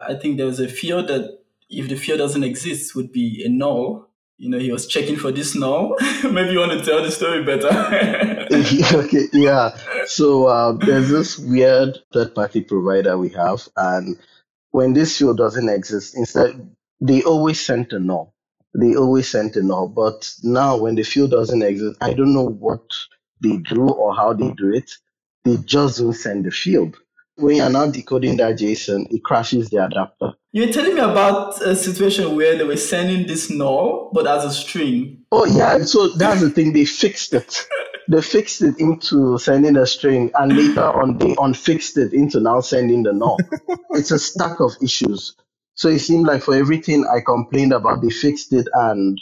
I 0.00 0.14
think 0.14 0.36
there 0.36 0.46
was 0.46 0.60
a 0.60 0.68
field 0.68 1.08
that 1.08 1.38
if 1.68 1.88
the 1.88 1.96
field 1.96 2.18
doesn't 2.18 2.44
exist 2.44 2.94
would 2.94 3.10
be 3.12 3.42
a 3.44 3.48
null. 3.48 4.08
You 4.38 4.50
know, 4.50 4.58
he 4.58 4.70
was 4.70 4.86
checking 4.86 5.16
for 5.16 5.32
this 5.32 5.54
null. 5.54 5.96
Maybe 6.22 6.52
you 6.52 6.58
want 6.58 6.72
to 6.72 6.84
tell 6.84 7.02
the 7.02 7.10
story 7.10 7.42
better. 7.42 7.68
okay, 9.06 9.26
yeah. 9.32 9.76
So 10.06 10.46
uh, 10.46 10.72
there's 10.72 11.08
this 11.08 11.38
weird 11.38 11.98
third 12.12 12.34
party 12.34 12.60
provider 12.60 13.18
we 13.18 13.30
have, 13.30 13.66
and 13.76 14.16
when 14.70 14.92
this 14.92 15.18
field 15.18 15.38
doesn't 15.38 15.68
exist, 15.68 16.16
instead 16.16 16.70
they 17.00 17.22
always 17.22 17.64
send 17.64 17.92
a 17.92 17.98
null. 17.98 18.34
They 18.74 18.94
always 18.94 19.28
send 19.28 19.56
a 19.56 19.62
null. 19.62 19.88
But 19.88 20.32
now 20.42 20.76
when 20.76 20.94
the 20.94 21.02
field 21.02 21.30
doesn't 21.30 21.62
exist, 21.62 21.98
I 22.00 22.12
don't 22.12 22.34
know 22.34 22.48
what 22.48 22.82
they 23.42 23.56
do 23.58 23.88
or 23.88 24.14
how 24.14 24.32
they 24.32 24.50
do 24.52 24.72
it. 24.72 24.90
They 25.44 25.56
just 25.58 25.98
don't 25.98 26.12
send 26.12 26.44
the 26.44 26.50
field. 26.50 26.96
When 27.36 27.56
you're 27.56 27.68
now 27.68 27.86
decoding 27.90 28.38
that 28.38 28.58
JSON, 28.58 29.06
it 29.10 29.22
crashes 29.22 29.68
the 29.68 29.84
adapter. 29.84 30.32
You're 30.52 30.72
telling 30.72 30.94
me 30.94 31.00
about 31.00 31.60
a 31.60 31.76
situation 31.76 32.34
where 32.34 32.56
they 32.56 32.64
were 32.64 32.78
sending 32.78 33.26
this 33.26 33.50
null, 33.50 34.10
but 34.14 34.26
as 34.26 34.44
a 34.44 34.50
string. 34.50 35.22
Oh 35.30 35.44
yeah, 35.44 35.82
so 35.82 36.08
that's 36.08 36.40
the 36.40 36.48
thing. 36.48 36.72
They 36.72 36.86
fixed 36.86 37.34
it. 37.34 37.66
They 38.08 38.22
fixed 38.22 38.62
it 38.62 38.78
into 38.78 39.38
sending 39.38 39.76
a 39.76 39.86
string 39.86 40.30
and 40.34 40.56
later 40.56 40.84
on 40.84 41.18
they 41.18 41.34
unfixed 41.38 41.98
it 41.98 42.12
into 42.12 42.40
now 42.40 42.60
sending 42.60 43.02
the 43.02 43.12
null. 43.12 43.38
it's 43.90 44.10
a 44.10 44.18
stack 44.18 44.60
of 44.60 44.72
issues. 44.82 45.34
So 45.74 45.88
it 45.88 45.98
seemed 45.98 46.26
like 46.26 46.42
for 46.42 46.54
everything 46.54 47.04
I 47.06 47.20
complained 47.20 47.72
about, 47.72 48.02
they 48.02 48.10
fixed 48.10 48.52
it 48.52 48.66
and 48.72 49.20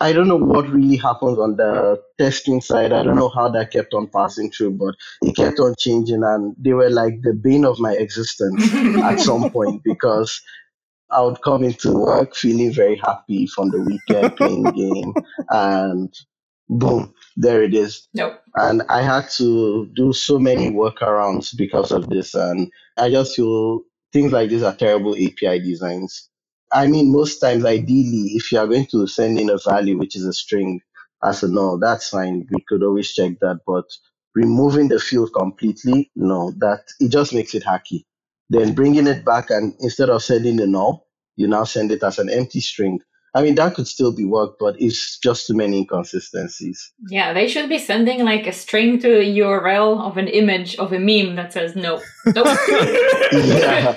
I 0.00 0.12
don't 0.12 0.28
know 0.28 0.36
what 0.36 0.68
really 0.68 0.96
happens 0.96 1.38
on 1.38 1.56
the 1.56 2.02
testing 2.18 2.60
side. 2.60 2.92
I 2.92 3.02
don't 3.04 3.16
know 3.16 3.28
how 3.28 3.48
that 3.50 3.70
kept 3.70 3.94
on 3.94 4.08
passing 4.08 4.50
through, 4.50 4.72
but 4.72 4.94
it 5.22 5.36
kept 5.36 5.60
on 5.60 5.74
changing 5.78 6.22
and 6.24 6.54
they 6.58 6.72
were 6.72 6.90
like 6.90 7.22
the 7.22 7.32
bane 7.32 7.64
of 7.64 7.78
my 7.78 7.92
existence 7.92 8.74
at 8.74 9.20
some 9.20 9.50
point 9.52 9.82
because 9.84 10.42
I 11.10 11.22
would 11.22 11.40
come 11.42 11.62
into 11.62 11.92
work 11.92 12.34
feeling 12.34 12.72
very 12.72 12.96
happy 12.96 13.46
from 13.46 13.70
the 13.70 13.80
weekend 13.80 14.36
playing 14.36 14.64
game 14.72 15.14
and 15.48 16.12
boom, 16.68 17.14
there 17.36 17.62
it 17.62 17.74
is. 17.74 18.08
Nope. 18.14 18.40
And 18.56 18.82
I 18.88 19.02
had 19.02 19.28
to 19.38 19.90
do 19.94 20.12
so 20.12 20.38
many 20.38 20.70
workarounds 20.70 21.56
because 21.56 21.92
of 21.92 22.08
this. 22.08 22.34
And 22.34 22.70
I 22.96 23.10
just 23.10 23.36
feel 23.36 23.80
things 24.12 24.32
like 24.32 24.50
this 24.50 24.62
are 24.62 24.74
terrible 24.74 25.14
API 25.14 25.60
designs. 25.60 26.28
I 26.72 26.86
mean, 26.86 27.12
most 27.12 27.38
times, 27.38 27.64
ideally, 27.64 28.32
if 28.34 28.50
you 28.52 28.58
are 28.58 28.66
going 28.66 28.86
to 28.86 29.06
send 29.06 29.38
in 29.38 29.50
a 29.50 29.58
value, 29.58 29.98
which 29.98 30.16
is 30.16 30.24
a 30.26 30.32
string, 30.32 30.80
as 31.22 31.42
a 31.42 31.48
null, 31.48 31.78
that's 31.78 32.10
fine. 32.10 32.46
We 32.50 32.64
could 32.68 32.82
always 32.82 33.12
check 33.12 33.38
that. 33.40 33.60
But 33.66 33.86
removing 34.34 34.88
the 34.88 35.00
field 35.00 35.30
completely, 35.36 36.10
no, 36.16 36.52
that 36.58 36.84
it 37.00 37.10
just 37.10 37.32
makes 37.34 37.54
it 37.54 37.64
hacky. 37.64 38.04
Then 38.50 38.74
bringing 38.74 39.06
it 39.06 39.24
back 39.24 39.50
and 39.50 39.74
instead 39.80 40.10
of 40.10 40.22
sending 40.22 40.56
the 40.56 40.66
null, 40.66 41.06
you 41.36 41.48
now 41.48 41.64
send 41.64 41.92
it 41.92 42.02
as 42.02 42.18
an 42.18 42.30
empty 42.30 42.60
string. 42.60 43.00
I 43.34 43.42
mean, 43.42 43.56
that 43.56 43.74
could 43.74 43.88
still 43.88 44.12
be 44.12 44.24
worked, 44.24 44.60
but 44.60 44.80
it's 44.80 45.18
just 45.18 45.48
too 45.48 45.54
many 45.54 45.78
inconsistencies. 45.78 46.92
Yeah, 47.08 47.32
they 47.32 47.48
should 47.48 47.68
be 47.68 47.78
sending 47.78 48.24
like 48.24 48.46
a 48.46 48.52
string 48.52 49.00
to 49.00 49.08
a 49.18 49.24
URL 49.24 50.00
of 50.00 50.16
an 50.16 50.28
image 50.28 50.76
of 50.76 50.92
a 50.92 51.00
meme 51.00 51.34
that 51.36 51.52
says 51.52 51.74
no. 51.74 52.00
Nope. 52.26 52.46
Yeah. 53.32 53.92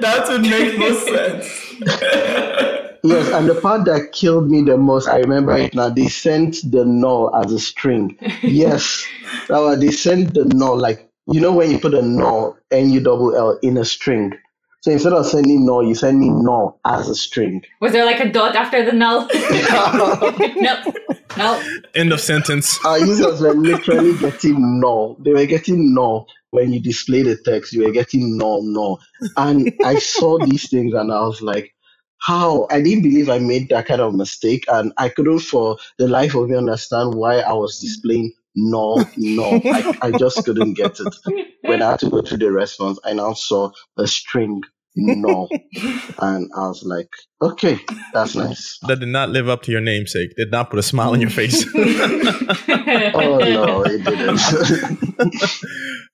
that 0.00 0.26
would 0.28 0.42
make 0.42 0.78
no 0.78 0.92
sense. 0.98 2.80
Yes, 3.04 3.28
and 3.34 3.46
the 3.46 3.54
part 3.60 3.84
that 3.84 4.12
killed 4.12 4.50
me 4.50 4.62
the 4.62 4.78
most, 4.78 5.08
I 5.08 5.18
remember 5.18 5.54
it 5.58 5.74
now. 5.74 5.90
They 5.90 6.08
sent 6.08 6.56
the 6.64 6.86
null 6.86 7.36
as 7.36 7.52
a 7.52 7.60
string. 7.60 8.16
Yes, 8.40 9.06
they 9.46 9.90
sent 9.90 10.32
the 10.32 10.46
null 10.46 10.78
like 10.78 11.06
you 11.26 11.38
know 11.38 11.52
when 11.52 11.70
you 11.70 11.78
put 11.78 11.92
a 11.92 12.00
null 12.00 12.56
n 12.70 12.88
u 12.90 13.00
double 13.00 13.36
l 13.36 13.58
in 13.60 13.76
a 13.76 13.84
string. 13.84 14.32
So 14.84 14.90
instead 14.90 15.14
of 15.14 15.24
sending 15.24 15.64
null, 15.64 15.82
you 15.82 15.94
send 15.94 16.20
me 16.20 16.28
null 16.28 16.78
as 16.84 17.08
a 17.08 17.14
string. 17.14 17.62
Was 17.80 17.92
there 17.92 18.04
like 18.04 18.20
a 18.20 18.30
dot 18.30 18.54
after 18.54 18.84
the 18.84 18.92
null? 18.92 19.26
no. 20.60 20.92
No. 21.38 21.78
End 21.94 22.12
of 22.12 22.20
sentence. 22.20 22.78
Our 22.84 22.98
users 22.98 23.40
were 23.40 23.54
literally 23.54 24.14
getting 24.18 24.80
null. 24.80 25.16
They 25.24 25.32
were 25.32 25.46
getting 25.46 25.94
null 25.94 26.26
when 26.50 26.70
you 26.70 26.80
display 26.80 27.22
the 27.22 27.38
text. 27.46 27.72
You 27.72 27.84
were 27.84 27.92
getting 27.92 28.36
null, 28.36 28.60
null. 28.62 29.00
And 29.38 29.72
I 29.82 29.94
saw 29.94 30.38
these 30.44 30.68
things 30.68 30.92
and 30.92 31.10
I 31.10 31.20
was 31.20 31.40
like, 31.40 31.74
how? 32.20 32.66
I 32.70 32.82
didn't 32.82 33.04
believe 33.04 33.30
I 33.30 33.38
made 33.38 33.70
that 33.70 33.86
kind 33.86 34.02
of 34.02 34.14
mistake. 34.14 34.66
And 34.68 34.92
I 34.98 35.08
couldn't 35.08 35.38
for 35.38 35.78
the 35.96 36.08
life 36.08 36.34
of 36.34 36.50
me 36.50 36.58
understand 36.58 37.14
why 37.14 37.38
I 37.38 37.54
was 37.54 37.78
displaying 37.78 38.34
null, 38.54 39.02
null. 39.16 39.62
I, 39.64 39.98
I 40.02 40.10
just 40.10 40.44
couldn't 40.44 40.74
get 40.74 41.00
it. 41.00 41.16
When 41.62 41.80
I 41.80 41.92
had 41.92 42.00
to 42.00 42.10
go 42.10 42.20
through 42.20 42.38
the 42.38 42.52
response, 42.52 42.98
I 43.02 43.14
now 43.14 43.32
saw 43.32 43.70
a 43.96 44.06
string 44.06 44.60
null. 44.96 45.48
And 46.18 46.48
I 46.56 46.68
was 46.68 46.82
like, 46.84 47.08
okay, 47.42 47.78
that's 48.12 48.34
nice. 48.36 48.78
That 48.86 49.00
did 49.00 49.08
not 49.08 49.30
live 49.30 49.48
up 49.48 49.62
to 49.62 49.72
your 49.72 49.80
namesake. 49.80 50.30
Did 50.36 50.50
not 50.52 50.70
put 50.70 50.78
a 50.78 50.82
smile 50.82 51.10
on 51.12 51.20
your 51.20 51.30
face. 51.30 51.64
Oh 53.16 53.38
no, 53.38 53.82
it 53.84 54.04
didn't. 54.04 54.40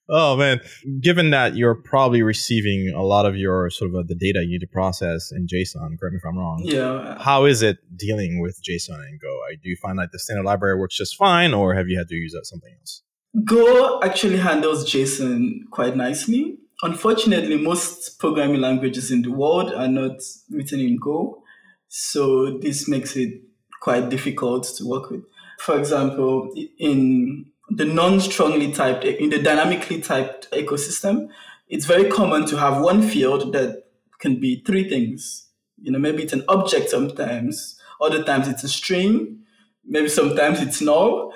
oh 0.09 0.37
man! 0.37 0.61
Given 1.01 1.31
that 1.31 1.57
you're 1.57 1.75
probably 1.75 2.23
receiving 2.23 2.93
a 2.95 3.03
lot 3.03 3.27
of 3.27 3.37
your 3.37 3.71
sort 3.71 3.91
of 3.91 3.97
uh, 3.97 4.03
the 4.07 4.15
data 4.15 4.41
you 4.45 4.53
need 4.53 4.61
to 4.61 4.67
process 4.67 5.31
in 5.33 5.47
JSON. 5.47 5.99
Correct 5.99 6.13
me 6.13 6.19
if 6.19 6.27
I'm 6.27 6.39
wrong. 6.39 6.63
yeah. 6.65 7.21
How 7.23 7.45
is 7.45 7.63
it 7.63 7.79
dealing 7.97 8.41
with 8.41 8.61
JSON 8.63 8.95
and 8.95 9.21
Go? 9.21 9.39
Do 9.63 9.69
you 9.69 9.77
find 9.83 9.99
like 9.99 10.11
the 10.13 10.19
standard 10.19 10.45
library 10.45 10.79
works 10.79 10.97
just 10.97 11.17
fine, 11.17 11.53
or 11.55 11.75
have 11.75 11.89
you 11.89 11.99
had 11.99 12.09
to 12.09 12.15
use 12.15 12.35
uh, 12.35 12.43
something 12.45 12.73
else? 12.79 13.03
Go 13.45 14.01
actually 14.03 14.39
handles 14.39 14.91
JSON 14.91 15.61
quite 15.71 15.97
nicely. 15.97 16.57
Unfortunately, 16.83 17.57
most 17.57 18.19
programming 18.19 18.61
languages 18.61 19.11
in 19.11 19.23
the 19.23 19.31
world 19.31 19.73
are 19.75 19.89
not 19.89 20.21
written 20.51 20.81
in 20.81 20.97
Go. 20.97 21.43
So 21.89 22.59
this 22.59 22.89
makes 22.89 23.17
it 23.17 23.43
quite 23.81 24.09
difficult 24.09 24.65
to 24.77 24.87
work 24.87 25.11
with. 25.11 25.23
For 25.59 25.79
example, 25.79 26.55
in 26.79 27.47
the 27.69 27.85
non-strongly 27.85 28.73
typed, 28.73 29.05
in 29.05 29.31
the 29.31 29.43
dynamically 29.43 30.01
typed 30.01 30.51
ecosystem, 30.53 31.29
it's 31.69 31.85
very 31.87 32.09
common 32.11 32.47
to 32.47 32.57
have 32.57 32.83
one 32.83 33.03
field 33.03 33.53
that 33.53 33.85
can 34.19 34.41
be 34.41 34.63
three 34.67 34.89
things. 34.89 35.49
You 35.81 35.93
know, 35.93 35.99
maybe 35.99 36.23
it's 36.23 36.33
an 36.33 36.45
object 36.49 36.91
sometimes, 36.91 37.79
other 38.01 38.23
times 38.23 38.49
it's 38.49 38.65
a 38.65 38.69
string, 38.69 39.41
maybe 39.85 40.09
sometimes 40.09 40.61
it's 40.61 40.81
null. 40.81 41.33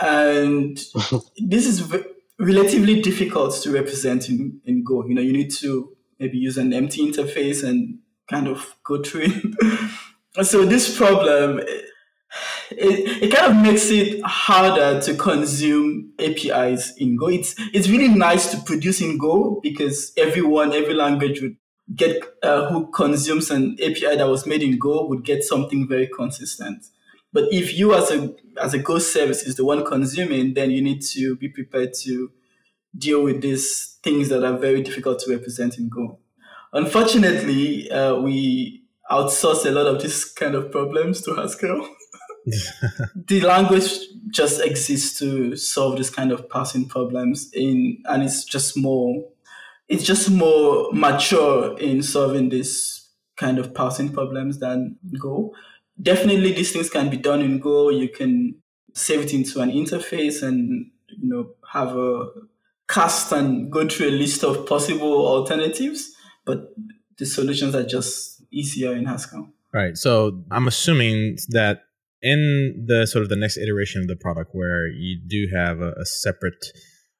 And 0.00 0.76
this 1.38 1.66
is 1.66 1.80
v- 1.80 2.04
relatively 2.38 3.00
difficult 3.00 3.54
to 3.62 3.70
represent 3.72 4.28
in, 4.28 4.60
in 4.64 4.84
Go. 4.84 5.04
You 5.06 5.14
know, 5.14 5.22
you 5.22 5.32
need 5.32 5.50
to 5.54 5.96
maybe 6.18 6.38
use 6.38 6.58
an 6.58 6.72
empty 6.72 7.10
interface 7.10 7.66
and 7.66 7.98
kind 8.30 8.48
of 8.48 8.76
go 8.84 9.02
through 9.02 9.26
it. 9.26 10.44
so 10.46 10.64
this 10.64 10.96
problem, 10.96 11.60
it, 12.70 13.22
it 13.22 13.32
kind 13.32 13.52
of 13.52 13.62
makes 13.62 13.90
it 13.90 14.22
harder 14.24 15.00
to 15.00 15.14
consume 15.14 16.12
APIs 16.18 16.94
in 16.96 17.16
Go. 17.16 17.28
It's, 17.28 17.54
it's 17.72 17.88
really 17.88 18.08
nice 18.08 18.50
to 18.52 18.58
produce 18.58 19.00
in 19.00 19.18
Go 19.18 19.60
because 19.62 20.12
everyone, 20.16 20.72
every 20.72 20.94
language 20.94 21.40
would 21.40 21.56
get, 21.94 22.22
uh, 22.42 22.68
who 22.70 22.90
consumes 22.90 23.50
an 23.50 23.76
API 23.82 24.16
that 24.16 24.28
was 24.28 24.46
made 24.46 24.62
in 24.62 24.78
Go 24.78 25.06
would 25.06 25.24
get 25.24 25.42
something 25.44 25.88
very 25.88 26.08
consistent. 26.08 26.86
But 27.32 27.52
if 27.52 27.76
you 27.76 27.94
as 27.94 28.10
a 28.10 28.34
as 28.60 28.74
a 28.74 28.78
Go 28.78 28.98
service 28.98 29.42
is 29.42 29.56
the 29.56 29.64
one 29.64 29.84
consuming, 29.84 30.54
then 30.54 30.70
you 30.70 30.82
need 30.82 31.02
to 31.12 31.36
be 31.36 31.48
prepared 31.48 31.92
to 32.02 32.30
deal 32.96 33.22
with 33.22 33.42
these 33.42 33.98
things 34.02 34.28
that 34.30 34.44
are 34.44 34.56
very 34.56 34.82
difficult 34.82 35.18
to 35.20 35.30
represent 35.30 35.78
in 35.78 35.88
Go. 35.88 36.18
Unfortunately, 36.72 37.90
uh, 37.90 38.16
we 38.16 38.82
outsource 39.10 39.66
a 39.66 39.70
lot 39.70 39.86
of 39.86 40.02
these 40.02 40.24
kind 40.24 40.54
of 40.54 40.70
problems 40.70 41.22
to 41.22 41.34
Haskell. 41.34 41.88
the 43.26 43.40
language 43.40 43.90
just 44.30 44.60
exists 44.60 45.18
to 45.18 45.56
solve 45.56 45.98
this 45.98 46.10
kind 46.10 46.32
of 46.32 46.48
parsing 46.48 46.86
problems 46.88 47.50
in 47.52 47.98
and 48.04 48.22
it's 48.22 48.44
just 48.44 48.76
more 48.76 49.24
it's 49.88 50.04
just 50.04 50.30
more 50.30 50.88
mature 50.92 51.76
in 51.78 52.02
solving 52.02 52.48
this 52.48 53.08
kind 53.36 53.58
of 53.58 53.74
parsing 53.74 54.12
problems 54.12 54.58
than 54.58 54.96
Go 55.18 55.52
definitely 56.00 56.52
these 56.52 56.72
things 56.72 56.90
can 56.90 57.10
be 57.10 57.16
done 57.16 57.40
in 57.40 57.58
Go. 57.58 57.90
You 57.90 58.08
can 58.08 58.56
save 58.94 59.20
it 59.20 59.34
into 59.34 59.60
an 59.60 59.70
interface 59.70 60.42
and 60.42 60.86
you 61.08 61.28
know 61.28 61.50
have 61.72 61.96
a 61.96 62.26
cast 62.88 63.32
and 63.32 63.70
go 63.70 63.86
through 63.88 64.08
a 64.08 64.10
list 64.10 64.44
of 64.44 64.66
possible 64.66 65.26
alternatives. 65.26 66.12
But 66.44 66.74
the 67.18 67.26
solutions 67.26 67.74
are 67.74 67.84
just 67.84 68.42
easier 68.52 68.94
in 68.94 69.06
Haskell. 69.06 69.48
Right. 69.72 69.96
So 69.96 70.42
I'm 70.50 70.68
assuming 70.68 71.38
that 71.48 71.82
in 72.22 72.84
the 72.86 73.06
sort 73.06 73.22
of 73.22 73.28
the 73.28 73.36
next 73.36 73.58
iteration 73.58 74.00
of 74.00 74.08
the 74.08 74.16
product, 74.16 74.50
where 74.52 74.86
you 74.88 75.20
do 75.26 75.48
have 75.54 75.80
a, 75.80 75.92
a 76.00 76.06
separate 76.06 76.64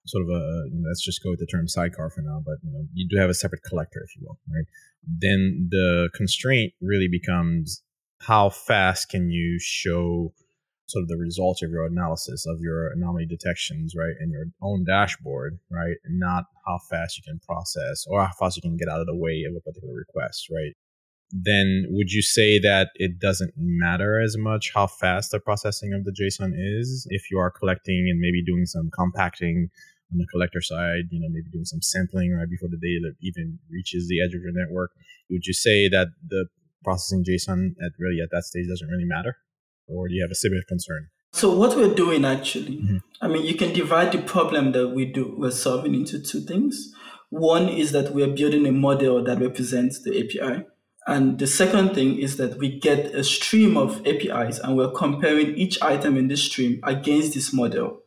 sort 0.07 0.23
of 0.23 0.29
a 0.31 0.69
you 0.71 0.81
know, 0.81 0.89
let's 0.89 1.05
just 1.05 1.23
go 1.23 1.31
with 1.31 1.41
the 1.41 1.47
term 1.47 1.69
sidecar 1.69 2.11
for 2.11 2.23
now, 2.23 2.41
but 2.45 2.57
you 2.63 2.73
know 2.73 2.87
you 2.93 3.09
do 3.09 3.19
have 3.19 3.31
a 3.31 3.35
separate 3.35 3.63
collector, 3.63 4.01
if 4.05 4.17
you 4.17 4.27
will, 4.27 4.39
right? 4.49 4.67
Then 5.07 5.69
the 5.71 6.09
constraint 6.15 6.73
really 6.81 7.09
becomes 7.09 7.83
how 8.27 8.51
fast 8.51 9.09
can 9.09 9.31
you 9.31 9.59
show 9.61 10.33
sort 10.87 11.03
of 11.03 11.09
the 11.09 11.17
results 11.17 11.63
of 11.63 11.71
your 11.71 11.85
analysis 11.85 12.47
of 12.47 12.61
your 12.61 12.93
anomaly 12.93 13.27
detections, 13.27 13.95
right, 13.97 14.15
in 14.21 14.31
your 14.31 14.45
own 14.63 14.85
dashboard, 14.85 15.59
right, 15.71 15.97
and 16.05 16.19
not 16.19 16.45
how 16.67 16.79
fast 16.91 17.17
you 17.17 17.23
can 17.25 17.41
process 17.41 18.05
or 18.09 18.25
how 18.25 18.33
fast 18.39 18.57
you 18.57 18.63
can 18.63 18.77
get 18.77 18.89
out 18.89 19.01
of 19.01 19.07
the 19.07 19.17
way 19.17 19.45
of 19.49 19.55
a 19.57 19.61
particular 19.61 19.95
request, 19.95 20.47
right? 20.51 20.75
Then 21.33 21.87
would 21.91 22.13
you 22.13 22.23
say 22.23 22.61
that 22.61 22.91
it 22.95 23.19
doesn't 23.19 23.53
matter 23.57 24.21
as 24.21 24.37
much 24.39 24.71
how 24.73 24.87
fast 24.87 25.33
the 25.33 25.41
processing 25.41 25.93
of 25.93 26.05
the 26.05 26.13
JSON 26.13 26.53
is 26.55 27.07
if 27.11 27.31
you 27.33 27.39
are 27.39 27.51
collecting 27.51 28.07
and 28.09 28.21
maybe 28.21 28.45
doing 28.45 28.65
some 28.65 28.91
compacting 28.95 29.69
on 30.13 30.19
the 30.19 30.27
collector 30.27 30.63
side, 30.63 31.11
you 31.11 31.21
know, 31.21 31.29
maybe 31.29 31.51
doing 31.53 31.65
some 31.65 31.83
sampling 31.83 32.33
right 32.33 32.49
before 32.49 32.69
the 32.69 32.79
data 32.79 33.13
even 33.21 33.59
reaches 33.69 34.07
the 34.07 34.23
edge 34.23 34.35
of 34.35 34.43
your 34.43 34.53
network? 34.53 34.93
Would 35.31 35.47
you 35.47 35.53
say 35.53 35.89
that 35.89 36.09
the 36.29 36.47
processing 36.87 37.25
JSON 37.29 37.75
at 37.85 37.93
really 37.99 38.21
at 38.23 38.31
that 38.31 38.45
stage 38.45 38.69
doesn't 38.69 38.89
really 38.89 39.05
matter? 39.05 39.37
Or 39.89 40.09
do 40.09 40.15
you 40.15 40.23
have 40.23 40.31
a 40.31 40.37
similar 40.37 40.63
concern? 40.69 41.09
So 41.33 41.55
what 41.55 41.77
we're 41.77 41.95
doing 41.95 42.25
actually, 42.25 42.79
mm-hmm. 42.79 42.97
I 43.21 43.29
mean, 43.29 43.45
you 43.45 43.55
can 43.55 43.73
divide 43.73 44.13
the 44.13 44.23
problem 44.23 44.73
that 44.73 44.89
we 44.89 45.05
do 45.05 45.35
we're 45.37 45.51
solving 45.51 45.95
into 45.95 46.21
two 46.21 46.41
things. 46.41 46.93
One 47.31 47.69
is 47.69 47.93
that 47.93 48.15
we're 48.15 48.35
building 48.35 48.67
a 48.67 48.73
model 48.73 49.23
that 49.25 49.41
represents 49.41 50.03
the 50.03 50.13
API. 50.19 50.65
And 51.07 51.39
the 51.39 51.47
second 51.47 51.95
thing 51.95 52.19
is 52.19 52.37
that 52.39 52.59
we 52.59 52.81
get 52.81 53.15
a 53.15 53.23
stream 53.23 53.77
of 53.77 54.05
APIs 54.07 54.59
and 54.59 54.77
we're 54.77 54.91
comparing 54.91 55.55
each 55.57 55.81
item 55.83 56.17
in 56.17 56.29
this 56.29 56.45
stream 56.45 56.81
against 56.85 57.35
this 57.35 57.53
model. 57.53 58.01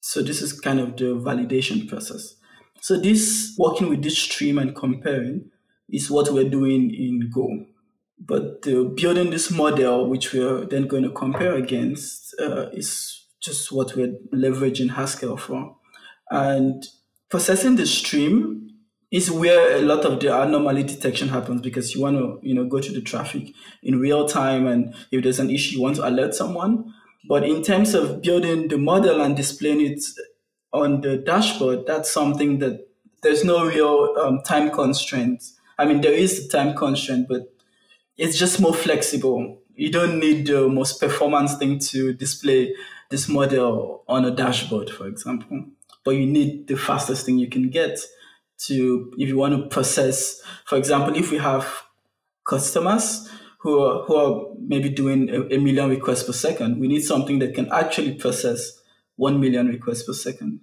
So 0.00 0.22
this 0.22 0.40
is 0.40 0.58
kind 0.58 0.80
of 0.80 0.96
the 0.96 1.16
validation 1.16 1.88
process. 1.88 2.36
So 2.80 2.98
this 2.98 3.54
working 3.58 3.88
with 3.88 4.02
this 4.02 4.18
stream 4.18 4.58
and 4.58 4.74
comparing 4.74 5.50
is 5.90 6.10
what 6.10 6.30
we're 6.30 6.48
doing 6.48 6.94
in 6.94 7.30
Go. 7.34 7.66
But 8.20 8.62
building 8.62 9.30
this 9.30 9.50
model, 9.50 10.08
which 10.08 10.32
we're 10.32 10.64
then 10.66 10.86
going 10.86 11.04
to 11.04 11.10
compare 11.10 11.54
against, 11.54 12.34
uh, 12.40 12.68
is 12.72 13.26
just 13.40 13.70
what 13.72 13.94
we're 13.94 14.18
leveraging 14.32 14.90
Haskell 14.90 15.36
for. 15.36 15.76
And 16.30 16.84
processing 17.30 17.76
the 17.76 17.86
stream 17.86 18.70
is 19.10 19.30
where 19.30 19.76
a 19.76 19.80
lot 19.80 20.04
of 20.04 20.20
the 20.20 20.42
anomaly 20.42 20.82
detection 20.82 21.28
happens 21.28 21.62
because 21.62 21.94
you 21.94 22.02
want 22.02 22.18
to, 22.18 22.38
you 22.42 22.54
know, 22.54 22.66
go 22.66 22.80
to 22.80 22.92
the 22.92 23.00
traffic 23.00 23.54
in 23.82 23.98
real 23.98 24.28
time, 24.28 24.66
and 24.66 24.94
if 25.10 25.22
there's 25.22 25.38
an 25.38 25.50
issue, 25.50 25.76
you 25.76 25.82
want 25.82 25.96
to 25.96 26.06
alert 26.06 26.34
someone. 26.34 26.92
But 27.28 27.44
in 27.44 27.62
terms 27.62 27.94
of 27.94 28.20
building 28.20 28.68
the 28.68 28.78
model 28.78 29.20
and 29.20 29.36
displaying 29.36 29.80
it 29.80 30.02
on 30.72 31.00
the 31.00 31.16
dashboard, 31.16 31.86
that's 31.86 32.10
something 32.10 32.58
that 32.58 32.88
there's 33.22 33.44
no 33.44 33.66
real 33.66 34.14
um, 34.20 34.42
time 34.42 34.70
constraint. 34.70 35.42
I 35.78 35.86
mean, 35.86 36.00
there 36.00 36.12
is 36.12 36.44
a 36.44 36.48
time 36.48 36.76
constraint, 36.76 37.28
but 37.28 37.52
it's 38.18 38.36
just 38.36 38.60
more 38.60 38.74
flexible. 38.74 39.58
You 39.74 39.90
don't 39.90 40.18
need 40.18 40.46
the 40.48 40.68
most 40.68 41.00
performance 41.00 41.54
thing 41.56 41.78
to 41.90 42.12
display 42.12 42.74
this 43.10 43.28
model 43.28 44.04
on 44.08 44.24
a 44.24 44.30
dashboard, 44.30 44.90
for 44.90 45.06
example. 45.06 45.64
But 46.04 46.12
you 46.12 46.26
need 46.26 46.66
the 46.66 46.76
fastest 46.76 47.24
thing 47.24 47.38
you 47.38 47.48
can 47.48 47.70
get 47.70 48.00
to, 48.66 49.12
if 49.16 49.28
you 49.28 49.36
want 49.36 49.56
to 49.56 49.68
process, 49.68 50.42
for 50.66 50.76
example, 50.76 51.16
if 51.16 51.30
we 51.30 51.38
have 51.38 51.84
customers 52.44 53.30
who 53.60 53.80
are, 53.80 54.04
who 54.04 54.16
are 54.16 54.46
maybe 54.58 54.88
doing 54.88 55.30
a, 55.30 55.42
a 55.54 55.58
million 55.58 55.88
requests 55.88 56.24
per 56.24 56.32
second, 56.32 56.80
we 56.80 56.88
need 56.88 57.00
something 57.00 57.38
that 57.38 57.54
can 57.54 57.70
actually 57.70 58.14
process 58.14 58.80
1 59.16 59.40
million 59.40 59.68
requests 59.68 60.04
per 60.04 60.12
second 60.12 60.60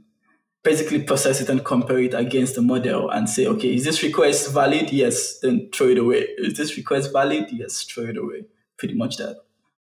basically 0.66 1.04
process 1.04 1.40
it 1.40 1.48
and 1.48 1.64
compare 1.64 2.00
it 2.00 2.14
against 2.14 2.56
the 2.56 2.62
model 2.62 3.10
and 3.12 3.30
say, 3.30 3.46
okay, 3.46 3.74
is 3.76 3.86
this 3.86 4.04
request 4.04 4.52
valid? 4.52 4.92
Yes, 4.92 5.40
then 5.40 5.70
throw 5.72 5.88
it 5.88 6.00
away. 6.00 6.28
Is 6.40 6.58
this 6.58 6.76
request 6.76 7.14
valid? 7.14 7.48
Yes, 7.52 7.84
throw 7.84 8.06
it 8.06 8.18
away. 8.18 8.46
Pretty 8.78 8.96
much 8.96 9.18
that. 9.18 9.38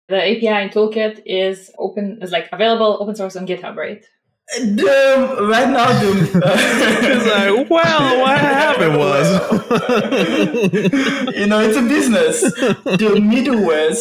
The 0.10 0.18
API 0.18 0.70
toolkit 0.74 1.22
is 1.26 1.72
open, 1.78 2.20
is 2.22 2.32
like 2.32 2.50
available 2.52 2.98
open 3.00 3.16
source 3.16 3.38
on 3.38 3.48
GitHub, 3.48 3.78
right? 3.78 4.04
The, 4.60 5.38
um, 5.40 5.48
right 5.50 5.70
now, 5.70 5.88
the, 6.02 6.12
it's 7.06 7.26
like, 7.28 7.70
well, 7.70 8.20
what 8.20 8.38
happened 8.38 8.98
was, 8.98 9.28
you 11.36 11.48
know, 11.48 11.62
it's 11.62 11.78
a 11.78 11.82
business. 11.84 12.42
The 12.42 13.20
middleware, 13.22 13.96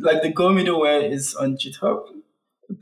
like 0.00 0.22
the 0.22 0.30
Go 0.30 0.50
middleware, 0.50 1.10
is 1.10 1.34
on 1.34 1.56
GitHub 1.56 2.21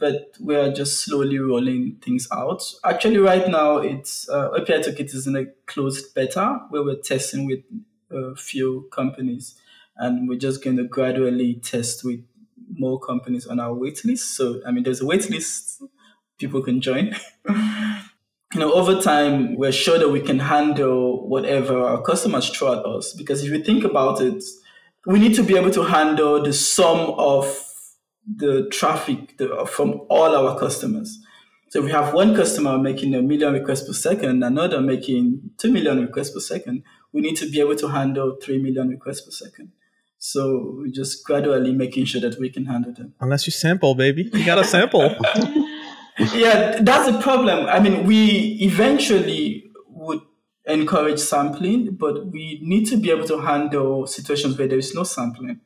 but 0.01 0.35
we 0.41 0.57
are 0.57 0.73
just 0.73 1.05
slowly 1.05 1.39
rolling 1.39 1.97
things 2.03 2.27
out. 2.33 2.63
Actually, 2.85 3.19
right 3.19 3.47
now, 3.49 3.77
it's 3.77 4.29
uh, 4.29 4.51
API 4.57 4.81
Toolkit 4.83 5.15
is 5.15 5.27
in 5.27 5.37
a 5.37 5.45
closed 5.67 6.15
beta 6.15 6.61
where 6.71 6.83
we're 6.83 7.01
testing 7.01 7.47
with 7.47 7.61
a 8.11 8.35
few 8.35 8.89
companies, 8.91 9.61
and 9.97 10.29
we're 10.29 10.39
just 10.39 10.65
going 10.65 10.79
to 10.79 10.85
gradually 10.85 11.55
test 11.55 12.03
with 12.05 12.25
more 12.73 12.99
companies 12.99 13.47
on 13.47 13.61
our 13.61 13.75
waitlist. 13.75 14.35
So, 14.37 14.61
I 14.67 14.71
mean, 14.73 14.85
there's 14.85 15.03
a 15.03 15.05
waitlist 15.05 15.83
people 16.39 16.63
can 16.63 16.81
join. 16.81 17.15
you 17.49 18.61
know, 18.61 18.73
over 18.73 19.01
time, 19.01 19.57
we're 19.57 19.73
sure 19.73 19.99
that 19.99 20.09
we 20.09 20.21
can 20.21 20.39
handle 20.39 21.29
whatever 21.29 21.79
our 21.79 22.03
customers 22.03 22.49
throw 22.49 22.73
at 22.73 22.87
us. 22.87 23.13
Because 23.13 23.45
if 23.45 23.51
you 23.51 23.63
think 23.63 23.85
about 23.85 24.21
it, 24.21 24.43
we 25.07 25.19
need 25.19 25.35
to 25.35 25.43
be 25.43 25.57
able 25.57 25.71
to 25.71 25.83
handle 25.83 26.43
the 26.43 26.53
sum 26.53 27.15
of 27.17 27.47
the 28.37 28.69
traffic 28.71 29.37
the, 29.39 29.67
from 29.67 30.03
all 30.09 30.35
our 30.35 30.59
customers. 30.59 31.19
So 31.71 31.81
we 31.81 31.93
have 31.93 32.13
one 32.13 32.35
customer 32.35 32.79
making 32.79 33.15
a 33.15 33.23
million 33.23 33.53
requests 33.53 33.87
per 33.87 33.93
second, 33.93 34.43
another 34.43 34.81
making 34.81 35.53
2 35.59 35.71
million 35.71 36.01
requests 36.01 36.31
per 36.31 36.41
second. 36.41 36.83
We 37.13 37.21
need 37.21 37.37
to 37.37 37.49
be 37.49 37.61
able 37.61 37.77
to 37.77 37.89
handle 37.89 38.37
3 38.43 38.59
million 38.59 38.89
requests 38.89 39.21
per 39.21 39.31
second. 39.31 39.73
So 40.19 40.75
we're 40.79 40.93
just 40.93 41.25
gradually 41.25 41.73
making 41.73 42.07
sure 42.07 42.21
that 42.23 42.39
we 42.39 42.51
can 42.51 42.67
handle 42.67 42.93
them. 42.93 43.15
Unless 43.21 43.47
you 43.47 43.53
sample, 43.53 43.95
baby. 43.95 44.29
You 44.33 44.45
got 44.45 44.57
to 44.57 44.65
sample. 44.65 45.03
yeah, 46.35 46.81
that's 46.81 47.11
the 47.11 47.19
problem. 47.23 47.67
I 47.67 47.79
mean, 47.79 48.05
we 48.05 48.59
eventually 48.61 49.71
would 49.87 50.21
encourage 50.67 51.21
sampling, 51.21 51.95
but 51.95 52.27
we 52.27 52.61
need 52.63 52.87
to 52.89 52.97
be 52.97 53.11
able 53.11 53.27
to 53.29 53.39
handle 53.39 54.07
situations 54.07 54.59
where 54.59 54.69
there 54.69 54.79
is 54.79 54.95
no 54.95 55.05
sampling 55.05 55.61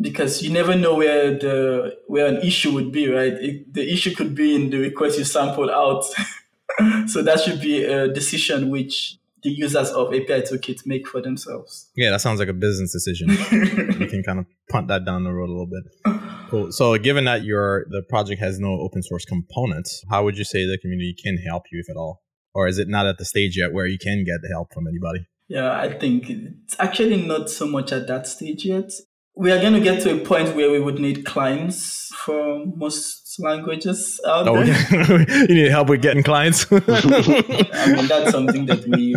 because 0.00 0.42
you 0.42 0.52
never 0.52 0.74
know 0.76 0.94
where 0.94 1.32
the 1.38 1.96
where 2.06 2.26
an 2.26 2.36
issue 2.42 2.72
would 2.72 2.92
be, 2.92 3.08
right? 3.08 3.32
It, 3.32 3.72
the 3.72 3.92
issue 3.92 4.14
could 4.14 4.34
be 4.34 4.54
in 4.54 4.70
the 4.70 4.78
request 4.78 5.18
you 5.18 5.24
sample 5.24 5.70
out. 5.70 6.04
so 7.08 7.22
that 7.22 7.40
should 7.40 7.60
be 7.60 7.84
a 7.84 8.12
decision 8.12 8.70
which 8.70 9.18
the 9.42 9.50
users 9.50 9.90
of 9.90 10.08
API 10.08 10.42
Toolkit 10.42 10.86
make 10.86 11.06
for 11.06 11.22
themselves. 11.22 11.88
Yeah, 11.96 12.10
that 12.10 12.20
sounds 12.20 12.40
like 12.40 12.48
a 12.48 12.54
business 12.54 12.92
decision. 12.92 13.30
you 14.00 14.08
can 14.08 14.22
kind 14.24 14.40
of 14.40 14.46
punt 14.70 14.88
that 14.88 15.04
down 15.04 15.24
the 15.24 15.32
road 15.32 15.48
a 15.48 15.52
little 15.52 15.66
bit. 15.66 16.20
Cool. 16.50 16.72
So, 16.72 16.96
given 16.98 17.24
that 17.24 17.44
your 17.44 17.86
the 17.90 18.02
project 18.08 18.40
has 18.40 18.58
no 18.58 18.78
open 18.80 19.02
source 19.02 19.24
components, 19.24 20.04
how 20.10 20.24
would 20.24 20.36
you 20.36 20.44
say 20.44 20.66
the 20.66 20.78
community 20.80 21.14
can 21.22 21.38
help 21.38 21.64
you, 21.72 21.80
if 21.80 21.88
at 21.90 21.96
all, 21.96 22.22
or 22.54 22.66
is 22.66 22.78
it 22.78 22.88
not 22.88 23.06
at 23.06 23.18
the 23.18 23.24
stage 23.24 23.56
yet 23.56 23.72
where 23.72 23.86
you 23.86 23.98
can 23.98 24.24
get 24.24 24.42
the 24.42 24.48
help 24.48 24.72
from 24.72 24.86
anybody? 24.86 25.26
Yeah, 25.48 25.78
I 25.78 25.96
think 25.96 26.28
it's 26.28 26.76
actually 26.78 27.24
not 27.24 27.48
so 27.48 27.66
much 27.66 27.92
at 27.92 28.08
that 28.08 28.26
stage 28.26 28.64
yet 28.64 28.90
we 29.36 29.52
are 29.52 29.60
going 29.60 29.74
to 29.74 29.80
get 29.80 30.02
to 30.02 30.14
a 30.14 30.18
point 30.24 30.56
where 30.56 30.70
we 30.70 30.80
would 30.80 30.98
need 30.98 31.26
clients 31.26 32.10
for 32.24 32.64
most 32.64 33.38
languages 33.38 34.18
out 34.26 34.48
oh, 34.48 34.64
there. 34.64 35.30
you 35.48 35.54
need 35.54 35.70
help 35.70 35.90
with 35.90 36.00
getting 36.00 36.22
clients. 36.22 36.66
I 36.72 37.92
mean, 37.94 38.08
that's 38.08 38.30
something 38.30 38.64
that 38.66 38.84
we 38.88 39.14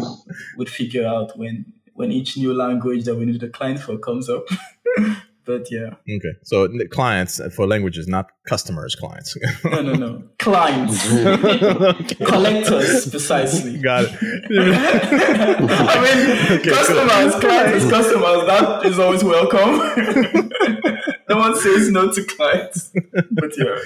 would 0.57 0.69
figure 0.69 1.07
out 1.07 1.37
when 1.37 1.73
when 1.93 2.11
each 2.11 2.37
new 2.37 2.53
language 2.53 3.05
that 3.05 3.15
we 3.15 3.25
need 3.25 3.41
a 3.43 3.49
client 3.49 3.79
for 3.79 3.97
comes 3.97 4.29
up. 4.29 4.43
but 5.49 5.67
yeah. 5.71 5.95
Okay. 6.17 6.33
So 6.43 6.67
clients 6.91 7.39
uh, 7.39 7.49
for 7.49 7.65
languages, 7.65 8.07
not 8.07 8.27
customers, 8.47 8.93
clients. 8.93 9.35
no, 9.63 9.81
no, 9.81 9.93
no. 9.93 10.23
Clients. 10.37 11.11
okay. 11.11 12.23
Collectors, 12.23 13.09
precisely. 13.09 13.79
Got 13.79 14.05
it. 14.05 14.13
I 15.71 15.95
mean, 16.05 16.59
okay, 16.59 16.69
customers, 16.69 17.31
cool. 17.31 17.41
clients, 17.41 17.89
customers, 17.97 18.45
that 18.45 18.85
is 18.85 18.99
always 18.99 19.23
welcome. 19.23 19.71
no 21.29 21.37
one 21.37 21.59
says 21.59 21.89
no 21.89 22.11
to 22.11 22.23
clients. 22.25 22.91
But 23.31 23.51
yeah. 23.57 23.79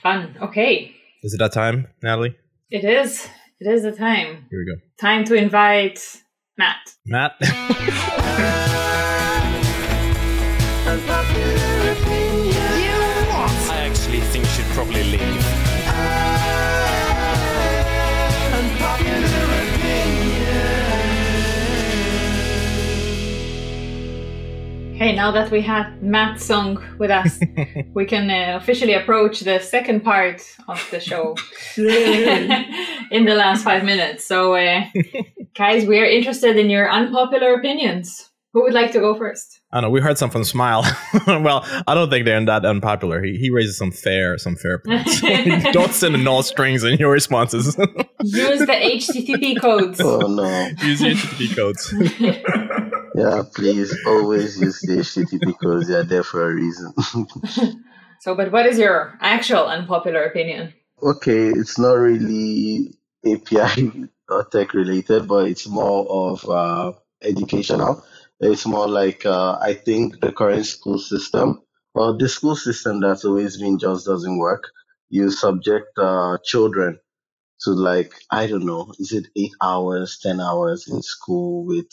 Fun. 0.00 0.36
Okay. 0.40 0.94
Is 1.24 1.34
it 1.34 1.38
that 1.38 1.52
time, 1.52 1.88
Natalie? 2.04 2.36
It 2.70 2.84
is. 2.84 3.26
It 3.58 3.66
is 3.66 3.82
the 3.82 3.90
time. 3.90 4.46
Here 4.48 4.60
we 4.60 4.66
go. 4.72 4.80
Time 5.00 5.24
to 5.24 5.34
invite 5.34 6.22
Matt. 6.56 6.94
Matt. 7.04 7.34
Okay, 24.98 25.14
now 25.14 25.30
that 25.30 25.52
we 25.52 25.60
had 25.60 26.02
Matt 26.02 26.40
Song 26.40 26.84
with 26.98 27.12
us, 27.12 27.38
we 27.94 28.04
can 28.04 28.28
uh, 28.28 28.58
officially 28.60 28.94
approach 28.94 29.38
the 29.38 29.60
second 29.60 30.02
part 30.02 30.42
of 30.66 30.84
the 30.90 30.98
show 30.98 31.36
in 31.76 33.24
the 33.24 33.36
last 33.36 33.62
five 33.62 33.84
minutes. 33.84 34.26
So, 34.26 34.56
uh, 34.56 34.86
guys, 35.56 35.86
we 35.86 36.00
are 36.00 36.04
interested 36.04 36.56
in 36.56 36.68
your 36.68 36.90
unpopular 36.90 37.54
opinions. 37.54 38.28
Who 38.52 38.62
would 38.62 38.72
like 38.72 38.90
to 38.90 38.98
go 38.98 39.14
first? 39.14 39.60
I 39.70 39.76
don't 39.76 39.84
know. 39.84 39.90
We 39.90 40.00
heard 40.00 40.18
some 40.18 40.30
from 40.30 40.42
Smile. 40.42 40.82
well, 41.28 41.64
I 41.86 41.94
don't 41.94 42.10
think 42.10 42.24
they're 42.24 42.44
that 42.46 42.64
unpopular. 42.64 43.22
He, 43.22 43.36
he 43.36 43.50
raises 43.50 43.78
some 43.78 43.92
fair 43.92 44.36
some 44.36 44.56
fair 44.56 44.80
points. 44.80 45.20
don't 45.70 45.92
send 45.92 46.16
a 46.16 46.18
null 46.18 46.42
strings 46.42 46.82
in 46.82 46.98
your 46.98 47.12
responses. 47.12 47.76
Use 48.24 48.58
the 48.58 48.66
HTTP 48.66 49.60
codes. 49.60 50.00
Oh 50.00 50.18
no. 50.26 50.70
Use 50.82 50.98
the 50.98 51.10
HTTP 51.10 51.54
codes. 51.54 52.74
Yeah, 53.18 53.42
please 53.54 53.96
always 54.06 54.60
use 54.60 54.80
the 54.80 54.98
HTTP 54.98 55.40
because 55.40 55.88
They're 55.88 56.04
there 56.04 56.22
for 56.22 56.50
a 56.50 56.54
reason. 56.54 56.92
so, 58.20 58.34
but 58.34 58.52
what 58.52 58.66
is 58.66 58.78
your 58.78 59.16
actual 59.20 59.66
unpopular 59.66 60.24
opinion? 60.24 60.74
Okay, 61.02 61.48
it's 61.48 61.78
not 61.78 61.94
really 61.94 62.94
API 63.26 64.08
or 64.28 64.44
tech 64.44 64.74
related, 64.74 65.28
but 65.28 65.48
it's 65.48 65.66
more 65.66 66.06
of 66.08 66.48
uh, 66.48 66.92
educational 67.22 68.04
it's 68.40 68.66
more 68.66 68.88
like 68.88 69.26
uh, 69.26 69.58
I 69.60 69.74
think 69.74 70.20
the 70.20 70.32
current 70.32 70.64
school 70.66 70.98
system, 70.98 71.62
or 71.94 72.16
the 72.16 72.28
school 72.28 72.54
system 72.56 73.00
that's 73.00 73.24
always 73.24 73.56
been 73.56 73.78
just 73.78 74.06
doesn't 74.06 74.38
work. 74.38 74.64
You 75.10 75.30
subject 75.30 75.98
uh, 75.98 76.38
children 76.44 77.00
to 77.62 77.70
like 77.70 78.12
I 78.30 78.46
don't 78.46 78.66
know, 78.66 78.92
is 78.98 79.12
it 79.12 79.26
eight 79.36 79.54
hours, 79.60 80.18
ten 80.22 80.40
hours 80.40 80.86
in 80.88 81.02
school 81.02 81.64
with 81.64 81.88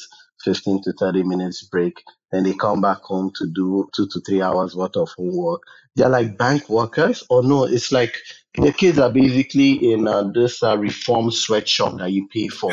fifteen 0.45 0.81
to 0.83 0.93
thirty 0.93 1.23
minutes 1.23 1.63
break? 1.63 2.03
Then 2.31 2.43
they 2.45 2.53
come 2.53 2.81
back 2.81 3.01
home 3.01 3.31
to 3.37 3.47
do 3.47 3.89
two 3.95 4.07
to 4.07 4.21
three 4.21 4.41
hours 4.41 4.75
worth 4.75 4.95
of 4.97 5.09
homework. 5.17 5.63
They're 5.95 6.09
like 6.09 6.37
bank 6.37 6.69
workers, 6.69 7.25
or 7.29 7.43
no? 7.43 7.65
It's 7.65 7.91
like 7.91 8.15
the 8.55 8.73
kids 8.73 8.99
are 8.99 9.11
basically 9.11 9.93
in 9.93 10.07
uh, 10.07 10.23
this 10.33 10.63
uh, 10.63 10.77
reform 10.77 11.31
sweatshop 11.31 11.97
that 11.99 12.11
you 12.11 12.27
pay 12.27 12.47
for. 12.49 12.71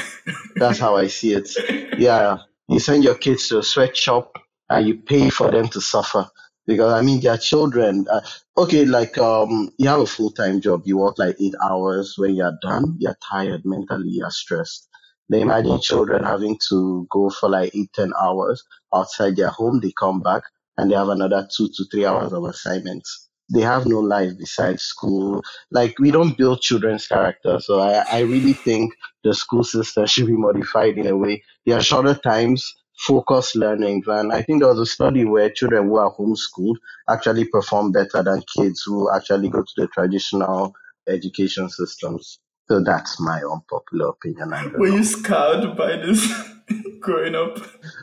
That's 0.56 0.78
how 0.78 0.96
I 0.96 1.08
see 1.08 1.34
it. 1.34 1.50
Yeah, 1.98 2.38
you 2.68 2.80
send 2.80 3.04
your 3.04 3.16
kids 3.16 3.48
to 3.48 3.58
a 3.58 3.62
sweatshop 3.62 4.36
and 4.70 4.86
you 4.86 4.98
pay 4.98 5.30
for 5.30 5.50
them 5.50 5.68
to 5.68 5.80
suffer 5.80 6.28
because 6.66 6.92
I 6.92 7.02
mean 7.02 7.20
they're 7.20 7.38
children. 7.38 8.06
Uh, 8.10 8.20
okay, 8.56 8.84
like 8.84 9.18
um, 9.18 9.70
you 9.78 9.88
have 9.88 10.00
a 10.00 10.06
full 10.06 10.30
time 10.30 10.60
job, 10.60 10.82
you 10.84 10.98
work 10.98 11.18
like 11.18 11.36
eight 11.40 11.54
hours. 11.62 12.14
When 12.16 12.34
you're 12.34 12.58
done, 12.62 12.96
you're 12.98 13.16
tired 13.30 13.62
mentally, 13.64 14.10
you're 14.10 14.30
stressed. 14.30 14.88
Then 15.28 15.42
imagine 15.42 15.80
children 15.80 16.24
having 16.24 16.58
to 16.68 17.06
go 17.10 17.30
for 17.30 17.48
like 17.48 17.74
eight, 17.74 17.92
ten 17.94 18.12
hours 18.20 18.62
outside 18.94 19.36
their 19.36 19.48
home. 19.48 19.80
They 19.80 19.92
come 19.98 20.20
back 20.20 20.42
and 20.76 20.90
they 20.90 20.94
have 20.96 21.08
another 21.08 21.48
two 21.56 21.68
to 21.76 21.84
three 21.90 22.04
hours 22.06 22.32
of 22.32 22.44
assignments. 22.44 23.28
they 23.52 23.60
have 23.62 23.86
no 23.86 23.98
life 24.00 24.32
besides 24.38 24.82
school. 24.82 25.42
Like 25.70 25.98
we 25.98 26.10
don't 26.10 26.36
build 26.38 26.60
children's 26.60 27.06
character. 27.06 27.58
So 27.60 27.80
I, 27.80 28.04
I 28.10 28.20
really 28.20 28.54
think 28.64 28.94
the 29.24 29.34
school 29.34 29.64
system 29.64 30.06
should 30.12 30.26
be 30.26 30.36
modified 30.36 30.98
in 30.98 31.06
a 31.06 31.16
way. 31.16 31.42
There 31.66 31.76
are 31.76 31.82
shorter 31.82 32.14
times, 32.14 32.74
focused 32.98 33.56
learning. 33.56 34.04
And 34.06 34.32
I 34.32 34.42
think 34.42 34.60
there 34.60 34.70
was 34.70 34.80
a 34.80 34.86
study 34.86 35.24
where 35.24 35.50
children 35.50 35.88
who 35.88 35.96
are 35.96 36.14
homeschooled 36.14 36.76
actually 37.08 37.46
perform 37.46 37.92
better 37.92 38.22
than 38.22 38.42
kids 38.56 38.82
who 38.86 39.10
actually 39.14 39.48
go 39.48 39.62
to 39.62 39.72
the 39.76 39.88
traditional 39.88 40.74
education 41.08 41.68
systems. 41.68 42.38
So 42.72 42.80
that's 42.82 43.20
my 43.20 43.42
unpopular 43.42 44.08
opinion. 44.08 44.54
I 44.54 44.66
Were 44.68 44.88
know. 44.88 44.94
you 44.96 45.04
scarred 45.04 45.76
by 45.76 45.96
this 45.96 46.26
growing 47.00 47.34
up? 47.34 47.58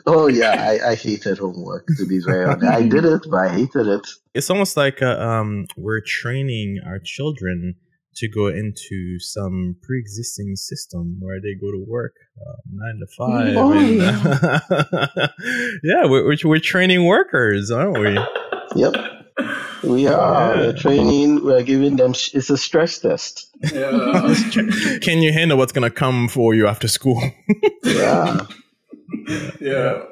Oh 0.06 0.28
yeah, 0.28 0.64
I, 0.64 0.78
I 0.90 0.94
hated 0.94 1.38
homework 1.38 1.88
to 1.98 2.06
be 2.06 2.20
very 2.24 2.44
honest. 2.44 2.70
I 2.70 2.82
did 2.86 3.04
it, 3.04 3.22
but 3.28 3.36
I 3.36 3.48
hated 3.48 3.88
it. 3.88 4.06
It's 4.32 4.48
almost 4.48 4.76
like 4.76 5.02
uh, 5.02 5.18
um, 5.18 5.66
we're 5.76 6.00
training 6.06 6.78
our 6.86 7.00
children 7.00 7.74
to 8.14 8.28
go 8.28 8.46
into 8.46 9.18
some 9.18 9.74
pre-existing 9.82 10.54
system 10.54 11.16
where 11.18 11.40
they 11.40 11.56
go 11.60 11.72
to 11.72 11.84
work 11.88 12.14
uh, 12.40 12.54
nine 12.72 13.00
to 13.00 13.06
five. 13.18 13.56
Oh, 13.56 13.72
and- 13.72 13.98
yeah, 15.82 16.06
we're, 16.08 16.24
we're 16.28 16.36
we're 16.44 16.60
training 16.60 17.06
workers, 17.06 17.72
aren't 17.72 17.98
we? 17.98 18.16
Yep. 18.80 18.94
We 19.82 20.06
are 20.06 20.54
Yeah. 20.54 20.60
we're 20.60 20.72
training. 20.74 21.44
We're 21.44 21.62
giving 21.62 21.96
them. 21.96 22.12
Sh- 22.12 22.34
it's 22.34 22.50
a 22.50 22.56
stress 22.56 22.98
test. 22.98 23.48
Yeah. 23.72 24.34
Can 25.00 25.22
you 25.22 25.32
handle 25.32 25.56
what's 25.58 25.72
gonna 25.72 25.90
come 25.90 26.28
for 26.28 26.54
you 26.54 26.66
after 26.66 26.88
school? 26.88 27.20
Yeah. 27.84 28.46
yeah. 29.60 30.02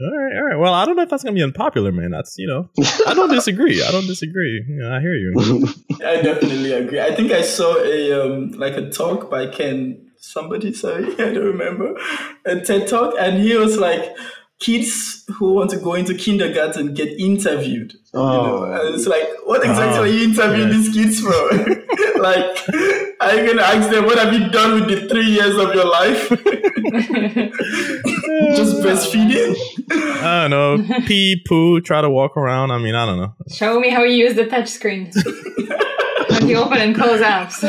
All 0.00 0.16
right, 0.16 0.36
all 0.36 0.44
right. 0.44 0.56
Well, 0.58 0.72
I 0.74 0.84
don't 0.84 0.94
know 0.94 1.02
if 1.02 1.08
that's 1.08 1.24
gonna 1.24 1.34
be 1.34 1.42
unpopular, 1.42 1.90
man. 1.90 2.10
That's 2.12 2.36
you 2.38 2.46
know, 2.46 2.70
I 3.06 3.14
don't 3.14 3.30
disagree. 3.32 3.82
I 3.82 3.90
don't 3.90 4.06
disagree. 4.06 4.64
Yeah, 4.80 4.94
I 4.96 5.00
hear 5.00 5.14
you. 5.14 5.32
I 6.06 6.22
definitely 6.22 6.72
agree. 6.72 7.00
I 7.00 7.14
think 7.14 7.32
I 7.32 7.42
saw 7.42 7.76
a 7.78 8.12
um 8.24 8.50
like 8.52 8.76
a 8.76 8.90
talk 8.90 9.28
by 9.28 9.48
Ken 9.48 10.04
somebody, 10.20 10.72
sorry, 10.72 11.12
I 11.14 11.32
don't 11.32 11.44
remember. 11.44 11.94
A 12.44 12.60
TED 12.60 12.86
talk 12.88 13.14
and 13.18 13.40
he 13.42 13.56
was 13.56 13.76
like 13.78 14.16
kids 14.60 15.24
who 15.38 15.54
want 15.54 15.70
to 15.70 15.76
go 15.78 15.94
into 15.94 16.14
kindergarten 16.14 16.92
get 16.94 17.08
interviewed. 17.18 17.92
You 18.12 18.20
know? 18.20 18.64
Oh. 18.64 18.72
And 18.72 18.94
it's 18.94 19.06
like, 19.06 19.24
what 19.44 19.60
exactly 19.64 19.98
Oh, 19.98 20.02
are 20.02 20.06
you 20.06 20.24
interviewing 20.24 20.68
yeah. 20.70 20.76
these 20.76 20.94
kids 20.94 21.20
for? 21.20 21.28
like 22.20 22.58
are 23.20 23.34
you 23.34 23.46
gonna 23.46 23.62
ask 23.62 23.90
them 23.90 24.04
what 24.06 24.18
have 24.18 24.32
you 24.32 24.48
done 24.50 24.74
with 24.80 24.88
the 24.88 25.08
three 25.08 25.26
years 25.26 25.56
of 25.56 25.74
your 25.74 25.84
life? 25.88 26.28
Just 28.56 28.76
breastfeeding? 28.82 29.54
I 30.22 30.48
don't 30.48 30.50
know. 30.50 31.00
Pee, 31.06 31.42
poo, 31.46 31.80
try 31.80 32.00
to 32.00 32.10
walk 32.10 32.36
around. 32.36 32.70
I 32.72 32.78
mean, 32.78 32.94
I 32.94 33.06
don't 33.06 33.18
know. 33.18 33.34
Show 33.50 33.78
me 33.78 33.90
how 33.90 34.02
you 34.02 34.24
use 34.26 34.34
the 34.34 34.44
touchscreen. 34.44 35.12
How 36.30 36.38
you 36.46 36.56
open 36.56 36.78
and 36.78 36.94
close 36.94 37.20
apps. 37.20 37.62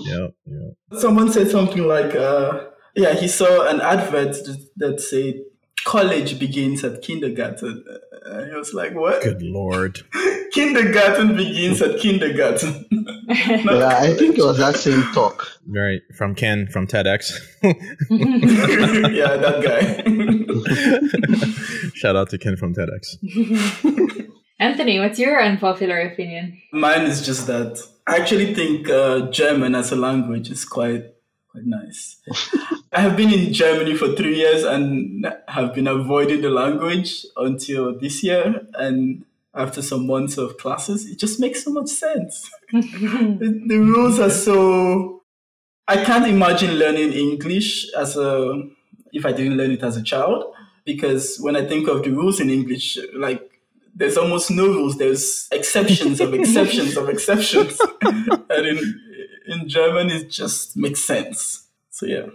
Yeah, 0.00 0.28
yeah. 0.46 0.98
Someone 0.98 1.30
said 1.32 1.50
something 1.50 1.86
like, 1.86 2.14
uh, 2.14 2.64
yeah, 2.96 3.14
he 3.14 3.28
saw 3.28 3.68
an 3.68 3.80
advert 3.80 4.36
that 4.76 5.00
said 5.00 5.42
college 5.84 6.38
begins 6.38 6.82
at 6.84 7.02
kindergarten. 7.02 7.84
Uh, 8.26 8.44
he 8.46 8.54
was 8.54 8.72
like, 8.74 8.94
what? 8.94 9.22
Good 9.22 9.42
lord. 9.42 10.00
Kindergarten 10.52 11.36
begins 11.36 11.82
at 11.82 11.98
kindergarten. 12.00 12.86
Yeah, 13.26 14.00
I 14.02 14.12
think 14.12 14.36
it 14.36 14.44
was 14.44 14.58
that 14.58 14.76
same 14.76 15.00
talk. 15.14 15.48
Right 15.66 16.02
from 16.14 16.34
Ken 16.34 16.66
from 16.70 16.86
TEDx. 16.86 17.32
yeah, 17.62 19.36
that 19.38 19.62
guy. 19.64 20.02
Shout 21.94 22.16
out 22.16 22.28
to 22.30 22.38
Ken 22.38 22.58
from 22.58 22.74
TEDx. 22.74 24.28
Anthony, 24.60 25.00
what's 25.00 25.18
your 25.18 25.42
unpopular 25.42 26.00
opinion? 26.02 26.60
Mine 26.72 27.06
is 27.06 27.24
just 27.24 27.46
that 27.46 27.78
I 28.06 28.18
actually 28.18 28.52
think 28.54 28.90
uh, 28.90 29.30
German 29.30 29.74
as 29.74 29.90
a 29.90 29.96
language 29.96 30.50
is 30.50 30.66
quite 30.66 31.13
quite 31.54 31.66
nice. 31.66 32.16
I 32.92 33.00
have 33.00 33.16
been 33.16 33.32
in 33.32 33.52
Germany 33.52 33.96
for 33.96 34.14
three 34.16 34.36
years 34.36 34.64
and 34.64 35.32
have 35.46 35.72
been 35.72 35.86
avoiding 35.86 36.40
the 36.40 36.50
language 36.50 37.24
until 37.36 37.96
this 37.96 38.24
year. 38.24 38.66
And 38.74 39.24
after 39.54 39.80
some 39.80 40.06
months 40.08 40.36
of 40.36 40.58
classes, 40.58 41.08
it 41.08 41.18
just 41.18 41.38
makes 41.38 41.62
so 41.62 41.70
much 41.70 41.88
sense. 41.88 42.50
the, 42.72 43.62
the 43.68 43.78
rules 43.78 44.18
are 44.18 44.30
so. 44.30 45.22
I 45.86 46.02
can't 46.02 46.26
imagine 46.26 46.72
learning 46.72 47.12
English 47.12 47.86
as 47.94 48.16
a 48.16 48.60
if 49.12 49.24
I 49.24 49.30
didn't 49.30 49.56
learn 49.56 49.70
it 49.70 49.82
as 49.82 49.96
a 49.96 50.02
child 50.02 50.52
because 50.84 51.38
when 51.38 51.54
I 51.54 51.64
think 51.64 51.86
of 51.88 52.02
the 52.02 52.10
rules 52.10 52.40
in 52.40 52.50
English, 52.50 52.98
like 53.14 53.60
there's 53.94 54.16
almost 54.16 54.50
no 54.50 54.66
rules. 54.66 54.96
There's 54.96 55.46
exceptions 55.52 56.20
of 56.20 56.34
exceptions 56.40 56.96
of 56.96 57.08
exceptions, 57.08 57.78
and 58.02 58.66
in 58.66 59.00
in 59.46 59.68
German 59.68 60.10
it 60.10 60.30
just 60.30 60.76
makes 60.76 61.00
sense. 61.00 61.66
So 61.90 62.06
yeah, 62.06 62.26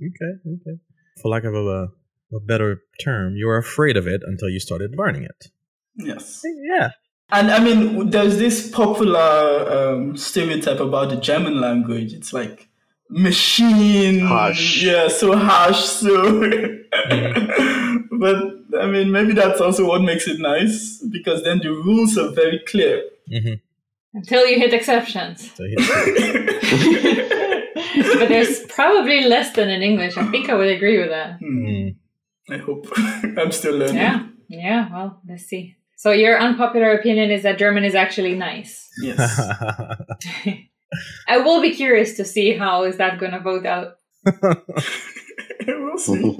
Okay, 0.00 0.32
okay. 0.46 0.78
For 1.22 1.28
lack 1.28 1.44
of 1.44 1.54
a, 1.54 1.88
a 2.34 2.40
better 2.40 2.82
term, 3.00 3.36
you 3.36 3.46
were 3.46 3.58
afraid 3.58 3.96
of 3.96 4.06
it 4.06 4.22
until 4.24 4.48
you 4.48 4.58
started 4.60 4.94
learning 4.96 5.24
it. 5.24 5.48
yes. 5.96 6.42
Yeah. 6.44 6.90
And 7.30 7.50
I 7.50 7.60
mean, 7.64 8.10
there's 8.10 8.36
this 8.36 8.68
popular 8.70 9.18
um, 9.94 10.16
stereotype 10.16 10.80
about 10.80 11.10
the 11.10 11.16
German 11.16 11.60
language. 11.60 12.12
It's 12.12 12.32
like 12.32 12.68
machine, 13.08 14.20
Harsh. 14.26 14.82
yeah, 14.82 15.08
so 15.08 15.36
harsh. 15.36 15.78
So, 15.80 16.40
but 18.10 18.36
I 18.80 18.86
mean, 18.86 19.10
maybe 19.10 19.32
that's 19.32 19.60
also 19.60 19.86
what 19.86 20.02
makes 20.02 20.26
it 20.28 20.40
nice 20.40 21.02
because 21.10 21.42
then 21.42 21.58
the 21.60 21.70
rules 21.70 22.18
are 22.18 22.30
very 22.32 22.60
clear. 22.66 23.02
hmm 23.30 23.54
Until 24.14 24.46
you 24.46 24.58
hit 24.58 24.74
exceptions. 24.74 25.50
So 25.54 25.64
he, 25.64 25.74
but 28.18 28.28
there's 28.28 28.60
probably 28.66 29.24
less 29.24 29.54
than 29.54 29.70
in 29.70 29.82
English. 29.82 30.16
I 30.16 30.30
think 30.30 30.50
I 30.50 30.54
would 30.54 30.68
agree 30.68 30.98
with 30.98 31.08
that. 31.08 31.40
Mm. 31.40 31.96
I 32.50 32.56
hope 32.58 32.86
I'm 32.96 33.52
still 33.52 33.76
learning. 33.76 33.96
Yeah. 33.96 34.26
Yeah, 34.48 34.92
well, 34.92 35.20
let's 35.26 35.44
see. 35.44 35.76
So 35.96 36.10
your 36.10 36.38
unpopular 36.38 36.92
opinion 36.92 37.30
is 37.30 37.42
that 37.44 37.58
German 37.58 37.84
is 37.84 37.94
actually 37.94 38.34
nice. 38.34 38.88
Yes. 39.00 39.40
I 41.28 41.38
will 41.38 41.62
be 41.62 41.74
curious 41.74 42.16
to 42.18 42.24
see 42.24 42.54
how 42.54 42.82
is 42.84 42.98
that 42.98 43.18
going 43.18 43.32
to 43.32 43.40
vote 43.40 43.64
out. 43.64 43.94
we'll 45.66 45.96
see. 45.98 46.36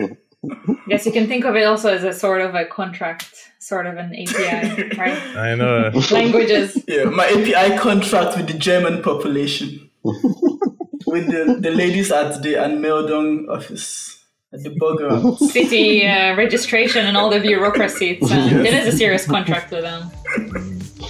Yes, 0.88 1.06
you 1.06 1.12
can 1.12 1.26
think 1.28 1.44
of 1.44 1.54
it 1.56 1.64
also 1.64 1.92
as 1.94 2.04
a 2.04 2.12
sort 2.12 2.40
of 2.40 2.54
a 2.54 2.64
contract, 2.64 3.32
sort 3.58 3.86
of 3.86 3.96
an 3.96 4.12
API, 4.14 4.82
right? 4.98 5.18
I 5.36 5.54
know. 5.54 5.90
Languages. 6.10 6.82
Yeah, 6.88 7.04
my 7.04 7.26
API 7.26 7.78
contract 7.78 8.36
with 8.36 8.48
the 8.48 8.58
German 8.58 9.02
population. 9.02 9.90
with 10.02 11.26
the, 11.26 11.58
the 11.60 11.70
ladies 11.70 12.10
at 12.10 12.42
the 12.42 12.54
Anmeldung 12.54 13.48
office 13.48 14.18
at 14.52 14.62
the 14.62 14.70
Burger. 14.70 15.36
city 15.36 16.06
uh, 16.06 16.34
registration 16.36 17.06
and 17.06 17.16
all 17.16 17.30
the 17.30 17.40
bureaucracy. 17.40 18.18
It's, 18.20 18.30
uh, 18.30 18.36
It 18.66 18.74
is 18.74 18.94
a 18.94 18.96
serious 18.96 19.26
contract 19.26 19.70
with 19.70 19.82
them. 19.82 20.10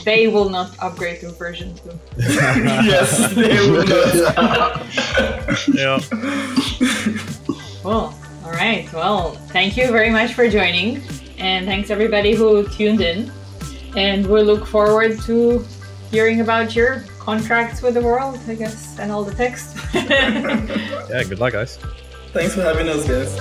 They 0.04 0.28
will 0.28 0.48
not 0.48 0.76
upgrade 0.80 1.20
to 1.20 1.30
version 1.30 1.74
2. 1.76 1.90
yes, 2.18 3.34
they 3.34 3.58
will 3.70 3.86
not. 3.86 4.82
Yeah. 5.68 5.98
Cool. 7.82 8.14
All 8.52 8.58
right. 8.58 8.92
Well, 8.92 9.30
thank 9.48 9.78
you 9.78 9.90
very 9.90 10.10
much 10.10 10.34
for 10.34 10.46
joining. 10.46 11.02
And 11.38 11.64
thanks 11.64 11.88
everybody 11.88 12.34
who 12.34 12.68
tuned 12.68 13.00
in. 13.00 13.32
And 13.96 14.26
we 14.26 14.42
look 14.42 14.66
forward 14.66 15.18
to 15.22 15.64
hearing 16.10 16.42
about 16.42 16.76
your 16.76 17.00
contracts 17.18 17.80
with 17.80 17.94
the 17.94 18.02
world, 18.02 18.38
I 18.46 18.54
guess, 18.54 18.98
and 18.98 19.10
all 19.10 19.24
the 19.24 19.34
text. 19.34 19.78
Yeah. 19.94 21.24
Good 21.24 21.38
luck, 21.40 21.54
guys. 21.54 21.78
Thanks 22.32 22.54
for 22.54 22.60
having 22.60 22.88
us, 22.90 23.08
guys. 23.08 23.34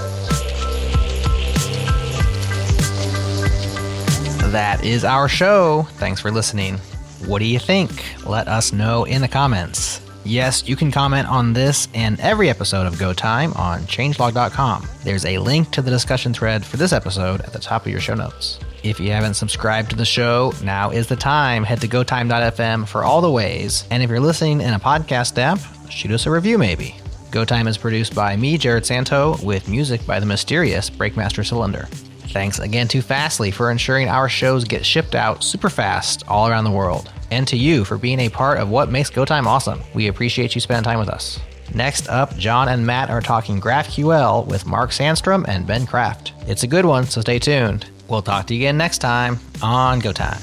That 4.53 4.81
is 4.83 5.03
our 5.03 5.27
show. 5.27 5.87
Thanks 5.97 6.21
for 6.21 6.31
listening. 6.31 6.77
What 7.25 7.39
do 7.39 7.45
you 7.45 7.59
think? 7.59 7.91
Let 8.25 8.47
us 8.47 8.71
know 8.71 9.03
in 9.03 9.21
the 9.21 9.27
comments. 9.27 10.01
Yes, 10.23 10.67
you 10.67 10.75
can 10.75 10.91
comment 10.91 11.27
on 11.27 11.53
this 11.53 11.87
and 11.93 12.19
every 12.19 12.49
episode 12.49 12.85
of 12.85 12.99
Go 12.99 13.11
Time 13.11 13.53
on 13.53 13.81
changelog.com. 13.81 14.87
There's 15.03 15.25
a 15.25 15.39
link 15.39 15.71
to 15.71 15.81
the 15.81 15.89
discussion 15.89 16.33
thread 16.33 16.63
for 16.63 16.77
this 16.77 16.93
episode 16.93 17.41
at 17.41 17.53
the 17.53 17.59
top 17.59 17.85
of 17.85 17.91
your 17.91 18.01
show 18.01 18.13
notes. 18.13 18.59
If 18.83 18.99
you 18.99 19.11
haven't 19.11 19.33
subscribed 19.35 19.89
to 19.91 19.95
the 19.95 20.05
show, 20.05 20.53
now 20.63 20.91
is 20.91 21.07
the 21.07 21.15
time. 21.15 21.63
Head 21.63 21.81
to 21.81 21.87
gotime.fm 21.87 22.87
for 22.87 23.03
all 23.03 23.21
the 23.21 23.31
ways. 23.31 23.85
And 23.89 24.03
if 24.03 24.09
you're 24.09 24.19
listening 24.19 24.61
in 24.61 24.73
a 24.73 24.79
podcast 24.79 25.37
app, 25.37 25.59
shoot 25.89 26.11
us 26.11 26.25
a 26.25 26.31
review 26.31 26.57
maybe. 26.57 26.95
Go 27.31 27.45
Time 27.45 27.67
is 27.67 27.77
produced 27.77 28.13
by 28.13 28.35
me, 28.35 28.57
Jerod 28.57 28.85
Santo, 28.85 29.37
with 29.43 29.69
music 29.69 30.05
by 30.05 30.19
the 30.19 30.25
mysterious 30.25 30.89
Breakmaster 30.89 31.45
Cylinder. 31.45 31.87
Thanks 32.31 32.59
again 32.59 32.87
to 32.89 33.01
Fastly 33.01 33.51
for 33.51 33.71
ensuring 33.71 34.07
our 34.07 34.29
shows 34.29 34.63
get 34.63 34.85
shipped 34.85 35.15
out 35.15 35.43
super 35.43 35.69
fast 35.69 36.23
all 36.27 36.47
around 36.47 36.63
the 36.63 36.71
world. 36.71 37.11
And 37.29 37.47
to 37.49 37.57
you 37.57 37.83
for 37.83 37.97
being 37.97 38.19
a 38.21 38.29
part 38.29 38.57
of 38.57 38.69
what 38.69 38.89
makes 38.89 39.09
Go 39.09 39.25
Time 39.25 39.47
awesome. 39.47 39.81
We 39.93 40.07
appreciate 40.07 40.55
you 40.55 40.61
spending 40.61 40.83
time 40.83 40.99
with 40.99 41.09
us. 41.09 41.39
Next 41.73 42.09
up, 42.09 42.35
Jon 42.37 42.69
and 42.69 42.85
Matt 42.85 43.09
are 43.09 43.21
talking 43.21 43.59
GraphQL 43.59 44.47
with 44.47 44.65
Mark 44.65 44.91
Sandstrom 44.91 45.45
and 45.47 45.67
Ben 45.67 45.85
Kraft. 45.85 46.33
It's 46.47 46.63
a 46.63 46.67
good 46.67 46.85
one, 46.85 47.05
so 47.05 47.21
stay 47.21 47.39
tuned. 47.39 47.85
We'll 48.07 48.21
talk 48.21 48.47
to 48.47 48.55
you 48.55 48.61
again 48.61 48.77
next 48.77 48.99
time 48.99 49.39
on 49.61 49.99
Go 49.99 50.11
Time. 50.11 50.41